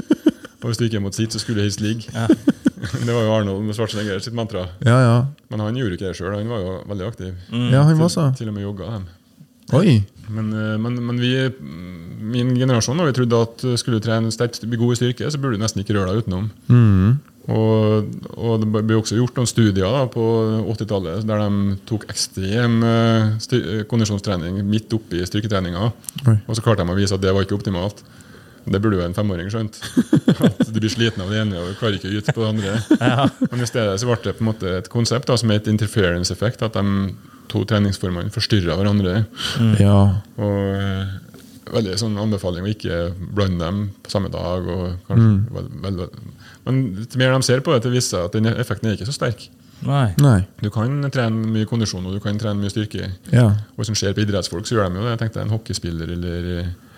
Og 0.62 0.72
hvis 0.72 0.80
du 0.80 0.88
ikke 0.88 1.02
måtte 1.04 1.22
sitte, 1.22 1.38
så 1.38 1.44
skulle 1.44 1.62
du 1.62 1.68
helst 1.68 1.82
ligge. 1.84 2.10
det 3.08 3.14
var 3.14 3.22
jo 3.24 3.36
Arnold 3.36 3.64
med 3.68 3.78
Schwarzenegger 3.78 4.20
sitt 4.24 4.36
mantra. 4.38 4.66
Ja, 4.86 4.98
ja. 5.04 5.18
Men 5.54 5.64
han 5.64 5.78
gjorde 5.78 6.00
ikke 6.00 6.10
det 6.10 6.18
sjøl. 6.18 6.34
Han 6.36 6.50
var 6.52 6.64
jo 6.64 6.74
veldig 6.90 7.08
aktiv. 7.08 7.32
Ja, 7.54 7.86
han 7.88 8.00
var 8.00 8.12
så. 8.14 8.32
Til, 8.32 8.44
til 8.44 8.52
og 8.52 8.58
med 8.58 8.66
jogga 8.66 8.90
dem. 8.98 9.08
Oi. 9.78 10.02
Men, 10.32 10.52
øh, 10.54 10.76
men, 10.80 11.00
men 11.04 11.22
vi, 11.22 11.32
min 12.34 12.54
generasjon, 12.56 13.00
da, 13.00 13.08
vi 13.08 13.16
trodde 13.16 13.42
at 13.46 13.66
skulle 13.80 14.00
du 14.00 14.06
trene 14.08 14.32
sterkt, 14.32 14.64
bli 14.64 14.80
god 14.80 14.96
i 14.96 15.00
styrke, 15.00 15.32
så 15.32 15.40
burde 15.40 15.60
du 15.60 15.64
nesten 15.64 15.84
ikke 15.84 15.96
røre 15.98 16.14
deg 16.14 16.26
utenom. 16.26 16.50
Mm. 16.72 17.18
Og, 17.48 18.08
og 18.36 18.60
det 18.60 18.68
ble 18.76 18.98
også 19.00 19.16
gjort 19.16 19.38
noen 19.40 19.48
studier 19.48 19.88
da, 19.88 20.04
på 20.12 20.24
80-tallet 20.68 21.24
der 21.28 21.44
de 21.46 21.78
tok 21.88 22.04
ekstrem 22.12 22.82
eh, 22.84 23.84
kondisjonstrening 23.88 24.60
midt 24.68 24.92
oppi 24.98 25.24
styrketreninga. 25.24 25.92
Og 26.44 26.58
så 26.58 26.64
klarte 26.66 26.84
de 26.84 26.92
å 26.92 26.98
vise 26.98 27.16
at 27.16 27.24
det 27.24 27.32
var 27.32 27.48
ikke 27.48 27.56
optimalt. 27.56 28.04
Det 28.68 28.82
burde 28.84 28.98
jo 29.00 29.06
en 29.06 29.16
femåring 29.16 29.48
skjønt. 29.52 29.78
At 30.44 30.68
du 30.68 30.80
blir 30.82 30.92
sliten 30.92 31.24
av 31.24 31.30
det 31.32 31.40
ene 31.40 31.62
og 31.62 31.78
klarer 31.80 31.96
ikke 31.96 32.10
å 32.10 32.18
yte 32.20 32.34
på 32.36 32.44
det 32.44 32.50
andre. 32.52 32.74
Men 33.46 33.64
i 33.64 33.70
stedet 33.70 33.94
så 34.02 34.10
ble 34.10 34.18
det 34.26 34.34
på 34.36 34.44
en 34.44 34.50
måte 34.50 34.74
et 34.82 34.90
konsept 34.92 35.30
da, 35.30 35.38
som 35.40 35.54
het 35.54 35.70
interference 35.72 36.36
effect. 36.36 36.66
At 36.66 36.76
de 36.76 37.14
to 37.48 37.64
treningsformene 37.64 38.34
forstyrra 38.34 38.76
hverandre. 38.76 39.22
Ja. 39.80 40.00
Og 40.36 40.58
eh, 40.76 41.16
veldig 41.78 41.96
sånn 42.00 42.20
anbefaling 42.20 42.68
å 42.68 42.74
ikke 42.74 43.00
blande 43.16 43.64
dem 43.64 43.82
på 44.04 44.12
samme 44.12 44.32
dag. 44.34 44.68
Og 44.68 45.08
kanskje, 45.08 45.32
veldig 45.56 46.02
vel, 46.04 46.12
men 46.68 47.08
mer 47.20 47.34
de 47.34 47.48
ser 47.48 47.64
på 47.66 47.74
det, 47.74 47.86
til 47.86 47.96
viser 47.96 48.14
seg 48.14 48.28
at 48.30 48.38
den 48.38 48.52
effekten 48.54 48.92
er 48.92 49.00
ikke 49.00 49.10
så 49.10 49.16
sterk. 49.16 49.48
Nei. 49.86 50.10
Nei. 50.22 50.42
Du 50.62 50.70
kan 50.74 51.06
trene 51.14 51.52
mye 51.54 51.68
kondisjon 51.70 52.06
og 52.08 52.18
du 52.18 52.22
kan 52.24 52.38
trene 52.42 52.60
mye 52.62 52.74
styrke. 52.74 53.12
Ja. 53.32 53.48
Og 53.76 53.82
Hvis 53.82 53.94
en 53.94 54.00
ser 54.00 54.16
på 54.18 54.24
idrettsfolk, 54.24 54.66
så 54.68 54.78
gjør 54.78 54.90
de 54.90 55.00
jo 55.00 55.06
det. 55.06 55.14
Jeg 55.14 55.22
tenkte 55.22 55.44
En 55.44 55.54
hockeyspiller 55.54 56.14
eller 56.16 56.48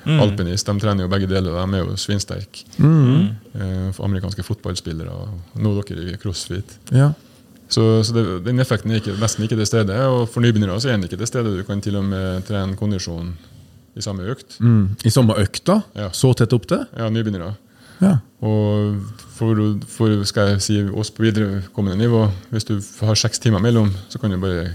mm. 0.05 0.19
alpinist 0.23 0.69
de 0.69 0.75
trener 0.79 1.05
jo 1.05 1.11
begge 1.11 1.29
deler. 1.29 1.57
De 1.57 1.79
er 1.79 1.83
jo 1.83 1.97
svinsterke. 1.99 2.63
Eh, 2.79 4.03
amerikanske 4.05 4.45
fotballspillere 4.47 5.17
nå 5.59 5.73
dere 5.81 6.13
i 6.13 6.19
crossfit. 6.21 6.77
Ja. 6.95 7.11
Så, 7.69 8.03
så 8.03 8.15
det, 8.15 8.25
den 8.47 8.63
effekten 8.63 8.91
er 8.91 9.03
ikke, 9.03 9.13
nesten 9.21 9.45
ikke 9.45 9.59
til 9.59 9.69
stede. 9.69 9.99
Og 10.09 10.25
for 10.31 10.41
nybegynnere 10.41 10.79
så 10.81 10.93
er 10.93 10.97
den 10.97 11.09
ikke 11.09 11.19
til 11.19 11.29
stede. 11.29 11.57
Du 11.59 11.65
kan 11.67 11.83
til 11.83 11.99
og 11.99 12.07
med 12.07 12.47
trene 12.47 12.79
kondisjon 12.79 13.35
i 13.99 14.03
samme 14.05 14.25
økt. 14.31 14.57
Mm. 14.63 14.95
I 15.05 15.11
samme 15.13 15.35
økta? 15.37 15.81
Ja. 15.97 16.13
Så 16.15 16.31
tett 16.37 16.55
opp 16.55 16.69
til? 16.69 16.87
Ja, 16.97 17.11
nybegynnere. 17.13 17.57
Ja. 17.99 18.17
Og 18.45 18.99
for, 19.35 19.59
for 19.91 20.23
skal 20.27 20.53
jeg 20.53 20.63
si 20.63 20.77
oss 20.89 21.11
på 21.11 21.25
viderekommende 21.27 21.99
nivå, 21.99 22.25
hvis 22.53 22.67
du 22.69 22.77
har 23.05 23.19
seks 23.19 23.41
timer 23.43 23.63
mellom, 23.63 23.91
så 24.11 24.21
kan 24.21 24.31
du 24.31 24.39
bare 24.41 24.69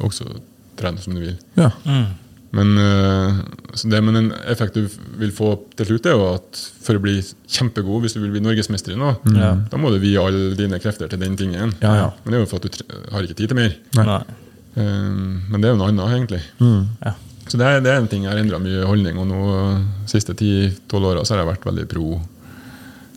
også 0.00 0.28
trene 0.80 1.00
som 1.02 1.16
du 1.16 1.24
vil. 1.24 1.38
ja. 1.60 1.70
Men, 2.50 2.72
eh, 2.82 3.36
så 3.78 3.86
det, 3.86 4.00
men 4.02 4.16
en 4.18 4.32
effekt 4.50 4.74
du 4.74 4.88
vil 5.20 5.30
få 5.30 5.52
til 5.78 5.86
slutt, 5.86 6.06
er 6.10 6.16
jo 6.18 6.24
at 6.32 6.62
for 6.82 6.98
å 6.98 7.02
bli 7.02 7.20
kjempegod, 7.46 8.02
hvis 8.02 8.16
du 8.16 8.18
vil 8.24 8.32
bli 8.34 8.42
norgesmester 8.42 8.96
i 8.96 8.98
noe, 8.98 9.20
mm. 9.22 9.68
da 9.70 9.78
må 9.78 9.92
du 9.94 10.00
vie 10.02 10.18
alle 10.18 10.56
dine 10.58 10.80
krefter 10.82 11.06
til 11.12 11.20
den 11.22 11.36
tingen. 11.38 11.76
Ja, 11.78 11.92
ja. 11.94 12.08
Men 12.24 12.34
det 12.34 12.40
er 12.40 12.42
jo 12.42 12.50
for 12.50 12.58
at 12.58 12.66
du 12.66 13.12
har 13.14 13.22
ikke 13.26 13.38
tid 13.38 13.52
til 13.52 13.60
mer. 13.60 13.76
Nei. 13.94 14.18
Eh, 14.74 14.82
Men 14.82 15.60
det 15.60 15.70
er 15.70 15.76
jo 15.76 15.78
noe 15.78 15.92
annet, 15.92 16.16
egentlig. 16.16 16.42
Ja. 17.06 17.14
Så 17.50 17.58
det 17.58 17.66
er, 17.66 17.80
det 17.82 17.90
er 17.90 17.98
en 17.98 18.06
ting 18.10 18.22
jeg 18.24 18.30
har 18.32 18.38
endra 18.38 18.60
mye 18.62 18.84
holdning 18.86 19.16
og 19.18 19.26
nå 19.26 19.40
de 20.04 20.10
siste 20.12 20.36
10-12 20.36 21.08
åra 21.10 21.24
har 21.26 21.40
jeg 21.42 21.48
vært 21.50 21.66
veldig 21.66 21.88
pro 21.90 22.20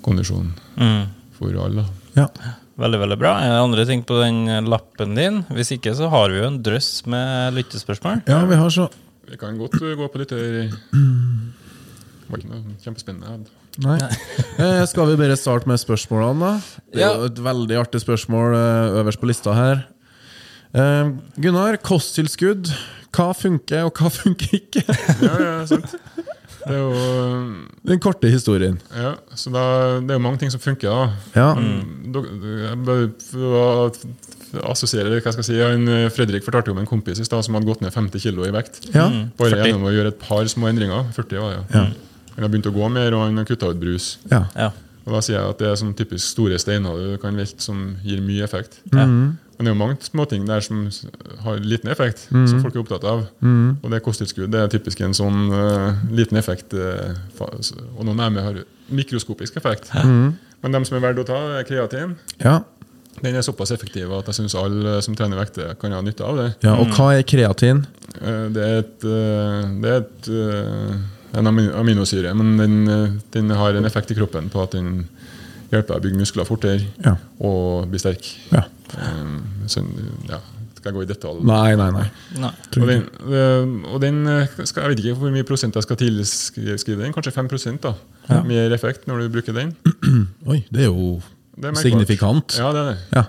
kondisjon 0.03 0.49
Mm. 0.77 1.03
for 1.37 1.53
alle. 1.67 1.85
ja. 2.17 2.27
Veldig, 2.73 2.97
veldig 3.03 3.17
bra. 3.21 3.31
Er 3.37 3.51
det 3.53 3.57
andre 3.61 3.83
ting 3.85 3.99
på 4.01 4.15
den 4.17 4.65
lappen 4.65 5.11
din? 5.13 5.35
Hvis 5.53 5.69
ikke, 5.75 5.91
så 5.93 6.07
har 6.09 6.31
vi 6.33 6.39
jo 6.39 6.47
en 6.47 6.55
drøss 6.65 7.03
med 7.05 7.53
lyttespørsmål. 7.53 8.23
Ja, 8.25 8.39
vi 8.49 8.55
har 8.57 8.71
så 8.73 8.87
Vi 9.29 9.37
kan 9.37 9.59
godt 9.61 9.77
gå 9.77 10.07
på 10.09 10.17
lytter... 10.23 10.71
Det 10.73 12.31
var 12.31 12.41
ikke 12.41 12.49
noe 12.49 12.73
kjempespennende. 12.81 13.45
Nei. 13.85 13.99
Eh, 14.57 14.81
skal 14.89 15.05
vi 15.11 15.19
bare 15.21 15.37
starte 15.37 15.69
med 15.69 15.77
spørsmålene, 15.81 16.39
da? 16.41 16.81
Det 16.93 17.05
er 17.05 17.13
jo 17.21 17.29
et 17.29 17.43
veldig 17.45 17.77
artig 17.83 18.01
spørsmål 18.01 18.57
eh, 18.57 18.97
øverst 19.03 19.21
på 19.21 19.29
lista 19.29 19.53
her. 19.53 19.83
Eh, 20.73 21.13
Gunnar, 21.45 21.77
kosttilskudd. 21.77 22.73
Hva 23.13 23.29
funker, 23.37 23.83
og 23.87 23.93
hva 23.99 24.09
funker 24.21 24.57
ikke? 24.59 24.83
Ja, 25.21 25.33
ja, 25.43 25.55
sant. 25.69 25.93
Det 26.63 26.71
er 26.71 26.79
jo 26.79 26.91
Den 27.89 27.99
korte 27.99 28.29
historien. 28.31 28.77
Ja, 28.95 29.15
så 29.35 29.51
da, 29.51 29.63
det 29.99 30.13
er 30.15 30.19
jo 30.19 30.23
mange 30.23 30.39
ting 30.43 30.51
som 30.53 30.61
funker, 30.63 30.89
da. 30.89 31.09
Ja. 31.35 31.49
Mm. 31.59 32.13
jeg 32.63 32.77
bare 32.87 33.09
For 33.27 33.57
å 33.59 34.69
assosiere 34.69 35.09
hva 35.17 35.33
skal 35.33 35.41
jeg 35.41 35.49
si, 35.49 35.57
han, 35.59 35.87
eh, 35.89 36.07
Fredrik 36.13 36.45
fortalte 36.45 36.71
om 36.71 36.79
en 36.81 36.87
kompis 36.89 37.19
i 37.19 37.25
stad 37.27 37.43
som 37.45 37.57
hadde 37.57 37.67
gått 37.67 37.81
ned 37.83 37.91
50 37.95 38.21
kg 38.21 38.47
i 38.47 38.53
vekt. 38.55 38.79
Ja. 38.93 39.07
Bare 39.39 39.55
40. 39.57 39.65
gjennom 39.67 39.87
å 39.89 39.93
gjøre 39.95 40.13
et 40.13 40.19
par 40.21 40.45
små 40.51 40.69
endringer. 40.71 41.07
40 41.17 41.41
var 41.43 41.55
det, 41.57 41.63
Ja. 41.75 41.85
Han 42.33 42.45
har 42.47 42.49
begynt 42.49 42.65
å 42.69 42.73
gå 42.73 42.87
mer, 42.89 43.13
og 43.13 43.27
han 43.27 43.37
har 43.37 43.45
kutta 43.49 43.69
ut 43.73 43.81
brus. 43.81 44.17
ja. 44.31 44.45
Ja. 44.57 44.71
Og 45.03 45.11
Da 45.11 45.19
sier 45.19 45.35
jeg 45.35 45.49
at 45.51 45.59
det 45.59 45.67
er 45.67 45.75
sånn 45.75 45.93
typisk 45.99 46.23
store 46.31 46.55
steiner 46.63 46.95
du 46.95 47.17
kan 47.19 47.35
velte 47.35 47.59
som 47.59 47.97
gir 48.07 48.21
mye 48.23 48.45
effekt. 48.45 48.77
Ja. 48.93 49.03
Men 49.57 49.67
det 49.67 49.69
er 49.69 49.75
jo 49.75 49.79
mange 49.79 49.97
småting 50.01 50.45
der 50.49 50.63
som 50.65 50.79
har 51.45 51.59
liten 51.61 51.91
effekt, 51.93 52.25
som 52.31 52.61
folk 52.63 52.73
er 52.75 52.81
opptatt 52.81 53.03
av. 53.05 53.25
Og 53.83 53.91
det 53.93 54.01
kosttilskudd 54.05 54.49
det 54.53 54.63
er 54.63 54.71
typisk 54.73 55.03
en 55.05 55.13
sånn 55.13 55.45
uh, 55.53 55.99
liten 56.11 56.39
effekt. 56.39 56.73
Uh, 56.73 57.13
og 57.93 58.01
noen 58.07 58.17
nærme 58.17 58.43
har 58.45 58.61
mikroskopisk 58.93 59.59
effekt. 59.61 59.91
Men 59.93 60.77
dem 60.77 60.85
som 60.87 60.97
er 60.97 61.03
verdt 61.05 61.21
å 61.21 61.27
ta, 61.27 61.41
er 61.59 61.67
kreatin. 61.69 62.17
ja. 62.43 62.61
Den 63.21 63.35
er 63.37 63.43
såpass 63.45 63.69
effektiv 63.71 64.09
at 64.17 64.25
jeg 64.25 64.39
syns 64.39 64.55
alle 64.57 64.95
som 65.05 65.13
trener 65.15 65.37
vekter, 65.37 65.75
kan 65.79 65.93
ha 65.93 65.99
nytte 66.01 66.25
av 66.25 66.39
det. 66.39 66.47
ja. 66.65 66.73
Og 66.81 66.89
hva 66.97 67.11
er 67.13 67.21
kreatin? 67.29 67.83
Uh, 68.17 68.49
Det 68.55 68.63
er 68.63 68.79
et, 68.81 69.05
det 69.05 69.91
er 69.91 69.99
et 70.01 70.31
en 71.33 71.49
aminosyre, 71.49 72.33
men 72.37 72.57
den, 72.57 73.21
den 73.33 73.53
har 73.57 73.73
en 73.77 73.85
effekt 73.85 74.11
i 74.13 74.17
kroppen 74.17 74.49
på 74.53 74.61
at 74.65 74.75
den 74.75 75.05
hjelper 75.77 75.93
deg 75.95 76.01
å 76.01 76.05
bygge 76.07 76.21
muskler 76.23 76.47
fortere 76.49 76.87
Ja. 77.05 77.15
og 77.39 77.89
bli 77.91 77.99
sterk. 78.01 78.29
ja. 78.53 78.63
Um, 78.93 79.39
Så, 79.65 79.81
ja, 80.29 80.37
skal 80.77 80.91
jeg 80.91 80.93
gå 80.99 81.03
i 81.03 81.07
detalj? 81.09 81.39
Nei, 81.47 81.75
nei, 81.79 81.89
nei. 81.95 82.03
Nei. 82.43 82.51
Og 82.77 82.87
den, 82.89 83.05
eh, 83.31 83.93
og 83.93 84.01
den 84.03 84.27
eh, 84.27 84.47
skal, 84.67 84.83
Jeg 84.83 84.89
vet 84.91 84.99
ikke 85.05 85.15
hvor 85.21 85.31
mye 85.33 85.47
prosent 85.47 85.73
jeg 85.79 85.83
skal 85.87 85.97
tilskrive 85.97 87.01
den. 87.01 87.13
Kanskje 87.15 87.31
5 87.33 87.79
da. 87.81 87.93
Mer 88.43 88.73
effekt 88.75 89.07
når 89.07 89.23
du 89.23 89.29
bruker 89.37 89.53
den. 89.55 89.71
Oi, 90.51 90.59
det 90.69 90.81
er 90.85 90.91
jo 90.91 91.21
Det 91.55 91.71
er 91.71 91.79
signifikant. 91.81 92.57
Ja, 92.59 92.71
det 92.73 92.81
er 92.83 92.91
det. 92.91 92.99
Ja. 93.15 93.23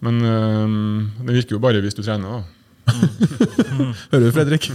Men 0.00 0.22
um, 0.22 1.10
det 1.26 1.34
virker 1.40 1.56
jo 1.56 1.58
bare 1.58 1.80
hvis 1.82 1.94
du 1.96 2.02
trener. 2.02 2.28
da. 2.28 2.57
Hører 2.88 4.24
du, 4.24 4.28
Fredrik? 4.34 4.68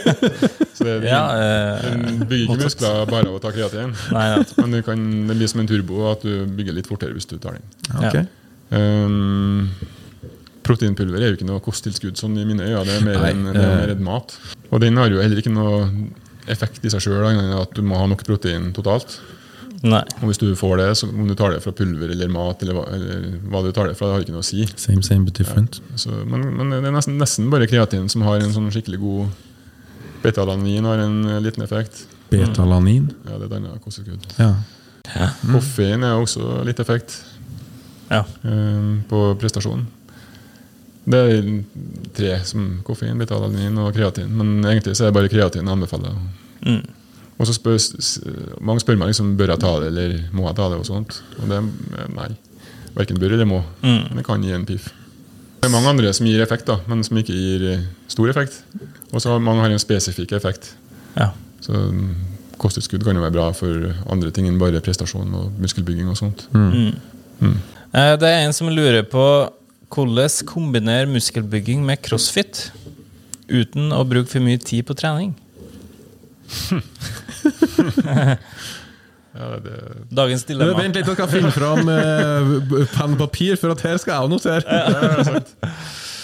Så 0.76 0.86
det, 0.86 0.96
Ja, 1.08 1.22
eh, 1.34 1.86
Den 1.92 2.24
bygger 2.28 2.44
ikke 2.44 2.64
muskler 2.64 3.04
bare 3.10 3.30
av 3.30 3.38
å 3.38 3.42
ta 3.42 3.52
kreatin. 3.54 3.94
nei, 4.14 4.24
ja. 4.32 4.40
Men 4.60 4.76
det, 4.76 4.82
kan, 4.86 5.04
det 5.30 5.36
blir 5.38 5.50
som 5.52 5.62
en 5.62 5.70
turbo 5.70 6.06
at 6.12 6.26
du 6.26 6.44
bygger 6.58 6.76
litt 6.76 6.90
fortere 6.90 7.16
hvis 7.16 7.28
du 7.30 7.38
tar 7.42 7.58
den. 7.58 7.70
Okay. 7.96 8.26
Um, 8.70 9.70
proteinpulver 10.66 11.22
er 11.22 11.30
jo 11.30 11.38
ikke 11.38 11.48
noe 11.48 11.62
kosttilskudd 11.64 12.18
sånn 12.18 12.36
i 12.40 12.46
mine 12.48 12.66
øyne. 12.66 12.84
Det 12.88 12.98
er 12.98 13.06
mer 13.06 13.26
enn 13.30 13.44
det 13.48 13.56
er 13.56 13.64
eh. 13.64 13.80
mer 13.82 13.94
enn 13.94 14.06
mat. 14.06 14.36
Og 14.70 14.82
den 14.82 14.98
har 14.98 15.12
jo 15.12 15.22
heller 15.22 15.42
ikke 15.42 15.54
noe 15.54 15.84
effekt 16.50 16.84
i 16.86 16.92
seg 16.92 17.02
sjøl, 17.02 17.24
annet 17.26 17.48
enn 17.48 17.58
at 17.58 17.74
du 17.74 17.82
må 17.86 17.98
ha 18.00 18.06
nok 18.10 18.24
protein 18.26 18.70
totalt. 18.76 19.18
Nei. 19.86 20.02
Og 20.20 20.30
hvis 20.30 20.40
du 20.42 20.48
får 20.58 20.80
det, 20.80 20.86
så 20.98 21.08
om 21.08 21.28
du 21.28 21.34
tar 21.38 21.52
det 21.54 21.62
fra 21.62 21.72
pulver 21.76 22.10
eller 22.10 22.30
mat, 22.32 22.62
eller 22.64 22.74
hva, 22.76 22.84
eller 22.96 23.26
hva 23.52 23.62
du 23.62 23.70
tar 23.76 23.90
det 23.90 23.96
fra, 23.98 24.08
det 24.08 24.16
har 24.16 24.24
ikke 24.24 24.34
noe 24.34 24.44
å 24.44 24.48
si. 24.48 24.66
Same, 24.74 25.04
same, 25.06 25.26
but 25.28 25.38
different. 25.38 25.80
Så, 25.94 26.10
men, 26.26 26.48
men 26.58 26.74
det 26.74 26.80
er 26.82 26.94
nesten, 26.96 27.18
nesten 27.20 27.50
bare 27.52 27.68
kreatin 27.70 28.08
som 28.12 28.24
har 28.26 28.40
en 28.40 28.54
sånn 28.54 28.72
skikkelig 28.74 29.02
god 29.02 29.42
Betalanin 30.26 30.84
har 30.88 30.98
en 30.98 31.28
eh, 31.28 31.40
liten 31.44 31.62
effekt. 31.62 32.06
Betalanin. 32.32 33.10
Ja, 33.28 33.36
det 33.36 33.44
er 33.44 33.50
et 33.50 33.56
annet 33.60 33.84
kosttilskudd. 33.84 34.24
Ja. 34.40 34.54
Koffein 35.52 36.02
er 36.02 36.16
også 36.18 36.64
litt 36.66 36.80
effekt. 36.82 37.20
Ja. 38.08 38.24
um, 38.42 39.02
på 39.08 39.20
prestasjonen. 39.40 39.86
Det 41.06 41.18
er 41.18 41.48
tre 42.14 42.32
som 42.46 42.80
koffein, 42.86 43.18
betalanin 43.18 43.78
og 43.82 43.92
kreatin. 43.94 44.30
Men 44.34 44.58
egentlig 44.64 44.96
så 44.98 45.06
er 45.06 45.12
det 45.12 45.18
bare 45.20 45.30
kreatin 45.30 45.62
jeg 45.62 45.76
anbefaler. 45.76 46.16
Mm. 46.66 46.82
Og 47.36 47.46
så 47.48 47.52
spør, 47.52 47.76
Mange 48.64 48.80
spør 48.80 48.96
meg 48.96 49.10
liksom, 49.12 49.34
bør 49.36 49.52
jeg 49.54 49.60
ta 49.60 49.72
det 49.82 49.88
eller 49.92 50.14
må 50.32 50.46
jeg 50.48 50.56
ta 50.56 50.68
det. 50.72 50.78
og 50.80 50.86
sånt. 50.88 51.18
Og 51.40 51.50
det 51.50 51.58
nei. 52.16 52.30
Verken 52.96 53.18
bør 53.20 53.34
eller 53.36 53.48
må. 53.48 53.58
Mm. 53.82 54.06
Men 54.08 54.16
det 54.22 54.24
kan 54.24 54.42
gi 54.44 54.54
en 54.56 54.64
piff. 54.68 54.86
Det 55.60 55.68
er 55.68 55.74
mange 55.74 55.90
andre 55.90 56.12
som 56.16 56.26
gir 56.28 56.40
effekt, 56.44 56.66
da, 56.68 56.78
men 56.88 57.02
som 57.04 57.16
ikke 57.18 57.34
gir 57.34 57.64
eh, 57.72 57.84
stor 58.08 58.30
effekt. 58.30 58.60
Og 59.12 59.20
så 59.20 59.34
har 59.34 59.42
mange 59.42 59.60
har 59.64 59.72
en 59.74 59.82
spesifikk 59.82 60.32
effekt. 60.36 60.70
Ja. 61.16 61.30
Så 61.64 61.72
mm, 61.74 62.14
kosttilskudd 62.60 63.04
kan 63.04 63.16
jo 63.18 63.24
være 63.24 63.34
bra 63.34 63.50
for 63.56 63.88
andre 64.12 64.30
ting 64.32 64.46
enn 64.48 64.60
bare 64.60 64.80
prestasjon 64.84 65.32
og 65.36 65.56
muskelbygging 65.60 66.08
og 66.12 66.16
sånt. 66.20 66.46
Eh, 66.54 66.92
Det 67.92 68.28
er 68.30 68.44
en 68.46 68.52
som 68.56 68.68
lurer 68.72 69.02
på 69.08 69.26
hvordan 69.92 70.46
kombinere 70.48 71.06
muskelbygging 71.10 71.84
med 71.86 72.00
crossfit 72.04 72.70
uten 73.48 73.92
å 73.94 74.00
bruke 74.08 74.28
for 74.32 74.40
mye 74.44 74.58
tid 74.58 74.86
på 74.88 74.96
trening. 74.98 75.34
Ja, 79.36 79.56
det, 79.60 79.72
Dagens 80.16 80.46
dilemma. 80.48 80.78
Vent 80.80 80.96
litt, 80.96 81.08
jeg 81.10 81.16
skal 81.18 81.28
finne 81.28 81.50
fram 81.52 81.90
eh, 81.92 82.52
penn 82.94 83.16
og 83.16 83.20
papir, 83.20 83.58
for 83.60 83.74
at 83.74 83.82
her 83.84 83.98
skal 84.00 84.22
jeg 84.22 84.32
notere. 84.32 84.78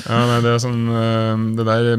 ja, 0.07 0.21
nei, 0.31 0.39
det 0.43 0.55
er 0.55 0.63
sånn 0.63 0.79
eh, 0.89 1.43
Det 1.59 1.67
der 1.69 1.91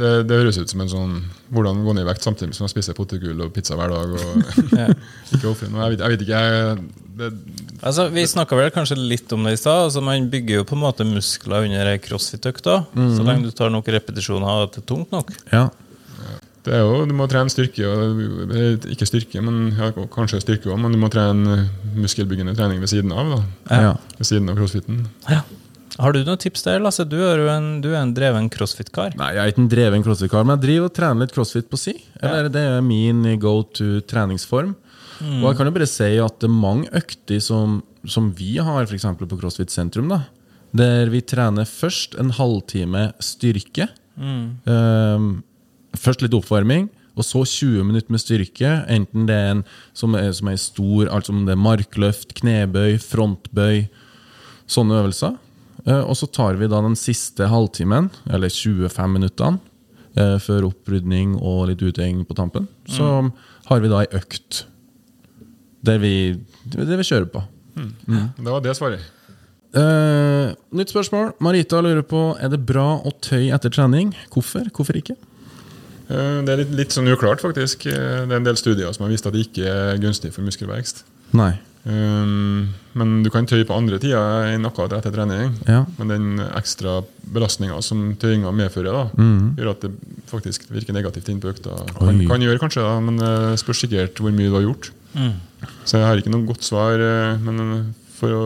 det, 0.00 0.10
det 0.26 0.40
høres 0.40 0.58
ut 0.60 0.72
som 0.72 0.82
en 0.82 0.90
sånn 0.90 1.12
Hvordan 1.54 1.84
gå 1.86 1.94
ned 1.94 2.02
i 2.02 2.08
vekt 2.08 2.26
samtidig 2.26 2.56
som 2.58 2.66
å 2.66 2.70
spise 2.72 2.94
potetgull 2.98 3.44
og 3.46 3.52
pizza 3.54 3.78
hver 3.78 3.94
dag. 3.94 4.16
Og 4.16 4.24
Ja. 4.80 4.88
ikke. 4.90 5.54
Jeg 5.54 5.94
vet, 5.94 6.02
jeg 6.02 6.16
vet 6.16 6.24
ikke, 6.26 6.40
jeg 6.42 6.82
det, 7.20 7.30
Altså, 7.84 8.08
vi 8.12 8.24
snakka 8.28 8.58
vel 8.58 8.72
kanskje 8.74 8.96
litt 8.98 9.30
om 9.36 9.46
det 9.46 9.54
i 9.54 9.60
stad. 9.60 9.86
Altså, 9.86 10.02
man 10.04 10.26
bygger 10.32 10.60
jo 10.60 10.66
på 10.66 10.74
en 10.76 10.82
måte 10.82 11.06
muskler 11.06 11.68
under 11.68 11.92
ei 11.92 12.00
crossfit-økt. 12.02 12.66
Så 13.14 13.26
lenge 13.26 13.46
du 13.46 13.54
tar 13.56 13.70
nok 13.72 13.86
repetisjoner 13.92 14.64
og 14.64 14.74
det 14.74 14.82
er 14.82 14.88
tungt 14.90 15.14
nok. 15.14 15.30
Ja. 15.52 15.68
Det 16.66 16.74
er 16.76 16.82
jo, 16.84 17.06
Du 17.08 17.14
må 17.16 17.26
trene 17.30 17.52
styrke, 17.52 17.86
og, 17.88 18.20
eh, 18.52 18.76
ikke 18.92 19.08
styrke, 19.08 19.40
men 19.44 19.70
ja, 19.78 19.90
kanskje 20.12 20.42
styrke 20.42 20.68
òg, 20.70 20.78
men 20.82 20.92
du 20.92 20.98
må 21.00 21.08
trene 21.12 21.70
muskelbyggende 21.96 22.56
trening 22.58 22.80
ved 22.82 22.92
siden 22.92 23.12
av. 23.12 23.32
da 23.68 23.80
ja. 23.88 23.94
Ved 24.18 24.26
siden 24.28 24.50
av 24.50 24.56
crossfiten. 24.60 25.06
Ja. 25.28 25.42
Har 26.00 26.14
du 26.14 26.22
noen 26.24 26.38
tips 26.40 26.62
der, 26.64 26.78
Lasse? 26.80 27.04
Du 27.08 27.18
er 27.20 27.40
jo 27.42 27.48
en, 27.52 27.80
du 27.84 27.90
er 27.90 28.00
en 28.00 28.14
dreven 28.16 28.48
crossfit-kar. 28.52 29.16
Nei, 29.18 29.32
jeg 29.34 29.42
er 29.42 29.52
ikke 29.52 29.64
en 29.64 29.72
dreven 29.72 30.04
crossfit-kar, 30.04 30.46
men 30.46 30.56
jeg 30.56 30.64
driver 30.66 30.88
og 30.88 30.94
trener 30.96 31.24
litt 31.26 31.34
crossfit 31.34 31.68
på 31.68 31.80
si. 31.80 31.96
Eller 32.22 32.48
Det 32.48 32.62
er 32.76 32.80
min 32.84 33.24
go 33.42 33.62
to 33.62 34.00
treningsform. 34.08 34.74
Og 35.20 35.44
jeg 35.50 35.56
kan 35.58 35.68
jo 35.68 35.74
bare 35.76 35.88
si 35.90 36.10
at 36.22 36.38
det 36.40 36.48
er 36.48 36.54
mange 36.56 36.88
økter 36.96 37.40
som, 37.44 37.82
som 38.08 38.30
vi 38.32 38.54
har 38.56 38.86
for 38.86 38.96
eksempel 38.96 39.28
på 39.28 39.36
CrossFit 39.40 39.68
sentrum. 39.72 40.08
da 40.08 40.22
Der 40.72 41.10
vi 41.12 41.20
trener 41.20 41.68
først 41.68 42.16
en 42.18 42.30
halvtime 42.30 43.10
styrke. 43.20 43.90
Ehm, 44.20 45.42
først 45.98 46.22
litt 46.24 46.34
oppvarming, 46.36 46.88
og 47.18 47.26
så 47.26 47.42
20 47.44 47.84
minutter 47.84 48.14
med 48.14 48.22
styrke. 48.22 48.70
Enten 48.88 49.26
det 49.28 49.36
er 49.36 49.50
en 49.56 49.62
som 49.96 50.14
er, 50.14 50.30
som 50.36 50.48
er 50.48 50.60
stor, 50.60 51.08
altså 51.10 51.34
om 51.34 51.44
det 51.48 51.56
er 51.56 51.60
markløft, 51.60 52.34
knebøy, 52.38 52.98
frontbøy. 53.02 53.88
Sånne 54.70 55.00
øvelser. 55.02 55.36
Eh, 55.86 56.04
Og 56.04 56.14
så 56.16 56.28
tar 56.30 56.54
vi 56.60 56.68
da 56.70 56.80
den 56.84 56.96
siste 56.96 57.48
halvtimen, 57.50 58.10
eller 58.30 58.48
25 58.48 59.10
minuttene, 59.10 59.58
eh, 60.16 60.38
før 60.38 60.70
opprydning 60.70 61.36
og 61.40 61.68
litt 61.68 61.82
utgjeng 61.82 62.24
på 62.26 62.36
tampen. 62.38 62.68
Så 62.88 63.32
har 63.66 63.80
vi 63.80 63.88
da 63.88 64.04
ei 64.04 64.10
økt 64.16 64.64
der 65.82 65.98
vi, 65.98 66.36
der 66.68 66.96
vi 66.96 67.06
kjører 67.08 67.30
på. 67.32 67.42
Det 67.74 68.50
var 68.52 68.60
det 68.60 68.76
svaret. 68.76 69.00
Uh, 69.70 70.50
nytt 70.74 70.90
spørsmål. 70.90 71.30
Marita 71.38 71.78
lurer 71.80 72.02
på 72.02 72.34
Er 72.42 72.50
det 72.50 72.58
bra 72.66 72.98
å 73.06 73.12
tøye 73.22 73.54
etter 73.54 73.70
trening. 73.70 74.10
Hvorfor? 74.34 74.66
Hvorfor 74.74 74.98
ikke? 74.98 75.14
Eh, 76.10 76.42
Det 76.44 76.52
er 76.52 76.62
litt, 76.64 76.76
litt 76.84 76.94
sånn 76.96 77.08
uklart, 77.12 77.42
faktisk. 77.44 77.86
Eh, 77.86 78.26
Det 78.26 78.32
er 78.34 78.40
en 78.40 78.44
del 78.48 78.58
studier 78.58 78.92
som 78.92 79.04
har 79.06 79.12
vist 79.12 79.26
at 79.26 79.32
det 79.36 79.46
ikke 79.46 79.66
er 79.70 79.98
gunstig 80.02 80.32
for 80.34 80.42
muskelvekst. 80.46 81.04
Nei. 81.32 81.52
Um, 81.82 82.74
men 82.92 83.22
du 83.24 83.30
kan 83.32 83.46
tøye 83.48 83.64
på 83.64 83.72
andre 83.72 83.96
tider 83.98 84.50
enn 84.52 84.66
akkurat 84.68 84.92
etter 84.98 85.14
trening. 85.14 85.54
Ja. 85.64 85.86
Men 85.96 86.08
den 86.12 86.26
ekstra 86.58 86.98
belastninga 87.32 87.78
som 87.82 88.16
tøyinga 88.20 88.52
medfører, 88.52 88.92
da, 88.92 89.04
mm. 89.16 89.56
gjør 89.56 89.70
at 89.70 89.86
det 89.86 89.90
faktisk 90.28 90.66
virker 90.68 90.92
negativt 90.92 91.30
inn 91.32 91.40
på 91.40 91.48
økta. 91.54 91.78
Kan, 91.96 92.20
kan 92.28 92.44
gjøre 92.44 92.60
kanskje, 92.60 92.84
da, 92.84 92.98
men 93.00 93.16
det 93.22 93.32
spørs 93.62 93.80
sikkert 93.86 94.20
hvor 94.20 94.34
mye 94.36 94.50
du 94.50 94.58
har 94.58 94.66
gjort. 94.66 94.90
Så 95.88 95.96
jeg 95.96 96.04
har 96.04 96.20
ikke 96.20 96.34
noe 96.34 96.44
godt 96.50 96.66
svar. 96.68 97.00
Men 97.40 97.94
for 98.20 98.36
å 98.36 98.44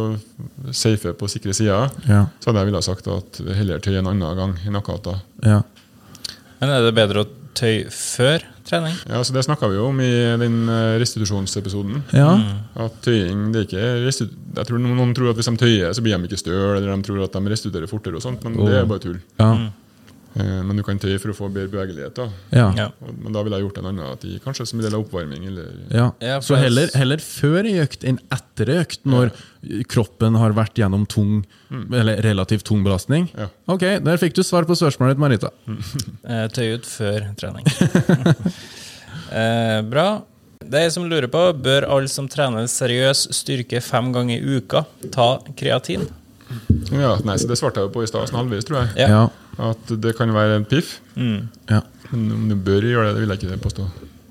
safe 0.71 1.17
på 1.19 1.27
sikre 1.33 1.55
sider, 1.59 1.91
Ja. 2.07 2.27
så 2.39 2.53
hadde 2.53 2.63
jeg 2.63 2.71
ville 2.71 2.83
sagt 2.87 3.09
at 3.11 3.41
heller 3.59 3.83
tøye 3.83 3.99
en 3.99 4.13
annen 4.15 4.37
gang 4.39 4.55
enn 4.63 4.79
akkurat 4.79 5.03
da. 5.03 5.17
ja. 5.43 5.63
Men 6.61 6.71
er 6.71 6.85
det 6.87 6.95
bedre 6.97 7.25
å 7.25 7.29
tøye 7.55 7.91
før 7.95 8.43
trening? 8.67 8.97
Ja, 9.11 9.21
så 9.25 9.33
Det 9.37 9.45
snakka 9.47 9.69
vi 9.71 9.77
jo 9.79 9.87
om 9.91 10.01
i 10.01 10.11
den 10.41 10.69
eh, 10.69 10.97
restitusjonsepisoden. 11.03 12.03
ja. 12.17 12.33
At 12.77 13.01
tøying, 13.05 13.53
det 13.55 13.63
er 13.63 13.69
ikke 13.69 14.27
Jeg 14.57 14.67
tror 14.67 14.79
Noen 14.83 15.15
tror 15.15 15.31
at 15.31 15.37
hvis 15.39 15.51
de 15.51 15.57
tøyer, 15.61 15.93
så 15.95 16.03
blir 16.03 16.17
de 16.19 16.29
ikke 16.31 16.41
støle, 16.41 16.77
eller 16.79 16.97
de 16.97 17.03
tror 17.07 17.25
at 17.25 17.33
de 17.39 17.51
restituerer 17.55 17.91
fortere, 17.91 18.17
og 18.17 18.23
sånt, 18.23 18.45
men 18.45 18.57
det 18.67 18.75
er 18.81 18.85
bare 18.91 19.03
tull. 19.07 19.21
ja. 19.41 19.55
Eh, 20.37 20.63
Men 20.67 20.77
du 20.77 20.83
kan 20.83 20.99
tøye 20.99 21.19
for 21.23 21.31
å 21.31 21.37
få 21.37 21.49
bedre 21.53 21.71
bevegelighet. 21.71 22.15
da 22.17 22.25
ja. 22.51 22.67
Ja. 22.77 22.87
Men 23.23 23.33
da 23.33 23.43
ville 23.47 23.57
jeg 23.61 23.69
gjort 23.69 23.79
en 23.79 23.87
annen 23.93 24.19
tid, 24.19 24.41
kanskje 24.43 24.67
som 24.67 24.81
en 24.81 24.85
del 24.87 24.95
av 24.97 25.05
oppvarming. 25.05 25.47
Eller 25.47 25.69
Ja. 25.95 26.41
Så 26.41 26.57
heller, 26.59 26.91
heller 26.95 27.19
før 27.23 27.65
ei 27.65 27.77
økt 27.85 28.03
enn 28.05 28.19
etter 28.35 28.69
ei 28.73 28.81
økt, 28.83 29.05
når 29.07 29.31
kroppen 29.89 30.37
har 30.37 30.53
vært 30.53 30.75
gjennom 30.75 31.07
tung, 31.07 31.45
eller 31.71 32.21
relativt 32.23 32.65
tung 32.65 32.83
belastning. 32.85 33.29
Ja. 33.39 33.49
Ok, 33.69 33.81
der 34.03 34.19
fikk 34.19 34.35
du 34.35 34.43
svar 34.43 34.65
på 34.67 34.75
spørsmålet 34.75 35.15
ditt, 35.15 35.23
Marita. 35.23 35.51
Tøy 36.57 36.75
ut 36.75 36.87
før 36.87 37.31
trening. 37.39 37.65
eh, 39.31 39.81
bra. 39.87 40.09
Det 40.65 40.79
er 40.81 40.87
jeg 40.89 40.95
som 40.97 41.07
lurer 41.11 41.29
på, 41.29 41.41
bør 41.61 41.85
alle 41.93 42.09
som 42.09 42.27
trener 42.31 42.67
seriøs 42.71 43.27
styrke 43.37 43.83
fem 43.85 44.11
ganger 44.15 44.41
i 44.41 44.59
uka, 44.59 44.85
ta 45.13 45.39
kreatin? 45.59 46.07
Ja, 46.93 47.17
nei, 47.25 47.37
så 47.41 47.49
Det 47.51 47.59
svarte 47.61 47.81
jeg 47.83 47.89
jo 47.89 47.93
på 47.97 48.05
i 48.05 48.09
stad, 48.09 48.31
halvveis, 48.33 48.65
tror 48.69 48.83
jeg. 48.83 49.09
Ja. 49.11 49.27
At 49.59 49.95
det 50.03 50.17
kan 50.19 50.33
være 50.35 50.57
en 50.61 50.67
piff. 50.69 50.99
Mm. 51.15 51.49
ja. 51.71 51.81
Men 52.11 52.33
om 52.33 52.49
du 52.51 52.57
bør 52.57 52.85
gjøre 52.85 53.09
det, 53.09 53.15
det 53.17 53.23
vil 53.25 53.35
jeg 53.35 53.43
ikke 53.45 53.63
påstå. 53.65 53.87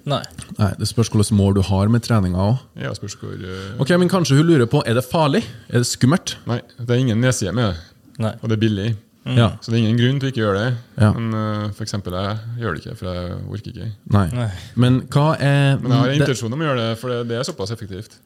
Nei. 0.09 0.19
Nei, 0.57 0.73
Det 0.79 0.87
spørs 0.89 1.09
hvilke 1.13 1.35
mål 1.35 1.55
du 1.55 1.61
har 1.63 1.87
med 1.91 2.03
treninga 2.03 2.43
òg. 2.43 2.59
Ja, 2.79 2.91
spørs 2.95 3.15
hvor 3.21 3.31
eh, 3.31 3.79
Ok, 3.79 3.93
men 3.99 4.11
kanskje 4.11 4.35
hun 4.39 4.49
lurer 4.49 4.67
på 4.67 4.83
er 4.85 4.99
det 4.99 5.05
farlig? 5.07 5.45
Er 5.69 5.83
det 5.83 5.87
skummelt? 5.87 6.35
Nei, 6.49 6.59
det 6.79 6.91
er 6.91 6.99
ingen 6.99 7.23
nedside 7.23 7.55
med 7.55 7.71
det. 7.71 7.77
Nei. 8.23 8.33
Og 8.41 8.51
det 8.51 8.57
er 8.57 8.63
billig. 8.65 8.89
Ja. 9.23 9.53
Så 9.63 9.71
det 9.71 9.77
er 9.77 9.85
ingen 9.85 9.99
grunn 10.01 10.19
til 10.19 10.27
å 10.27 10.31
ikke 10.33 10.41
gjøre 10.41 10.59
det. 10.59 10.71
Ja. 10.99 11.13
Men 11.15 11.29
uh, 11.31 11.69
for 11.71 11.85
eksempel, 11.85 12.17
jeg 12.19 12.59
gjør 12.59 12.75
det 12.75 12.83
ikke, 12.83 12.95
for 12.99 13.09
jeg 13.09 13.37
orker 13.55 13.71
ikke. 13.71 13.87
Nei. 14.17 14.25
Nei. 14.35 14.49
Men 14.75 14.99
hva 15.13 15.27
er 15.39 15.79
Men 15.79 15.93
jeg 15.93 16.01
har 16.01 16.11
en 16.11 16.25
intensjon 16.25 16.57
om 16.57 16.65
å 16.65 16.67
gjøre 16.67 16.81
det, 16.81 16.89
for 16.99 17.13
det, 17.13 17.21
det 17.31 17.39
er 17.39 17.47
såpass 17.47 17.71
effektivt. 17.75 18.19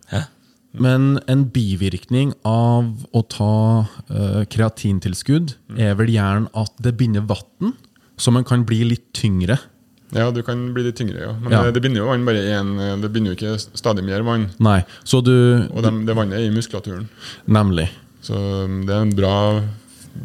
Men 0.84 1.20
en 1.28 1.46
bivirkning 1.54 2.34
av 2.48 3.08
å 3.16 3.24
ta 3.32 3.54
uh, 3.86 4.44
kreatintilskudd 4.52 5.56
er 5.78 5.98
vel 6.00 6.12
gjerne 6.14 6.52
at 6.58 6.74
det 6.84 6.96
binder 7.00 7.26
vann, 7.28 7.74
så 8.18 8.34
man 8.34 8.46
kan 8.48 8.66
bli 8.68 8.84
litt 8.94 9.10
tyngre. 9.18 9.60
Ja, 10.16 10.30
du 10.32 10.40
kan 10.46 10.62
bli 10.74 10.86
litt 10.86 10.96
tyngre, 10.96 11.20
ja. 11.20 11.34
Men 11.36 11.52
Ja. 11.52 11.64
Det, 11.72 11.82
binder 11.84 12.00
jo 12.00 12.08
vann 12.08 12.24
bare 12.26 12.40
én 12.40 13.02
Det 13.02 13.10
binder 13.12 13.34
jo 13.34 13.36
ikke 13.36 13.58
stadig 13.60 14.06
mer 14.08 14.24
vann. 14.24 14.50
Nei, 14.64 14.80
så 15.04 15.20
du 15.22 15.68
Og 15.74 15.84
de, 15.84 15.92
det 16.08 16.16
vannet 16.16 16.40
er 16.40 16.48
i 16.48 16.54
muskulaturen. 16.54 17.10
Nemlig. 17.46 17.90
Så 18.24 18.36
um, 18.36 18.86
det 18.88 18.96
er 18.96 19.02
en 19.04 19.16
bra, 19.16 19.36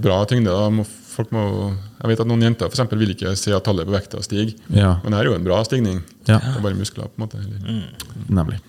bra 0.03 0.25
tyngde. 0.31 0.51
da 0.55 0.87
Folk 1.13 1.33
må, 1.35 1.43
jeg 2.01 2.09
vet 2.09 2.23
at 2.25 2.29
Noen 2.31 2.41
jenter 2.47 2.71
for 2.71 2.73
eksempel, 2.73 3.01
vil 3.03 3.13
ikke 3.13 3.35
se 3.37 3.53
at 3.53 3.67
tallet 3.67 3.85
på 3.85 3.93
vekta 3.93 4.23
stiger. 4.25 4.55
Ja. 4.73 4.95
Men 5.03 5.13
det 5.13 5.19
er 5.21 5.29
jo 5.29 5.35
en 5.37 5.45
bra 5.45 5.59
stigning. 5.67 6.01
Ja. 6.25 6.39
Det 6.39 6.55
er 6.57 6.63
bare 6.65 6.79
muskler. 6.79 7.11
på 7.11 7.21
en 7.21 7.27
måte 7.27 7.43
Mm. 7.43 7.83
Nemlig. 8.33 8.63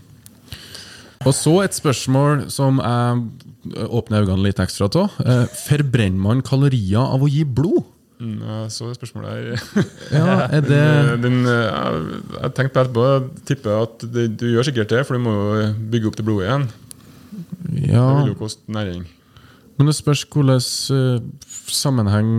Og 1.24 1.34
så 1.36 1.54
et 1.64 1.76
spørsmål 1.76 2.46
som 2.52 2.80
jeg 2.84 3.88
åpner 3.88 4.26
øynene 4.26 4.44
litt 4.50 4.60
ekstra 4.60 4.90
av. 4.92 5.18
Eh, 5.24 5.46
forbrenner 5.66 6.20
man 6.20 6.44
kalorier 6.46 7.00
av 7.04 7.24
å 7.24 7.30
gi 7.32 7.44
blod? 7.48 7.86
Mm, 8.24 8.38
jeg 8.44 8.72
så 8.72 8.88
det 8.88 8.98
spørsmålet 9.00 9.32
her. 9.32 9.88
Ja, 10.14 10.36
er 10.48 10.62
det 10.64 10.82
Den, 11.24 11.24
den, 11.26 11.40
jeg, 11.48 12.22
jeg 12.38 12.54
tenkte 12.58 12.74
på 12.76 12.84
etterpå, 12.84 13.08
jeg 13.10 13.48
tipper 13.50 13.82
at 13.86 14.06
det, 14.14 14.28
du 14.40 14.46
gjør 14.52 14.68
sikkert 14.70 14.94
det, 14.94 15.02
for 15.08 15.18
du 15.18 15.24
må 15.26 15.34
jo 15.34 15.68
bygge 15.92 16.12
opp 16.12 16.20
det 16.20 16.28
blodet 16.28 16.48
igjen. 16.48 16.68
Ja, 17.90 18.04
Det 18.06 18.20
vil 18.22 18.34
jo 18.36 18.40
koste 18.44 18.72
næring. 18.72 19.08
men 19.78 19.90
det 19.90 19.96
spørs 19.98 20.22
hvilken 20.28 20.52
eh, 20.54 21.24
sammenheng 21.74 22.30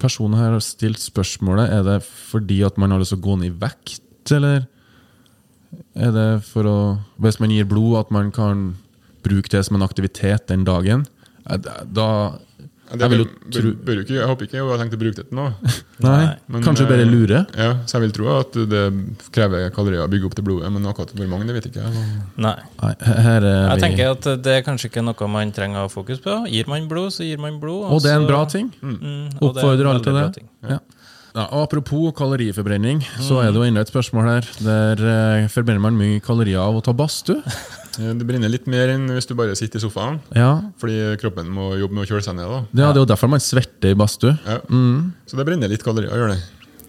personen 0.00 0.36
her 0.40 0.56
har 0.56 0.64
stilt 0.64 1.00
spørsmålet. 1.04 1.70
Er 1.76 1.84
det 1.86 2.00
fordi 2.04 2.62
at 2.66 2.80
man 2.80 2.90
har 2.90 3.00
lyst 3.04 3.14
til 3.14 3.20
å 3.20 3.26
gå 3.28 3.38
ned 3.38 3.52
i 3.52 3.58
vekt, 3.62 4.32
eller 4.34 4.66
er 5.98 6.12
det 6.14 6.26
for 6.46 6.62
å 6.68 6.78
Hvis 7.20 7.40
man 7.42 7.50
gir 7.54 7.64
blod, 7.68 7.98
at 8.00 8.10
man 8.14 8.30
kan 8.32 8.76
bruke 9.26 9.50
det 9.50 9.64
som 9.66 9.76
en 9.76 9.82
aktivitet 9.86 10.46
den 10.48 10.64
dagen? 10.64 11.06
Eh, 11.50 11.56
Da 11.92 12.38
Det 12.88 13.00
Jeg 13.04 13.10
vil 13.10 13.18
jo 13.18 13.24
tro- 13.52 13.60
bør, 13.60 13.84
bør 13.84 13.98
ikke, 14.00 14.14
jeg 14.16 14.26
håper 14.30 14.46
ikke 14.46 14.56
jeg 14.56 14.64
har 14.64 14.78
tenkt 14.80 14.94
å 14.96 14.98
bruke 15.02 15.16
det 15.18 15.24
til 15.28 15.36
noe. 15.36 15.52
Nei, 16.00 16.36
Men, 16.48 16.62
kanskje 16.64 16.86
eh, 16.86 16.88
bare 16.88 17.04
lure? 17.04 17.40
Ja, 17.52 17.74
så 17.84 17.98
jeg 17.98 18.06
vil 18.06 18.12
tro 18.16 18.28
at 18.38 18.52
det 18.70 18.82
krever 19.34 19.68
kalorier 19.76 20.06
å 20.06 20.08
bygge 20.08 20.24
opp 20.30 20.36
det 20.38 20.44
blodet, 20.46 20.70
men 20.72 20.86
akkurat 20.88 21.12
hvor 21.12 21.28
mange, 21.28 21.44
det 21.50 21.58
vet 21.58 21.66
ikke 21.68 21.84
jeg. 21.84 22.06
Nei. 22.40 22.54
Er 22.80 23.44
Jeg 23.44 23.74
vi 23.74 23.82
tenker 23.84 24.14
at 24.14 24.30
det 24.42 24.54
er 24.54 24.62
kanskje 24.64 24.88
ikke 24.88 25.04
noe 25.04 25.28
man 25.28 25.52
trenger 25.52 25.82
å 25.82 25.84
ha 25.84 25.92
fokus 25.92 26.22
på. 26.24 26.38
Gir 26.48 26.64
man 26.72 26.88
blod, 26.88 27.12
så 27.12 27.28
gir 27.28 27.36
man 27.44 27.60
blod. 27.60 27.90
Og 27.92 28.00
det 28.00 28.14
er 28.14 28.22
en 28.22 28.26
bra 28.30 28.46
ting. 28.48 28.72
Mm, 28.80 29.36
og 29.36 29.44
er 29.44 29.50
Oppfordrer 29.50 29.90
alle 29.92 30.04
til 30.08 30.16
det. 30.16 30.46
Ja. 30.72 30.78
Ja, 31.34 31.44
apropos 31.62 32.12
kaloriforbrenning, 32.16 33.02
så 33.20 33.42
er 33.42 33.50
det 33.52 33.60
jo 33.60 33.66
enda 33.66 33.82
et 33.84 33.90
spørsmål 33.92 34.28
her. 34.30 34.46
Der 34.64 35.02
eh, 35.12 35.48
forbrenner 35.52 35.82
man 35.84 35.98
mye 35.98 36.22
kalorier 36.24 36.60
av 36.62 36.78
å 36.80 36.84
ta 36.84 36.94
badstue? 36.96 37.42
Eh, 37.98 38.12
Det 38.14 38.22
brenner 38.28 38.46
litt 38.46 38.68
mer 38.70 38.92
enn 38.92 39.08
hvis 39.10 39.26
du 39.26 39.32
bare 39.34 39.56
sitter 39.58 39.80
i 39.80 39.82
sofaen, 39.82 40.20
Ja. 40.36 40.52
fordi 40.78 41.16
kroppen 41.18 41.48
må 41.50 41.72
jobbe 41.80 41.96
med 41.96 42.04
å 42.04 42.06
kjøle 42.06 42.22
seg 42.22 42.36
ned. 42.38 42.46
da. 42.46 42.60
ja, 42.84 42.92
det 42.92 43.00
er 43.00 43.00
jo 43.02 43.08
derfor 43.10 43.30
man 43.32 43.42
svetter 43.42 43.90
i 43.90 43.96
badstue. 43.98 44.36
Ja. 44.46 44.60
Mm. 44.70 45.08
Så 45.26 45.34
det 45.40 45.46
brenner 45.48 45.66
litt 45.72 45.82
kalorier, 45.82 46.14
gjør 46.14 46.30
det. 46.30 46.38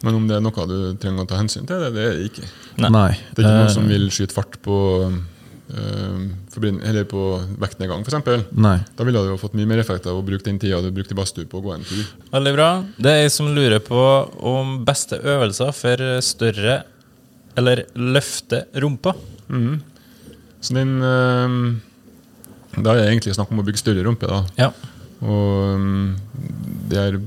Men 0.03 0.19
om 0.19 0.27
det 0.29 0.37
er 0.37 0.43
noe 0.45 0.67
du 0.69 0.75
trenger 1.01 1.25
å 1.25 1.27
ta 1.31 1.39
hensyn 1.41 1.65
til, 1.65 1.81
det, 1.81 1.89
det 1.97 2.03
er 2.05 2.13
det 2.19 2.27
ikke. 2.29 2.45
Nei. 2.85 2.91
Nei. 2.93 3.09
Det 3.33 3.41
er 3.41 3.47
ikke 3.47 3.55
noen 3.55 3.65
noe 3.65 3.73
som 3.79 3.89
vil 3.89 4.05
skyte 4.13 4.37
fart 4.37 4.59
på, 4.61 4.77
eller 5.69 7.03
på 7.09 7.23
vektnedgang, 7.61 8.01
f.eks. 8.01 8.47
Da 8.97 9.05
ville 9.05 9.21
du 9.21 9.29
jo 9.31 9.39
fått 9.41 9.57
mye 9.57 9.69
mer 9.69 9.81
effekt 9.83 10.07
av 10.09 10.17
å 10.17 10.23
bruke 10.25 10.45
den 10.47 10.57
tida 10.61 10.81
du 10.81 10.89
brukte 10.93 11.13
i 11.13 11.19
badstue 11.19 11.49
på 11.49 11.59
å 11.59 11.65
gå 11.65 11.75
en 11.75 11.85
tur. 11.85 12.07
Veldig 12.33 12.53
bra. 12.55 12.69
Det 12.97 13.11
er 13.11 13.21
jeg 13.23 13.35
som 13.35 13.51
lurer 13.53 13.81
på 13.83 14.01
om 14.49 14.79
beste 14.87 15.19
øvelser 15.21 15.75
for 15.77 16.05
større 16.25 16.81
eller 17.59 17.83
løfte 17.95 18.65
rumpa. 18.81 19.13
Så 20.59 20.75
den 20.75 20.99
øh, 21.01 21.75
Da 22.75 22.93
er 22.93 22.99
det 22.99 23.05
egentlig 23.09 23.35
snakk 23.35 23.51
om 23.53 23.61
å 23.61 23.65
bygge 23.65 23.81
større 23.81 24.03
rumpe. 24.05 24.27
da. 24.29 24.43
Ja. 24.59 24.71
Og 25.25 25.75
øhm, 25.75 26.15
det 26.89 26.99
er 26.99 27.17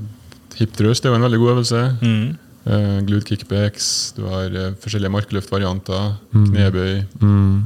hip 0.57 0.73
thrust 0.77 1.03
det 1.03 1.09
er 1.09 1.13
jo 1.13 1.19
en 1.19 1.27
veldig 1.27 1.41
god 1.41 1.53
øvelse. 1.55 1.83
Mm. 2.01 2.25
Uh, 2.63 2.99
glute 3.03 3.27
kickbacks, 3.27 4.13
du 4.15 4.23
har 4.31 4.53
uh, 4.55 4.69
forskjellige 4.79 5.11
markløftvarianter, 5.11 6.13
knebøy. 6.31 7.01
Mm. 7.19 7.57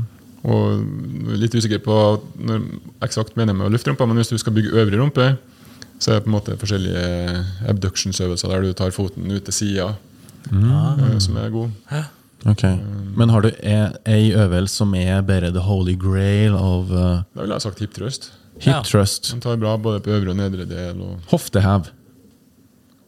Og 0.48 1.36
litt 1.36 1.56
usikker 1.58 1.82
på 1.84 1.96
når 2.40 2.64
eksakt 3.04 3.36
mener 3.36 3.56
med 3.58 3.74
løfte 3.74 3.92
men 4.00 4.20
hvis 4.20 4.32
du 4.32 4.38
skal 4.40 4.56
bygge 4.56 4.76
øvre 4.80 5.00
rumpe, 5.02 5.32
så 6.00 6.12
er 6.12 6.20
det 6.20 6.28
på 6.28 6.32
en 6.32 6.38
måte 6.38 6.58
forskjellige 6.62 7.08
abductionsøvelser 7.68 8.54
der 8.54 8.68
du 8.68 8.74
tar 8.78 8.94
foten 8.96 9.32
ut 9.32 9.44
til 9.44 9.54
sida, 9.54 9.88
mm. 10.52 11.20
som 11.20 11.38
er 11.42 11.50
god. 11.50 11.72
Okay. 12.46 12.78
Men 13.18 13.30
har 13.34 13.42
du 13.42 13.50
e- 13.50 13.98
ei 14.06 14.32
øvelse 14.38 14.76
som 14.78 14.94
er 14.96 15.22
bare 15.26 15.50
the 15.52 15.64
holy 15.66 15.98
grail 16.00 16.54
of 16.56 16.92
uh, 16.92 17.24
Da 17.34 17.42
ville 17.42 17.56
jeg 17.58 17.62
sagt 17.66 17.80
hip 17.80 17.94
thrust. 17.98 18.32
hip 18.62 18.74
Ja. 18.74 18.82
thrust? 18.84 19.32
Den 19.32 19.42
tar 19.42 19.58
bra 19.58 19.76
både 19.78 20.00
på 20.00 20.10
øvre 20.12 20.30
og 20.30 20.38
nedre 20.38 20.66
del. 20.66 21.02
Og 21.02 21.20
Hoftehev. 21.32 21.90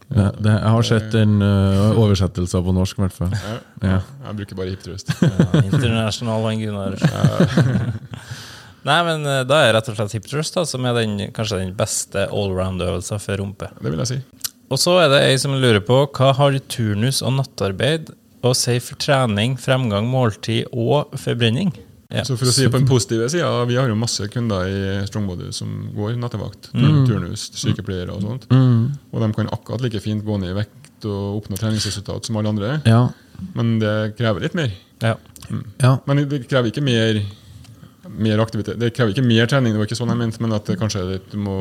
Det, 0.09 0.25
det, 0.41 0.53
jeg 0.55 0.73
har 0.73 0.85
sett 0.87 1.15
en 1.19 1.35
uh, 1.45 1.99
oversettelsen 2.01 2.63
på 2.65 2.73
norsk, 2.73 2.97
i 2.97 3.03
hvert 3.05 3.17
fall. 3.17 3.33
ja, 3.37 3.57
Ja. 3.85 3.97
Jeg 4.25 4.37
bruker 4.39 4.57
bare 4.57 4.73
hiptrust. 4.73 5.11
Ja, 5.21 5.61
international 5.61 6.47
og 6.49 6.63
Gunnar. 6.63 6.97
Nei, 8.89 8.99
men 9.05 9.25
eh, 9.27 9.41
da 9.43 9.59
er 9.65 9.73
rett 9.75 9.89
og 9.91 9.97
slett 9.97 10.15
hiptrust 10.15 10.55
da, 10.55 10.63
som 10.65 10.85
er 10.87 10.95
den, 10.95 11.17
kanskje 11.35 11.59
den 11.59 11.73
beste 11.77 12.23
allround-øvelsen 12.31 13.21
for 13.21 13.41
rumpe. 13.41 13.67
Det 13.75 13.91
vil 13.91 14.01
jeg 14.05 14.11
si. 14.13 14.19
Og 14.69 14.79
så 14.79 14.95
er 15.03 15.11
det 15.11 15.19
ei 15.27 15.35
som 15.41 15.53
lurer 15.57 15.81
på 15.83 15.99
hva 16.15 16.31
har 16.37 16.57
turnus 16.71 17.19
og 17.25 17.35
nattarbeid 17.39 18.13
å 18.45 18.53
si 18.55 18.77
for 18.81 18.99
trening, 19.01 19.57
fremgang, 19.59 20.07
måltid 20.09 20.69
og 20.71 21.11
forbrenning? 21.19 21.73
Ja. 22.09 22.23
Så 22.25 22.33
for 22.39 22.49
å 22.49 22.51
si 22.51 22.63
det 22.65 22.71
på 22.73 22.79
den 22.81 22.87
positive 22.89 23.27
sida, 23.29 23.49
vi 23.69 23.75
har 23.77 23.87
jo 23.91 23.95
masse 23.99 24.25
kunder 24.33 24.65
i 24.65 24.79
Strongbody 25.05 25.51
som 25.53 25.91
går 25.93 26.15
nattevakt. 26.17 26.71
Turnus, 26.73 27.43
sykepleiere 27.53 28.15
og 28.15 28.23
sånt. 28.25 28.47
Og 28.49 29.21
de 29.21 29.27
kan 29.37 29.51
akkurat 29.53 29.83
like 29.85 30.01
fint 30.01 30.25
gå 30.25 30.39
ned 30.41 30.55
i 30.55 30.57
vekt 30.57 31.05
og 31.05 31.43
oppnå 31.43 31.59
treningsresultat 31.59 32.25
som 32.25 32.39
alle 32.41 32.49
andre. 32.49 32.71
Ja. 32.89 33.03
Men 33.53 33.77
det 33.79 33.93
krever 34.17 34.41
litt 34.47 34.57
mer. 34.57 34.73
Ja. 35.05 35.13
ja. 35.79 35.93
Men 36.09 36.23
det 36.31 36.41
krever 36.49 36.71
ikke 36.73 36.81
mer, 36.83 37.21
mer 38.09 38.41
aktivitet. 38.43 38.79
Det 38.81 38.89
krever 38.97 39.13
ikke 39.13 39.27
mer 39.29 39.45
trening, 39.47 39.77
det 39.77 39.79
var 39.83 39.87
ikke 39.87 39.99
sånn 40.01 40.09
jeg 40.11 40.19
mente, 40.25 40.41
men 40.43 40.57
at 40.57 40.65
det 40.67 40.79
kanskje 40.81 41.05
litt, 41.13 41.29
du 41.31 41.37
må 41.45 41.59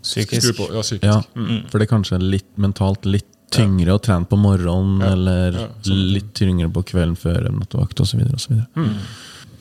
Psykisk. 0.00 0.46
skru 0.46 0.56
på. 0.62 0.70
Ja, 0.72 0.80
psykisk. 0.86 1.04
ja. 1.10 1.18
Mm. 1.36 1.66
For 1.68 1.82
det 1.82 1.88
er 1.90 1.94
kanskje 1.96 2.22
litt 2.22 2.48
mentalt 2.56 3.04
litt 3.10 3.26
tyngre 3.50 3.98
å 3.98 4.00
trene 4.00 4.24
på 4.30 4.38
morgenen, 4.38 5.02
eller 5.02 5.56
Ja, 5.58 5.66
sånn. 5.82 6.04
litt 6.14 6.30
tyngre 6.38 6.70
på 6.72 6.84
kvelden 6.86 7.18
før 7.18 7.48
en 7.50 7.58
nattevakt 7.58 7.98
osv. 8.00 8.22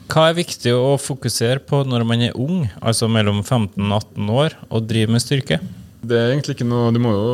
Hva 0.10 0.30
er 0.30 0.39
viktig 0.39 0.72
å 0.74 0.95
fokusere 0.97 1.62
på 1.70 1.84
når 1.86 2.05
man 2.07 2.24
er 2.26 2.38
ung, 2.38 2.64
altså 2.82 3.10
mellom 3.12 3.43
15 3.43 3.78
og 3.78 3.99
18 3.99 4.32
år, 4.34 4.55
og 4.74 4.88
driver 4.89 5.14
med 5.14 5.22
styrke? 5.22 5.60
Det 5.99 6.18
er 6.18 6.32
egentlig 6.32 6.55
ikke 6.55 6.66
noe 6.66 6.89
jo 6.95 7.28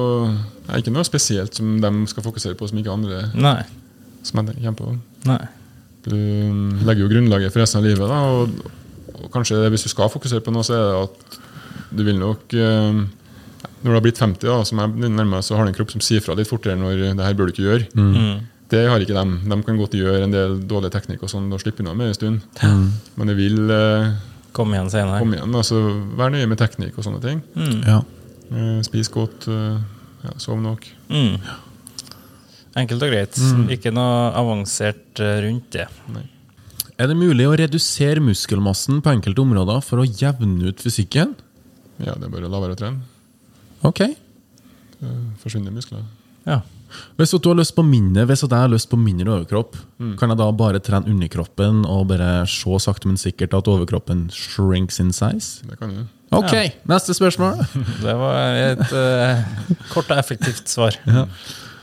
er 0.65 0.82
ikke 0.82 0.91
noe 0.91 1.05
spesielt 1.07 1.55
som 1.55 1.78
de 1.82 1.91
skal 2.09 2.26
fokusere 2.26 2.57
på, 2.57 2.67
som 2.67 2.80
ikke 2.82 2.91
andre 2.91 3.21
Nei. 3.38 3.59
som 4.26 4.41
jeg 4.41 4.57
kommer 4.57 4.80
på. 4.80 4.95
Nei. 5.30 5.43
Du 6.05 6.15
mm, 6.15 6.82
legger 6.86 7.05
jo 7.05 7.11
grunnlaget 7.13 7.53
for 7.53 7.63
resten 7.63 7.80
av 7.80 7.88
livet. 7.88 8.09
Da, 8.09 8.17
og, 8.34 9.21
og 9.21 9.30
kanskje 9.34 9.61
hvis 9.73 9.86
du 9.86 9.91
skal 9.93 10.11
fokusere 10.13 10.43
på 10.43 10.53
noe, 10.53 10.65
så 10.65 10.76
er 10.76 10.84
det 10.89 11.03
at 11.05 11.39
du 11.95 12.01
vil 12.03 12.17
nok 12.19 12.53
eh, 12.57 13.05
Når 13.86 13.88
du 13.88 13.93
har 13.93 14.03
blitt 14.03 14.19
50, 14.19 14.41
da, 14.49 14.57
som 14.67 14.82
jeg 14.82 15.13
nærmer 15.13 15.38
meg, 15.38 15.45
så 15.45 15.55
har 15.55 15.63
du 15.63 15.71
en 15.71 15.78
kropp 15.78 15.93
som 15.93 16.03
sier 16.03 16.23
fra 16.26 16.36
litt 16.38 16.49
fortere 16.49 16.76
når 16.80 17.15
det 17.15 17.23
her 17.23 17.38
bør 17.38 17.47
du 17.47 17.55
ikke 17.55 17.69
gjøre. 17.69 17.88
Mm. 17.93 18.43
Det 18.76 18.86
har 18.91 19.03
ikke 19.03 19.15
dem. 19.15 19.36
De 19.47 19.57
kan 19.63 19.80
godt 19.80 19.95
gjøre 19.95 20.26
en 20.28 20.34
del 20.36 20.57
dårlig 20.67 20.91
teknikk 20.93 21.23
og 21.23 21.32
sånn 21.32 21.47
og 21.55 21.61
slippe 21.63 21.84
unna 21.84 21.95
med 21.95 22.11
en 22.11 22.17
stund. 22.17 22.47
Men 23.15 23.32
det 23.32 23.38
vil 23.39 23.61
eh, 23.71 24.15
Komme 24.55 24.78
igjen 24.78 24.88
senere. 24.91 25.19
Kom 25.19 25.34
igjen. 25.36 25.51
Altså, 25.51 25.80
vær 26.15 26.32
nøye 26.32 26.47
med 26.47 26.59
teknikk 26.61 26.95
og 26.95 27.03
sånne 27.03 27.19
ting. 27.23 27.41
Ja. 27.84 27.99
Eh, 28.55 28.80
spis 28.88 29.09
godt, 29.11 29.49
eh, 29.51 29.82
ja, 30.23 30.36
sov 30.39 30.61
nok. 30.63 30.86
Mm. 31.09 31.36
Enkelt 32.80 33.03
og 33.03 33.11
greit. 33.11 33.39
Ikke 33.76 33.91
noe 33.95 34.30
avansert 34.39 35.19
eh, 35.23 35.41
rundt 35.43 35.76
det. 35.76 35.88
Er 36.95 37.11
det 37.11 37.17
mulig 37.19 37.47
å 37.49 37.55
redusere 37.59 38.23
muskelmassen 38.23 39.01
på 39.03 39.11
enkelte 39.11 39.43
områder 39.43 39.84
for 39.84 39.99
å 40.03 40.07
jevne 40.07 40.71
ut 40.71 40.84
fysikken? 40.84 41.36
Ja, 41.99 42.15
det 42.15 42.30
er 42.30 42.32
bare 42.32 42.47
å 42.47 42.53
la 42.53 42.63
være 42.63 42.78
å 42.78 42.80
trene. 42.80 43.03
Ok. 43.88 44.05
Det 45.01 45.15
Forsvinner 45.43 45.76
muskler. 45.76 46.07
Ja. 46.47 46.61
Hvis 47.20 47.34
du 47.36 47.50
har 47.50 47.58
lyst 47.58 47.76
på 47.76 47.84
mindre 47.86 48.26
Hvis 48.30 48.44
jeg 48.46 48.52
har 48.54 48.72
lyst 48.72 48.90
på 48.92 49.00
mindre 49.00 49.34
overkropp, 49.34 49.78
kan 50.20 50.32
jeg 50.32 50.40
da 50.40 50.48
bare 50.56 50.82
trene 50.84 51.12
underkroppen 51.12 51.84
og 51.90 52.08
bare 52.12 52.46
se 52.50 52.80
sakte, 52.84 53.10
men 53.10 53.20
sikkert 53.20 53.56
at 53.58 53.70
overkroppen 53.72 54.28
shrinks 54.34 55.00
in 55.00 55.12
size? 55.16 55.66
Det 55.68 55.80
kan 55.80 55.94
du. 55.94 56.06
Ok, 56.36 56.54
neste 56.90 57.14
spørsmål. 57.16 57.62
Det 58.06 58.16
var 58.18 58.58
et 58.58 58.88
uh, 58.92 59.78
kort 59.94 60.10
og 60.10 60.18
effektivt 60.20 60.72
svar. 60.72 60.98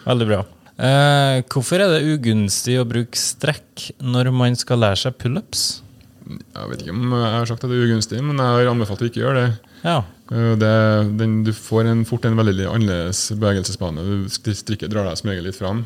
Veldig 0.04 0.28
bra. 0.28 0.42
Uh, 0.82 1.44
hvorfor 1.52 1.82
er 1.84 1.92
det 1.92 2.16
ugunstig 2.16 2.78
å 2.80 2.88
bruke 2.88 3.18
strekk 3.18 3.92
når 4.02 4.32
man 4.34 4.56
skal 4.58 4.80
lære 4.82 4.98
seg 5.04 5.18
pullups? 5.20 5.82
Jeg 6.26 6.70
vet 6.70 6.82
ikke 6.82 6.94
om 6.94 7.12
jeg 7.18 7.34
har 7.34 7.48
sagt 7.50 7.64
at 7.64 7.70
det 7.70 7.78
er 7.78 7.90
ugunstig, 7.90 8.22
men 8.24 8.40
jeg 8.40 8.56
har 8.56 8.70
anbefalt 8.72 9.04
å 9.04 9.08
ikke 9.08 9.22
gjøre 9.22 9.44
det. 9.44 9.72
Ja. 9.82 10.00
Eh, 10.32 10.52
det 10.56 10.72
den, 11.20 11.42
du 11.44 11.52
får 11.52 11.88
en, 11.90 12.04
fort 12.08 12.24
en 12.24 12.36
veldig 12.38 12.64
annerledes 12.70 13.26
bevegelsesbane. 13.36 14.04
Du 14.06 14.28
st- 14.32 14.54
strikker, 14.62 14.88
drar 14.92 15.04
deg 15.10 15.18
som 15.20 15.28
regel 15.32 15.44
litt 15.50 15.58
fram. 15.58 15.82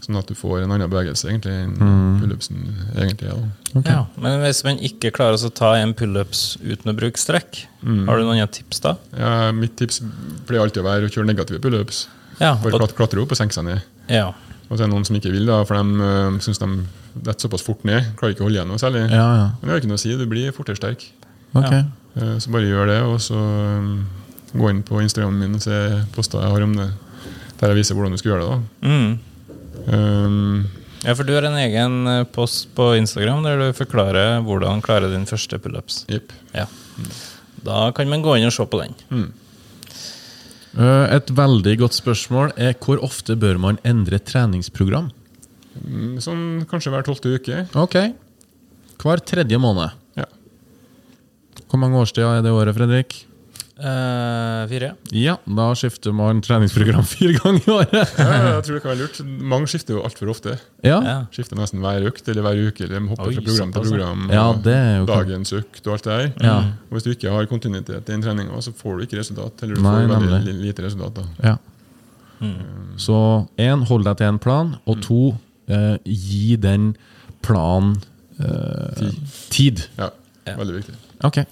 Sånn 0.00 0.16
at 0.16 0.28
du 0.30 0.34
får 0.34 0.62
en 0.64 0.72
annen 0.72 0.88
bevegelse 0.90 1.28
egentlig 1.28 1.52
enn 1.52 1.74
pullupsen 2.22 2.60
egentlig 2.96 3.28
er. 3.28 3.42
Okay. 3.76 3.92
ja. 3.92 4.06
Men 4.20 4.40
hvis 4.44 4.62
man 4.64 4.78
ikke 4.80 5.10
klarer 5.12 5.36
å 5.36 5.50
ta 5.52 5.74
en 5.78 5.92
pullups 5.96 6.56
uten 6.64 6.88
å 6.92 6.96
bruke 6.96 7.20
strekk, 7.20 7.66
har 7.84 8.20
du 8.20 8.24
noen 8.28 8.48
tips 8.52 8.80
da? 8.86 8.94
Ja, 9.16 9.50
mitt 9.56 9.76
tips 9.76 10.00
pleier 10.48 10.64
alltid 10.64 10.82
å 10.82 10.88
være 10.88 11.08
å 11.08 11.12
kjøre 11.12 11.28
negative 11.28 11.60
pullups. 11.64 12.06
Ja. 12.40 12.54
Bare 12.62 12.78
klat- 12.80 12.96
klatre 12.96 13.20
opp 13.22 13.32
og 13.36 13.40
senke 13.40 13.56
seg 13.56 13.68
ned. 13.68 13.82
ja. 14.08 14.30
Og 14.70 14.78
så 14.78 14.84
er 14.84 14.86
det 14.86 14.92
noen 14.94 15.02
som 15.04 15.16
ikke 15.18 15.32
vil, 15.34 15.48
da, 15.50 15.64
for 15.66 15.74
de 15.74 15.82
uh, 15.98 16.36
syns 16.38 16.60
de 16.62 16.66
detter 17.26 17.42
såpass 17.42 17.64
fort 17.66 17.80
ned. 17.82 18.04
Klarer 18.14 18.36
ikke 18.36 18.44
å 18.44 18.46
holde 18.46 18.54
igjen 18.60 18.68
noe 18.70 18.78
særlig. 18.78 19.00
Ja, 19.10 19.24
ja. 19.34 19.46
Men 19.58 19.64
det 19.66 19.72
har 19.72 19.80
ikke 19.80 19.88
noe 19.90 19.98
å 19.98 20.02
si, 20.04 20.12
du 20.14 20.22
blir 20.30 20.52
fortere 20.54 20.78
sterk. 20.78 21.02
Ok. 21.58 21.72
Ja. 21.74 21.80
Eh, 22.16 22.36
Så 22.42 22.50
bare 22.50 22.66
gjør 22.68 22.90
det, 22.90 22.98
og 23.06 23.18
så 23.22 23.38
um, 23.38 24.06
gå 24.52 24.70
inn 24.72 24.82
på 24.82 25.00
Instagramen 25.02 25.38
min 25.44 25.54
og 25.60 25.62
se 25.62 25.78
poster 26.14 26.42
jeg 26.42 26.50
har 26.56 26.62
om 26.66 26.74
det. 26.78 26.88
Der 27.60 27.68
jeg 27.74 27.76
viser 27.82 27.94
hvordan 27.98 28.12
du 28.16 28.18
skal 28.20 28.32
gjøre 28.32 28.46
det. 28.46 28.50
da. 28.50 28.88
Mm. 28.88 29.18
Um, 29.90 30.66
ja, 31.04 31.14
for 31.16 31.24
du 31.24 31.32
har 31.36 31.46
en 31.48 31.56
egen 31.60 32.00
eh, 32.10 32.24
post 32.34 32.68
på 32.76 32.90
Instagram 32.98 33.44
der 33.46 33.60
du 33.60 33.68
forklarer 33.76 34.40
hvordan 34.44 34.82
klare 34.84 35.10
din 35.12 35.26
første 35.28 35.58
pullups. 35.62 36.04
Yep. 36.12 36.32
Ja. 36.56 36.66
Da 37.64 37.90
kan 37.96 38.08
man 38.08 38.22
gå 38.24 38.36
inn 38.40 38.48
og 38.48 38.52
se 38.56 38.64
på 38.68 38.80
den. 38.82 38.96
Mm. 39.12 39.28
Et 41.10 41.30
veldig 41.34 41.72
godt 41.80 41.96
spørsmål 41.98 42.52
er 42.60 42.76
hvor 42.78 43.00
ofte 43.02 43.34
bør 43.36 43.58
man 43.58 43.78
endre 43.84 44.20
treningsprogram? 44.22 45.08
Mm, 45.82 46.18
Sånn 46.22 46.42
kanskje 46.70 46.92
hver 46.94 47.02
tolvte 47.06 47.32
uke. 47.34 47.64
Ok. 47.74 47.96
Hver 49.02 49.22
tredje 49.26 49.58
måned. 49.58 49.96
Ja. 51.70 51.72
Hvor 51.72 51.78
mange 51.78 51.98
årstider 52.02 52.38
er 52.38 52.42
det 52.42 52.50
året, 52.52 52.74
Fredrik? 52.76 53.26
Uh, 53.80 54.66
fire. 54.68 54.90
Ja, 55.16 55.38
da 55.48 55.70
skifter 55.78 56.12
man 56.12 56.42
treningsprogram 56.44 57.06
fire 57.14 57.32
ganger 57.38 57.62
i 57.64 57.70
året. 57.72 58.10
Ja, 58.18 58.26
jeg 58.58 58.64
tror 58.66 58.74
det 58.76 58.82
kan 58.82 58.90
være 58.90 58.98
lurt. 59.06 59.20
Mange 59.54 59.70
skifter 59.72 59.94
jo 59.96 60.02
altfor 60.04 60.28
ofte. 60.34 60.56
Ja, 60.84 60.98
Ja. 61.00 61.14
Skifter 61.32 61.56
nesten 61.56 61.80
hver 61.80 62.04
økt 62.10 62.28
eller 62.28 62.44
hver 62.44 62.60
uke. 62.66 62.84
Eller 62.84 62.98
de 63.00 63.08
hopper 63.08 63.30
Oi, 63.30 63.38
fra 63.38 63.46
program 63.46 63.72
til 63.72 63.86
program. 63.88 64.26
Ja, 64.34 64.44
Dagens 65.08 65.54
økt 65.56 65.80
og 65.86 65.94
alt 65.96 66.04
det 66.04 66.12
der. 66.18 66.28
Ja. 66.44 66.58
Og 66.90 66.98
Hvis 66.98 67.06
du 67.08 67.10
ikke 67.14 67.32
har 67.32 67.48
kontinuitet 67.48 68.02
i 68.04 68.12
den 68.12 68.20
treninga, 68.26 68.60
så 68.60 68.74
får 68.76 68.98
du 69.00 69.06
ikke 69.08 69.20
resultat. 69.22 69.62
Eller 69.64 69.80
du 69.80 69.82
Nei, 69.86 69.96
får 69.96 70.12
veldig 70.12 70.30
nemlig. 70.36 70.56
lite 70.66 70.84
resultat. 70.84 71.14
da. 71.22 71.26
Ja. 71.48 71.56
Så 73.00 73.16
én, 73.60 73.84
hold 73.88 74.04
deg 74.08 74.16
til 74.20 74.26
en 74.34 74.38
plan. 74.44 74.74
Og 74.88 75.00
to, 75.04 75.22
eh, 75.72 75.96
gi 76.04 76.56
den 76.60 76.92
planen 77.44 77.96
eh, 78.40 78.96
Tid. 78.98 79.20
tid. 79.50 79.86
Ja, 79.98 80.10
Ja. 80.48 80.56
Veldig 80.56 80.74
viktig. 80.82 80.94
Ok. 81.26 81.42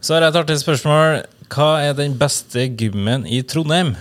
Så 0.00 0.14
har 0.14 0.24
jeg 0.24 0.32
et 0.32 0.40
artig 0.40 0.58
spørsmål. 0.60 1.22
Hva 1.50 1.70
er 1.82 1.96
den 1.98 2.14
beste 2.18 2.68
gymmen 2.78 3.26
i 3.26 3.42
Trondheim? 3.42 3.96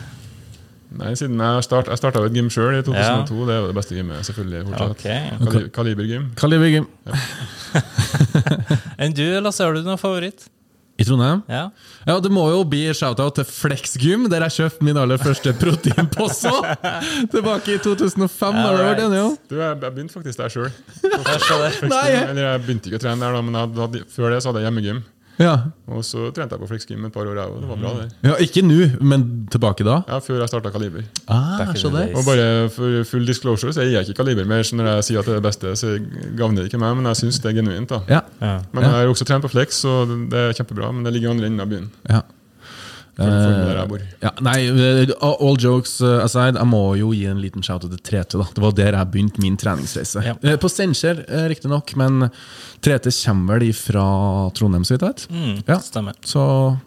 Nei, 0.99 1.13
siden 1.17 1.37
Jeg 1.37 1.63
start, 1.67 1.89
jeg 1.91 2.01
starta 2.01 2.21
et 2.25 2.33
gym 2.33 2.47
sjøl 2.49 2.79
i 2.79 2.83
2002. 2.85 3.41
Det 3.45 3.55
er 3.55 3.59
jo 3.59 3.67
det 3.69 3.75
beste 3.77 3.97
gymmet. 3.97 4.25
selvfølgelig 4.25 4.61
fortsatt. 4.69 4.89
Okay. 4.95 5.67
Kalibergym. 5.75 6.29
Kalibergym. 6.37 6.87
Ja. 7.05 7.11
gym. 7.13 7.83
Enn 9.05 9.13
du, 9.13 9.25
Lasse, 9.43 9.63
har 9.65 9.75
du 9.75 9.83
noen 9.85 10.01
favoritt? 10.01 10.47
I 10.99 11.05
Trondheim? 11.07 11.43
Ja. 11.47 11.69
Ja, 12.03 12.17
det 12.19 12.31
må 12.33 12.43
jo 12.51 12.63
bli 12.67 12.81
shout-out 12.97 13.37
til 13.39 13.47
Flexgym, 13.47 14.25
der 14.31 14.43
jeg 14.47 14.55
kjøpte 14.57 14.87
min 14.87 14.97
aller 14.99 15.21
første 15.21 15.53
proteinpose 15.55 16.51
tilbake 17.33 17.77
i 17.77 17.79
2005. 17.85 18.59
Da 18.59 18.65
har 18.65 18.99
du 18.99 19.15
jo? 19.15 19.29
Du, 19.47 19.55
jeg, 19.61 19.77
jeg 19.79 19.93
begynte 19.95 20.17
faktisk 20.17 20.41
der 20.41 20.51
sjøl. 20.51 20.71
Jeg 22.39 22.65
begynte 22.65 22.91
ikke 22.91 22.99
å 22.99 23.05
trene 23.05 23.23
der, 23.23 23.37
da, 23.37 23.45
men 23.45 23.61
jeg 23.61 24.03
før 24.11 24.35
det 24.35 24.43
så 24.43 24.51
hadde 24.51 24.65
jeg 24.65 24.69
hjemmegym. 24.69 25.01
Ja. 25.39 25.53
Og 25.87 26.03
så 26.03 26.29
trente 26.35 26.55
jeg 26.55 26.61
på 26.61 26.67
Flexgym 26.67 27.05
et 27.07 27.13
par 27.15 27.23
år, 27.23 27.37
jeg 27.39 27.47
òg. 27.47 27.61
Det 27.61 27.69
var 27.69 27.77
bra, 27.79 27.91
det. 28.01 28.07
ja 28.27 28.33
ikke 28.43 28.63
nå, 28.65 28.79
men 29.01 29.23
tilbake 29.51 29.85
da? 29.87 30.01
Ja, 30.09 30.19
Før 30.23 30.41
jeg 30.43 30.51
starta 30.51 30.71
Kaliber. 30.73 31.05
Ah, 31.27 31.61
så 31.79 31.89
days. 31.93 32.11
Og 32.19 32.25
bare 32.27 32.47
for 32.75 33.03
full 33.07 33.25
disclosure 33.29 33.71
så 33.73 33.85
gir 33.87 33.95
jeg 33.97 34.09
ikke 34.09 34.19
Kaliber 34.23 34.45
mer, 34.49 34.63
så 34.67 34.75
når 34.75 34.91
jeg 34.97 35.07
sier 35.09 35.21
at 35.21 35.29
det 35.29 35.37
er 35.37 35.39
det 35.39 35.47
beste, 35.47 35.75
så 35.79 35.93
gagner 36.37 36.63
det 36.63 36.73
ikke 36.73 36.81
meg, 36.83 36.97
men 36.99 37.07
jeg 37.11 37.21
syns 37.23 37.39
det 37.39 37.53
er 37.53 37.61
genuint. 37.61 37.89
da. 37.89 38.01
Ja. 38.09 38.21
Ja. 38.41 38.57
Men 38.73 38.83
jeg 38.83 38.91
har 38.97 39.13
også 39.13 39.25
trent 39.29 39.47
på 39.47 39.51
Flex, 39.55 39.79
så 39.85 40.03
det 40.09 40.43
er 40.49 40.53
kjempebra, 40.59 40.91
men 40.91 41.07
det 41.07 41.13
ligger 41.15 41.31
i 41.31 41.33
andre 41.37 41.47
enden 41.47 41.63
av 41.63 41.71
byen. 41.71 41.89
ja. 42.09 42.21
For, 43.19 43.87
bor. 43.91 44.03
Ja, 44.23 44.31
nei, 44.45 44.57
eh, 44.69 45.11
all 45.19 45.57
jokes 45.59 45.97
eh, 46.01 46.23
aside, 46.23 46.55
jeg 46.59 46.69
må 46.69 46.81
jo 46.99 47.11
gi 47.15 47.25
en 47.29 47.41
liten 47.43 47.65
shout-out 47.65 47.91
til 47.91 47.99
3T. 47.99 48.37
da 48.39 48.47
Det 48.55 48.63
var 48.63 48.71
der 48.77 48.97
jeg 48.97 49.11
begynte 49.11 49.43
min 49.43 49.57
treningsreise. 49.59 50.23
Ja. 50.25 50.35
Eh, 50.43 50.55
På 50.61 50.69
Steinkjer, 50.71 51.25
eh, 51.27 51.47
riktignok, 51.51 51.95
men 51.99 52.29
3T 52.81 53.11
kommer 53.25 53.59
vel 53.59 53.73
fra 53.75 54.05
Trondheim, 54.55 54.85
så 54.87 54.95
vidt 54.95 55.03
jeg 55.03 55.09
vet. 55.13 55.27
Mm, 55.29 55.63
Ja. 55.67 55.79
Stemmer. 55.83 56.15
Så 56.23 56.79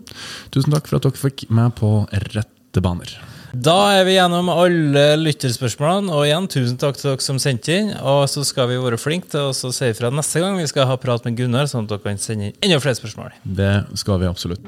tusen 0.51 0.73
takk 0.73 0.89
for 0.89 0.97
at 0.97 1.03
dere 1.09 1.21
fikk 1.21 1.49
meg 1.51 1.75
på 1.79 1.93
rette 2.11 2.81
baner. 2.83 3.13
Da 3.53 3.99
er 3.99 4.07
vi 4.09 4.15
gjennom 4.17 4.49
alle 4.49 5.03
lytterspørsmålene, 5.21 6.09
og 6.17 6.25
igjen, 6.25 6.47
tusen 6.49 6.79
takk 6.81 6.97
til 6.97 7.11
dere 7.11 7.21
som 7.21 7.37
sendte 7.43 7.75
inn. 7.77 7.91
Og 8.01 8.25
så 8.33 8.41
skal 8.49 8.71
vi 8.71 8.79
være 8.81 8.97
flinke 8.97 9.29
til 9.29 9.51
å 9.51 9.53
si 9.53 9.91
ifra 9.93 10.09
neste 10.09 10.41
gang 10.41 10.57
vi 10.57 10.65
skal 10.71 10.89
ha 10.89 10.97
prat 10.97 11.27
med 11.29 11.37
Gunnar, 11.37 11.69
sånn 11.69 11.85
at 11.85 11.93
dere 11.93 12.01
kan 12.07 12.17
sende 12.23 12.49
inn 12.49 12.55
enda 12.65 12.81
flere 12.81 12.97
spørsmål. 12.97 13.35
Det 13.45 13.73
skal 14.01 14.23
vi 14.23 14.31
absolutt. 14.31 14.65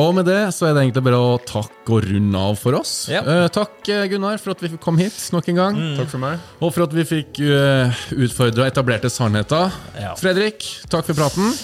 Og 0.00 0.10
med 0.16 0.26
det 0.26 0.40
så 0.54 0.68
er 0.68 0.74
det 0.74 0.86
egentlig 0.88 1.04
bare 1.06 1.20
å 1.22 1.34
takke 1.46 1.94
og 1.94 2.08
runde 2.08 2.40
av 2.48 2.56
for 2.58 2.78
oss. 2.80 2.94
Ja. 3.12 3.22
Uh, 3.22 3.44
takk, 3.52 3.76
eh, 3.86 4.06
Gunnar, 4.10 4.40
for 4.42 4.54
at 4.56 4.64
vi 4.64 4.72
kom 4.82 4.98
hit 4.98 5.14
nok 5.34 5.52
en 5.52 5.60
gang. 5.60 5.78
Takk 6.00 6.10
for 6.16 6.22
meg. 6.24 6.42
Og 6.58 6.74
for 6.74 6.88
at 6.88 6.96
vi 6.96 7.06
fikk 7.06 7.38
uh, 7.46 8.02
utfordra 8.16 8.66
etablerte 8.70 9.12
sannheter. 9.12 9.70
Ja. 10.00 10.16
Fredrik, 10.18 10.66
takk 10.90 11.06
for 11.12 11.22
praten. 11.22 11.54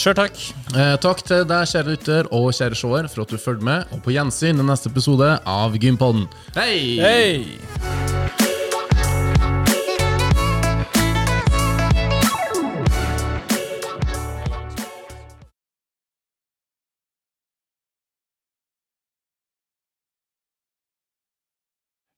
Sjøl 0.00 0.16
takk. 0.16 0.38
Eh, 0.72 0.94
takk 1.02 1.20
til 1.28 1.42
deg, 1.48 1.66
kjære 1.68 1.92
lytter 1.92 2.30
og 2.32 2.52
kjære 2.56 2.78
seer, 2.78 3.10
for 3.12 3.24
at 3.24 3.34
du 3.34 3.40
følger 3.40 3.66
med. 3.68 3.92
Og 3.92 4.04
på 4.04 4.14
gjensyn 4.14 4.62
i 4.62 4.68
neste 4.70 4.92
episode 4.92 5.34
av 5.44 5.76
Gympodden. 5.80 6.28
Hei! 6.56 6.80
Hei! 7.04 8.59